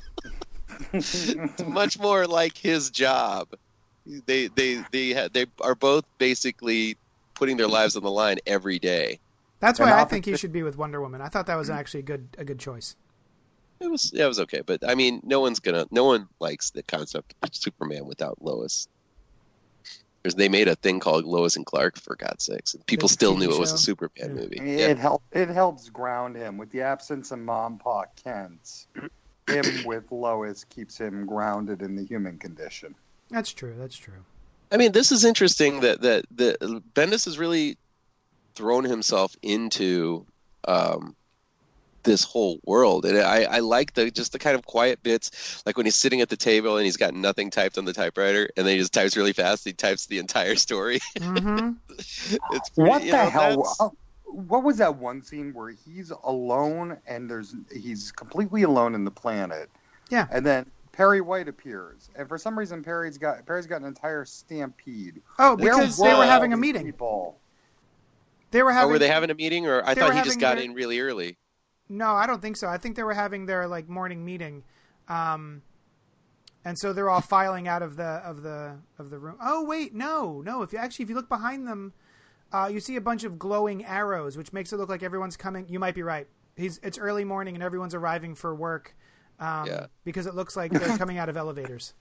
[0.93, 1.35] It's
[1.67, 3.47] much more like his job.
[4.05, 6.97] They they they ha- they are both basically
[7.35, 9.19] putting their lives on the line every day.
[9.59, 11.21] That's why And I think he should be with Wonder Woman.
[11.21, 12.95] I thought that was actually a good a good choice.
[13.79, 16.71] It was yeah, it was okay, but I mean, no one's gonna no one likes
[16.71, 18.87] the concept of Superman without Lois.
[20.23, 23.13] There's, they made a thing called Lois and Clark for God's sakes, and people The
[23.15, 24.41] still TV knew it was a Superman Yeah.
[24.41, 24.57] movie.
[24.57, 28.61] It Yeah, help it helps ground him with the absence of Mom Pa Kent.
[29.51, 32.95] Him with Lois keeps him grounded in the human condition.
[33.29, 33.75] That's true.
[33.77, 34.25] That's true.
[34.71, 36.59] I mean, this is interesting that that that
[36.93, 37.77] Bendis has really
[38.55, 40.25] thrown himself into
[40.67, 41.15] um,
[42.03, 45.77] this whole world, and I, I like the just the kind of quiet bits, like
[45.77, 48.65] when he's sitting at the table and he's got nothing typed on the typewriter, and
[48.65, 49.65] then he just types really fast.
[49.65, 50.99] He types the entire story.
[51.17, 53.95] hmm it's pretty, What you the know, hell?
[54.33, 59.03] That's- What was that one scene where he's alone and there's he's completely alone in
[59.05, 59.69] the planet?
[60.09, 60.27] Yeah.
[60.31, 64.25] And then Perry White appears, and for some reason Perry's got Perry's got an entire
[64.25, 65.21] stampede.
[65.39, 66.85] Oh, Where because they were were having a meeting.
[66.85, 67.37] People?
[68.51, 68.91] They were Oh, having.
[68.91, 71.37] were they having a meeting, or I thought he just got their- in really early?
[71.87, 72.67] No, I don't think so.
[72.67, 74.63] I think they were having their like morning meeting.
[75.07, 75.61] Um,
[76.65, 79.37] and so they're all filing out of the of the of the room.
[79.41, 80.61] Oh wait, no, no.
[80.61, 81.93] If you actually if you look behind them,
[82.53, 85.67] uh, you see a bunch of glowing arrows, which makes it look like everyone's coming.
[85.69, 86.27] You might be right.
[86.55, 88.95] He's it's early morning and everyone's arriving for work.
[89.39, 89.85] Um, Yeah.
[90.03, 91.93] because it looks like they're coming out of elevators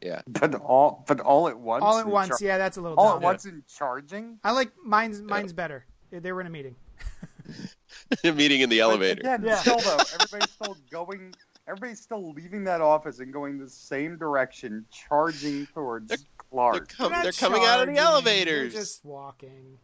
[0.00, 0.22] Yeah.
[0.26, 1.84] But all, but all at once.
[1.84, 2.30] all at once.
[2.30, 3.16] char- Yeah, that's a little all dumb.
[3.18, 4.38] at once in charging.
[4.42, 5.84] I like mine's mine's better.
[6.10, 6.74] They were in a meeting.
[8.24, 9.20] A meeting in the elevator.
[9.20, 9.56] Again, Yeah.
[9.56, 11.34] still though, everybody's still going.
[11.68, 16.18] Everybody's still leaving that office and going the same direction, charging towards They're
[16.50, 16.96] Clark.
[16.96, 18.72] Com- not they're coming out of the charging, elevators.
[18.72, 19.78] They're just walking.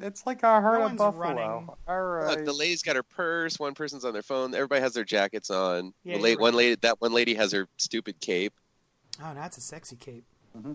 [0.00, 1.22] It's like a herd No of buffalo.
[1.22, 1.68] running.
[1.88, 2.28] All right.
[2.28, 3.58] Look, the lady's got her purse.
[3.58, 4.54] One person's on their phone.
[4.54, 5.92] Everybody has their jackets on.
[6.04, 8.52] Yeah, the la- you're One lady, that one lady has her stupid cape.
[9.22, 10.24] Oh, that's a sexy cape.
[10.56, 10.72] Mm-hmm.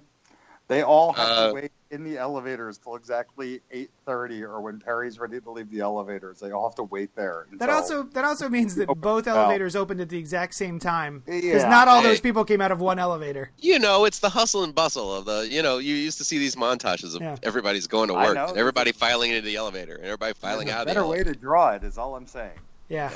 [0.69, 4.79] They all have Uh, to wait in the elevators till exactly eight thirty, or when
[4.79, 6.39] Perry's ready to leave the elevators.
[6.39, 7.47] They all have to wait there.
[7.53, 9.37] That also that also means that Open both out.
[9.37, 11.69] elevators opened at the exact same time because Yeah.
[11.69, 12.07] not all Hey.
[12.07, 13.51] those people came out of one elevator.
[13.59, 15.47] You know, it's the hustle and bustle of the.
[15.49, 17.35] You know, you used to see these montages of Yeah.
[17.43, 20.79] everybody's going to work, and everybody filing into the elevator, and everybody filing There's a
[20.79, 21.29] out of the better elevator.
[21.29, 22.57] way to draw it is all I'm saying.
[22.87, 23.11] Yeah,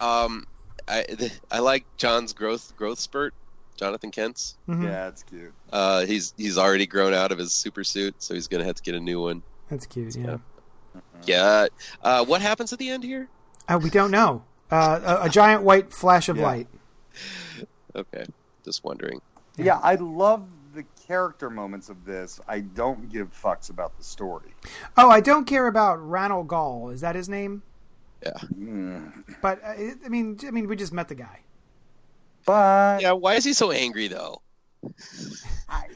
[0.00, 0.46] Um,
[0.88, 1.06] I
[1.50, 3.32] I like John's growth growth spurt,
[3.76, 4.56] Jonathan Kent's.
[4.68, 4.84] Mhm.
[4.84, 5.52] Yeah, it's cute.
[5.72, 8.82] Uh, he's he's already grown out of his super suit, so he's gonna have to
[8.82, 9.42] get a new one.
[9.68, 10.14] that's cute.
[10.16, 10.36] Yeah.
[11.26, 11.66] Yeah.
[12.02, 13.28] Uh, what happens at the end here?
[13.68, 14.44] Uh, we don't know.
[14.70, 16.42] Uh, a, a giant white flash of Yeah.
[16.44, 16.68] light.
[17.96, 18.24] Okay,
[18.64, 19.20] just wondering.
[19.56, 19.78] Yeah.
[19.82, 22.40] I love the character moments of this.
[22.48, 24.54] I don't give fucks about the story.
[24.96, 26.90] Oh, I don't care about Ranald Gall.
[26.90, 27.62] Is that his name?
[28.24, 29.24] Mm.
[29.42, 29.74] But uh,
[30.04, 31.40] I mean, I mean, we just met the guy.
[32.44, 34.42] But, Yeah, why is he so angry though?
[35.68, 35.86] I,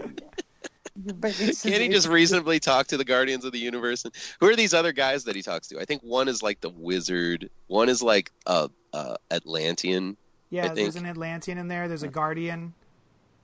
[0.96, 4.04] but it's, Can't he just reasonably talk to the Guardians of the Universe?
[4.04, 5.80] And who are these other guys that he talks to?
[5.80, 7.50] I think one is like the Wizard.
[7.68, 10.16] One is like a, a Atlantean,
[10.50, 11.86] Yeah, I there's an Atlantean in there.
[11.88, 12.74] There's a Guardian.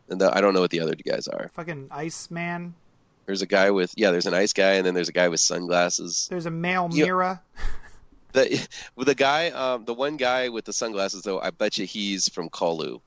[0.08, 1.50] and the, I don't know what the other guys are.
[1.54, 2.74] Fucking Iceman.
[3.26, 4.10] There's a guy with yeah.
[4.10, 6.26] There's an ice guy, and then there's a guy with sunglasses.
[6.28, 7.04] There's a male Yeah.
[7.06, 7.42] Mera.
[8.34, 8.66] The
[8.96, 12.28] with the guy, um, the one guy with the sunglasses though, I bet you he's
[12.28, 13.00] from Colu.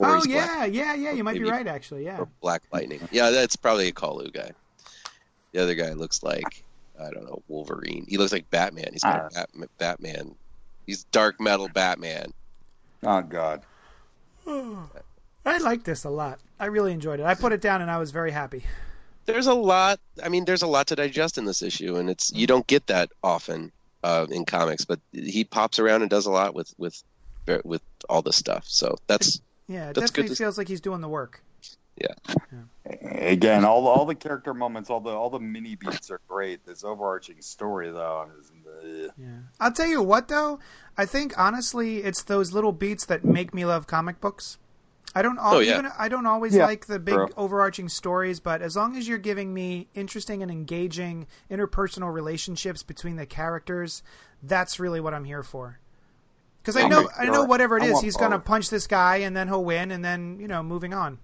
[0.00, 1.12] Or Oh he's Black- yeah, yeah, yeah.
[1.12, 2.04] You might be right, actually.
[2.04, 2.24] Yeah.
[2.40, 3.00] Black Lightning.
[3.10, 4.50] Yeah, that's probably a Colu guy.
[5.52, 6.64] The other guy looks like
[7.00, 8.04] I don't know Wolverine.
[8.08, 8.88] He looks like Batman.
[8.92, 10.34] He's got a Bat- Batman.
[10.86, 12.32] He's dark metal Batman.
[13.04, 13.62] Oh God.
[14.46, 16.40] I like this a lot.
[16.58, 17.26] I really enjoyed it.
[17.26, 18.64] I put it down and I was very happy.
[19.28, 20.00] There's a lot.
[20.24, 22.86] I mean, there's a lot to digest in this issue, and it's you don't get
[22.86, 23.70] that often
[24.02, 24.84] uh, in comics.
[24.86, 27.02] But he pops around and does a lot with with
[27.64, 28.64] with all this stuff.
[28.66, 31.42] So that's Yeah, it That's good definitely to- feels like he's doing the work.
[32.00, 32.14] Yeah.
[32.86, 36.64] Again, all all the character moments, all the all the mini beats are great.
[36.64, 39.26] This overarching story, though, is uh, Yeah.
[39.60, 40.58] I'll tell you what though,
[40.96, 44.58] I think honestly it's those little beats that make me love comic books.
[45.14, 45.72] I don't al- Oh, yeah.
[45.78, 47.28] even I don't always Yeah, like the big true.
[47.36, 53.16] overarching stories, but as long as you're giving me interesting and engaging interpersonal relationships between
[53.16, 54.02] the characters,
[54.42, 55.78] that's really what I'm here for.
[56.62, 58.86] Because I know I know whatever it is, I is, he's going to punch this
[58.86, 61.18] guy and then he'll win and then, you know, moving on.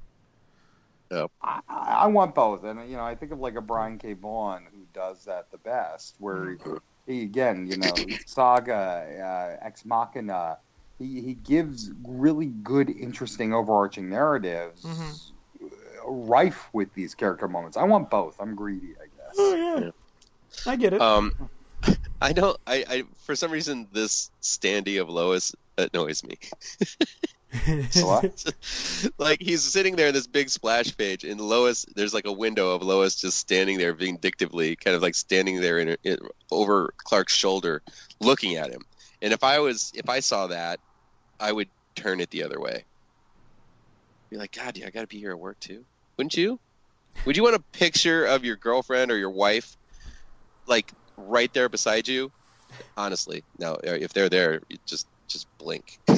[1.43, 4.15] I, I want both, and you know, I think of like a Brian K.
[4.15, 6.57] Vaughan who does that the best, where
[7.07, 7.95] he again, you know,
[8.27, 10.59] Saga, uh, Ex Machina,
[10.99, 15.21] he he gives really good, interesting, overarching narratives, Mhm.
[15.63, 17.77] uh, rife with these character moments.
[17.77, 18.37] I want both.
[18.41, 19.35] I'm greedy, I guess.
[19.39, 19.91] Oh yeah.
[20.67, 21.01] I get it.
[21.01, 21.33] um.
[22.23, 22.57] I don't.
[22.67, 26.39] I, I for some reason this standee of Lois annoys me.
[28.03, 28.53] What?
[29.19, 32.75] like he's sitting there in this big splash page, and Lois, there's like a window
[32.75, 36.19] of Lois just standing there vindictively, kind of like standing there in, in
[36.51, 37.81] over Clark's shoulder,
[38.21, 38.83] looking at him.
[39.25, 40.79] And if I was, if I saw that,
[41.41, 42.85] I would turn it the other way.
[44.31, 45.83] Be like, God, yeah, I got to be here at work too.
[46.19, 46.61] Wouldn't you?
[47.25, 49.79] Would you want a picture of your girlfriend or your wife,
[50.67, 52.31] like right there beside you?
[52.99, 53.79] Honestly, no.
[53.83, 55.99] If they're there, you just just blink.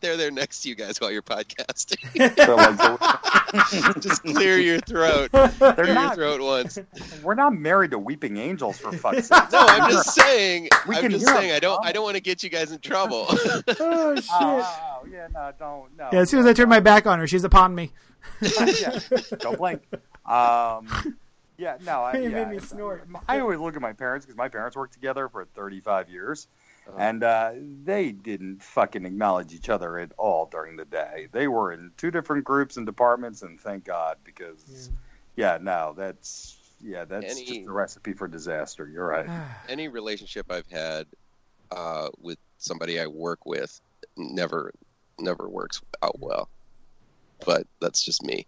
[0.00, 1.98] they're there next to you guys while you're podcasting.
[4.00, 5.30] Just clear your throat.
[5.32, 6.14] they're Clear your not.
[6.14, 6.78] throat once.
[7.22, 9.50] We're not married to weeping angels for fuck's sake.
[9.52, 10.68] No, I'm just saying.
[10.86, 11.48] We I'm can just saying.
[11.48, 11.84] them, I don't.
[11.86, 13.26] I don't want to get you guys in trouble.
[13.30, 14.24] oh shit.
[14.30, 15.96] Oh, oh, yeah, no, don't.
[15.96, 16.08] No.
[16.12, 17.92] yeah, as soon as I turn my back on her, she's upon me.
[18.40, 18.98] yeah,
[19.38, 19.82] don't blink.
[20.26, 21.16] Um,
[21.56, 23.06] yeah, no, I, You yeah, made me snort.
[23.26, 26.46] I always look at my parents because my parents worked together for 35 years.
[26.96, 27.52] And uh,
[27.84, 31.28] they didn't fucking acknowledge each other at all during the day.
[31.32, 34.90] They were in two different groups and departments, and thank God because,
[35.36, 38.88] yeah, no, that's yeah, that's Any- just a recipe for disaster.
[38.88, 39.28] You're right.
[39.68, 41.06] Any relationship I've had
[41.70, 43.80] uh, with somebody I work with
[44.16, 44.72] never
[45.18, 46.48] never works out well.
[47.44, 48.46] But that's just me.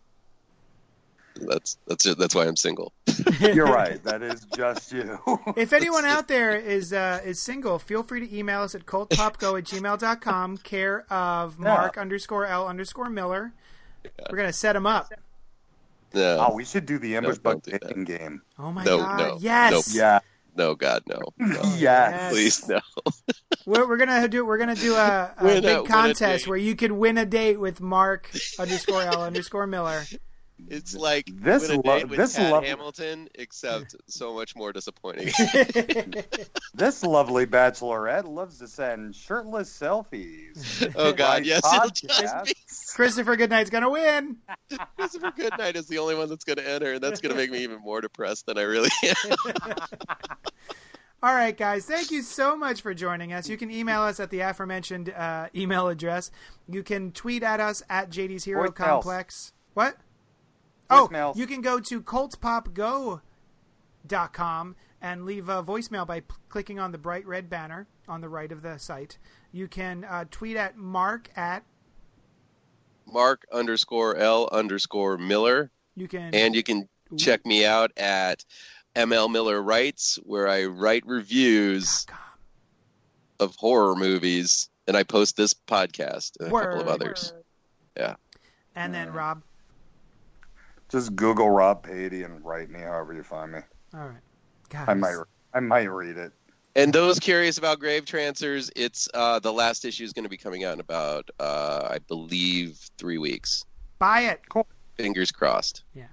[1.36, 2.18] That's that's it.
[2.18, 2.92] That's why I'm single.
[3.40, 4.02] You're right.
[4.04, 5.18] That is just you.
[5.56, 9.58] If anyone out there is uh, is single, feel free to email us at cultpopgo
[9.58, 13.52] at gmail.com, care of Mark underscore L underscore Miller.
[14.30, 15.12] We're going to set him up.
[16.14, 17.82] No, oh, we should do the ambush No, bug don't do that.
[17.82, 18.42] dating game.
[18.58, 19.18] Oh my No, God.
[19.18, 19.72] no, yes.
[19.72, 19.84] nope.
[19.92, 20.18] Yeah.
[20.56, 21.60] no, God, no, no.
[21.62, 21.78] yes.
[21.80, 22.32] Yes.
[22.32, 22.80] please, no.
[23.66, 26.48] We're, we're gonna do we're gonna do a, a big a contest date.
[26.48, 30.02] where you could win a date with Mark underscore L underscore Miller.
[30.68, 34.54] It's like This with a lo- date with this Tad lov- Hamilton, except so much
[34.56, 35.32] more disappointing.
[36.74, 40.92] This lovely bachelorette loves to send shirtless selfies.
[40.96, 42.54] oh God, yes, it'll just be
[42.94, 44.36] Christopher Goodnight's gonna win.
[44.96, 47.50] Christopher Goodnight is the only one that's going to enter, and that's going to make
[47.50, 49.74] me even more depressed than I really am.
[51.22, 51.84] All right, guys.
[51.84, 53.46] Thank you so much for joining us.
[53.48, 56.30] You can email us at the aforementioned uh, email address.
[56.66, 58.74] You can tweet at us at JD's Hero Voicemails.
[58.74, 59.52] Complex.
[59.74, 59.96] What?
[60.90, 61.36] Oh, Voicemails.
[61.36, 67.26] you can go to cultpopgo.com and leave a voicemail by p- clicking on the bright
[67.26, 69.18] red banner on the right of the site.
[69.52, 71.64] You can uh, tweet at Mark at.
[73.06, 76.32] Mark underscore L underscore Miller, You can.
[76.34, 78.44] and you can check me out at
[78.94, 82.06] ML Miller Writes, where I write reviews
[83.40, 87.18] of horror movies, and I post this podcast and a couple of Word.
[87.96, 88.14] Yeah.
[88.76, 89.42] And then Rob.
[90.90, 93.60] Just Google Rob Patey and write me however you find me.
[93.94, 94.20] All right.
[94.68, 94.84] Guys.
[94.88, 95.16] I might
[95.54, 96.32] I might read it.
[96.76, 100.36] And those curious about Grave Trancers, it's uh, the last issue is going to be
[100.36, 103.64] coming out in about, uh, I believe, three weeks.
[103.98, 104.40] Buy it.
[104.48, 104.68] Cool.
[104.96, 105.82] Fingers crossed.
[105.94, 106.04] Yeah.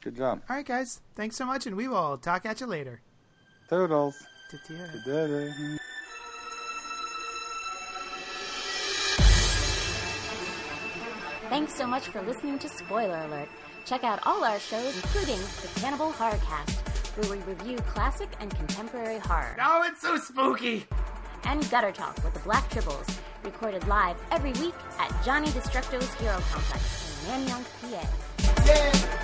[0.00, 0.42] Good job.
[0.48, 1.00] All right, guys.
[1.16, 3.00] Thanks so much, and we will talk at you later.
[3.68, 4.14] Toodles.
[4.50, 5.78] Ta-ta.
[11.48, 13.48] Thanks so much for listening to Spoiler Alert.
[13.84, 19.18] Check out all our shows, including the Cannibal Horrorcast, where we review classic and contemporary
[19.18, 20.86] horror, Oh, it's so spooky.
[21.44, 26.38] and Gutter Talk with the Black Tribbles, recorded live every week at Johnny Destructo's Hero
[26.50, 29.14] Complex in Nanyang, PA.